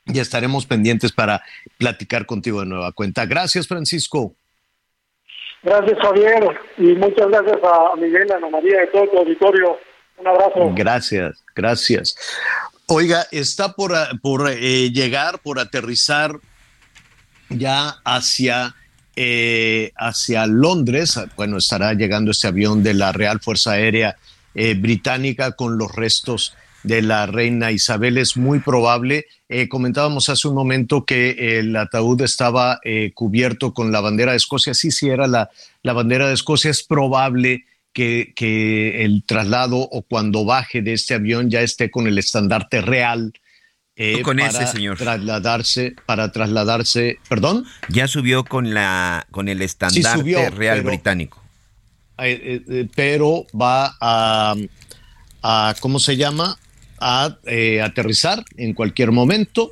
[0.05, 1.43] y estaremos pendientes para
[1.77, 3.25] platicar contigo de nueva cuenta.
[3.25, 4.33] Gracias, Francisco.
[5.61, 9.77] Gracias, Javier, y muchas gracias a Miguel, a Ana María y todo tu auditorio.
[10.17, 10.71] Un abrazo.
[10.73, 12.15] Gracias, gracias.
[12.87, 13.91] Oiga, está por,
[14.21, 16.39] por eh, llegar, por aterrizar
[17.49, 18.75] ya hacia
[19.15, 21.19] eh, hacia Londres.
[21.35, 24.17] Bueno, estará llegando este avión de la Real Fuerza Aérea
[24.55, 29.25] eh, Británica con los restos de la reina Isabel es muy probable.
[29.49, 32.79] Eh, comentábamos hace un momento que el ataúd estaba
[33.13, 34.73] cubierto con la bandera de Escocia.
[34.73, 35.49] Sí, sí, era la,
[35.83, 36.71] la bandera de Escocia.
[36.71, 42.07] Es probable que, que, el traslado o cuando baje de este avión ya esté con
[42.07, 43.33] el estandarte real.
[44.01, 44.97] Eh, con ese señor.
[44.97, 47.65] Trasladarse, para trasladarse, perdón.
[47.89, 51.43] Ya subió con la con el estandarte real británico.
[52.95, 54.55] pero va a,
[55.43, 56.57] a, ¿cómo se llama?
[57.01, 59.71] A eh, aterrizar en cualquier momento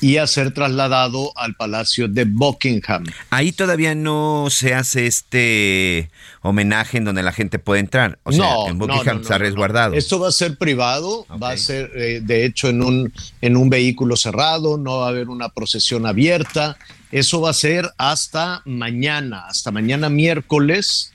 [0.00, 3.04] y a ser trasladado al Palacio de Buckingham.
[3.30, 6.10] Ahí todavía no se hace este
[6.42, 8.18] homenaje en donde la gente puede entrar.
[8.24, 9.94] O sea, en Buckingham está resguardado.
[9.94, 13.70] Esto va a ser privado, va a ser eh, de hecho en un, en un
[13.70, 16.76] vehículo cerrado, no va a haber una procesión abierta.
[17.12, 21.12] Eso va a ser hasta mañana, hasta mañana miércoles.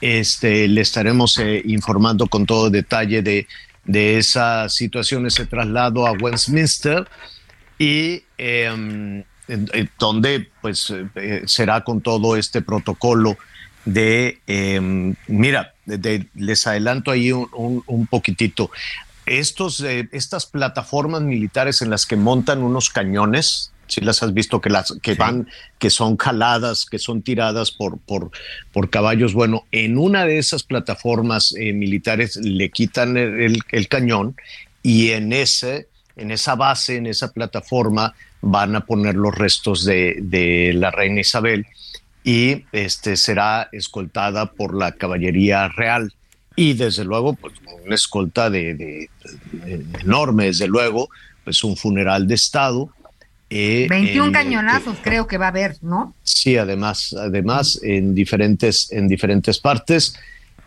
[0.00, 3.46] Este, le estaremos eh, informando con todo detalle de
[3.84, 7.08] de esa situación, ese traslado a Westminster
[7.78, 9.24] y em,
[9.98, 13.36] donde pues eh, será con todo este protocolo
[13.84, 15.74] de, em, mira,
[16.34, 18.70] les adelanto ahí un, un, poquitito,
[19.26, 24.60] estos, eh, estas plataformas militares en las que montan unos cañones, si las has visto
[24.60, 25.48] que las que van,
[25.78, 28.30] que son jaladas, que son tiradas por, por,
[28.72, 29.34] por caballos.
[29.34, 34.36] Bueno, en una de esas plataformas eh, militares le quitan el, cañón
[34.82, 40.18] y en ese, en esa base, en esa plataforma, van a poner los restos de,
[40.20, 41.66] de la reina Isabel
[42.22, 46.12] y este será escoltada por la caballería real
[46.54, 47.54] y desde luego pues
[47.84, 49.10] una escolta de, de
[50.00, 51.08] enorme desde luego
[51.44, 52.90] pues un funeral de estado
[53.50, 56.14] 21 eh, cañonazos creo que va a haber, ¿no?
[56.22, 60.14] Sí, además, además en diferentes, en diferentes partes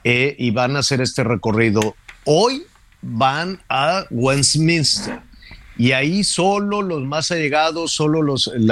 [0.03, 1.95] eh, y van a hacer este recorrido.
[2.25, 2.63] Hoy
[3.01, 5.21] van a Westminster
[5.77, 8.69] y ahí solo los más allegados, solo los, el,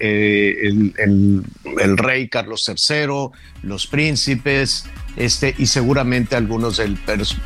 [0.00, 1.44] eh, el,
[1.78, 3.30] el, rey Carlos III,
[3.62, 4.84] los príncipes,
[5.16, 6.96] este, y seguramente algunos del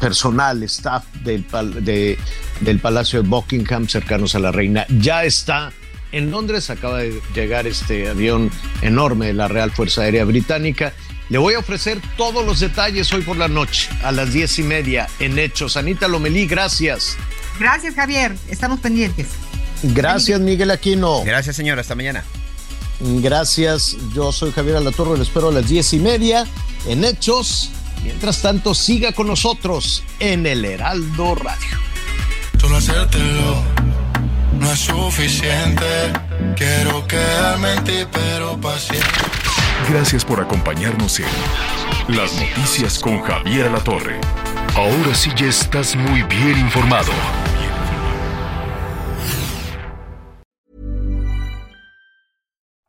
[0.01, 1.45] personal, staff del,
[1.85, 2.16] de,
[2.61, 4.86] del Palacio de Buckingham cercanos a la reina.
[4.89, 5.70] Ya está
[6.15, 8.51] en Londres acaba de llegar este avión
[8.82, 10.93] enorme de la Real Fuerza Aérea Británica.
[11.28, 14.62] Le voy a ofrecer todos los detalles hoy por la noche, a las diez y
[14.62, 15.77] media, en Hechos.
[15.77, 17.16] Anita Lomelí, gracias.
[17.59, 18.36] Gracias, Javier.
[18.49, 19.27] Estamos pendientes.
[19.82, 21.24] Gracias, Miguel Aquino.
[21.24, 21.81] Gracias, señor.
[21.81, 22.23] Hasta mañana.
[23.01, 23.97] Gracias.
[24.15, 25.16] Yo soy Javier Alatorre.
[25.16, 26.47] Le espero a las diez y media
[26.86, 27.70] en Hechos.
[28.05, 31.78] Mientras tanto, siga con nosotros en el Heraldo Radio.
[32.61, 34.03] Solo hacértelo
[34.59, 36.12] no es suficiente.
[36.56, 39.09] Quiero quedarme en ti, pero paciente.
[39.90, 41.26] Gracias por acompañarnos en
[42.09, 44.20] Las Noticias con Javier La Torre.
[44.76, 47.12] Ahora sí ya estás muy bien informado.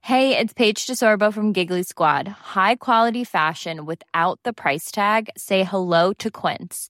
[0.01, 2.27] Hey, it's Paige DeSorbo from Giggly Squad.
[2.27, 5.29] High quality fashion without the price tag.
[5.35, 6.89] Say hello to Quince.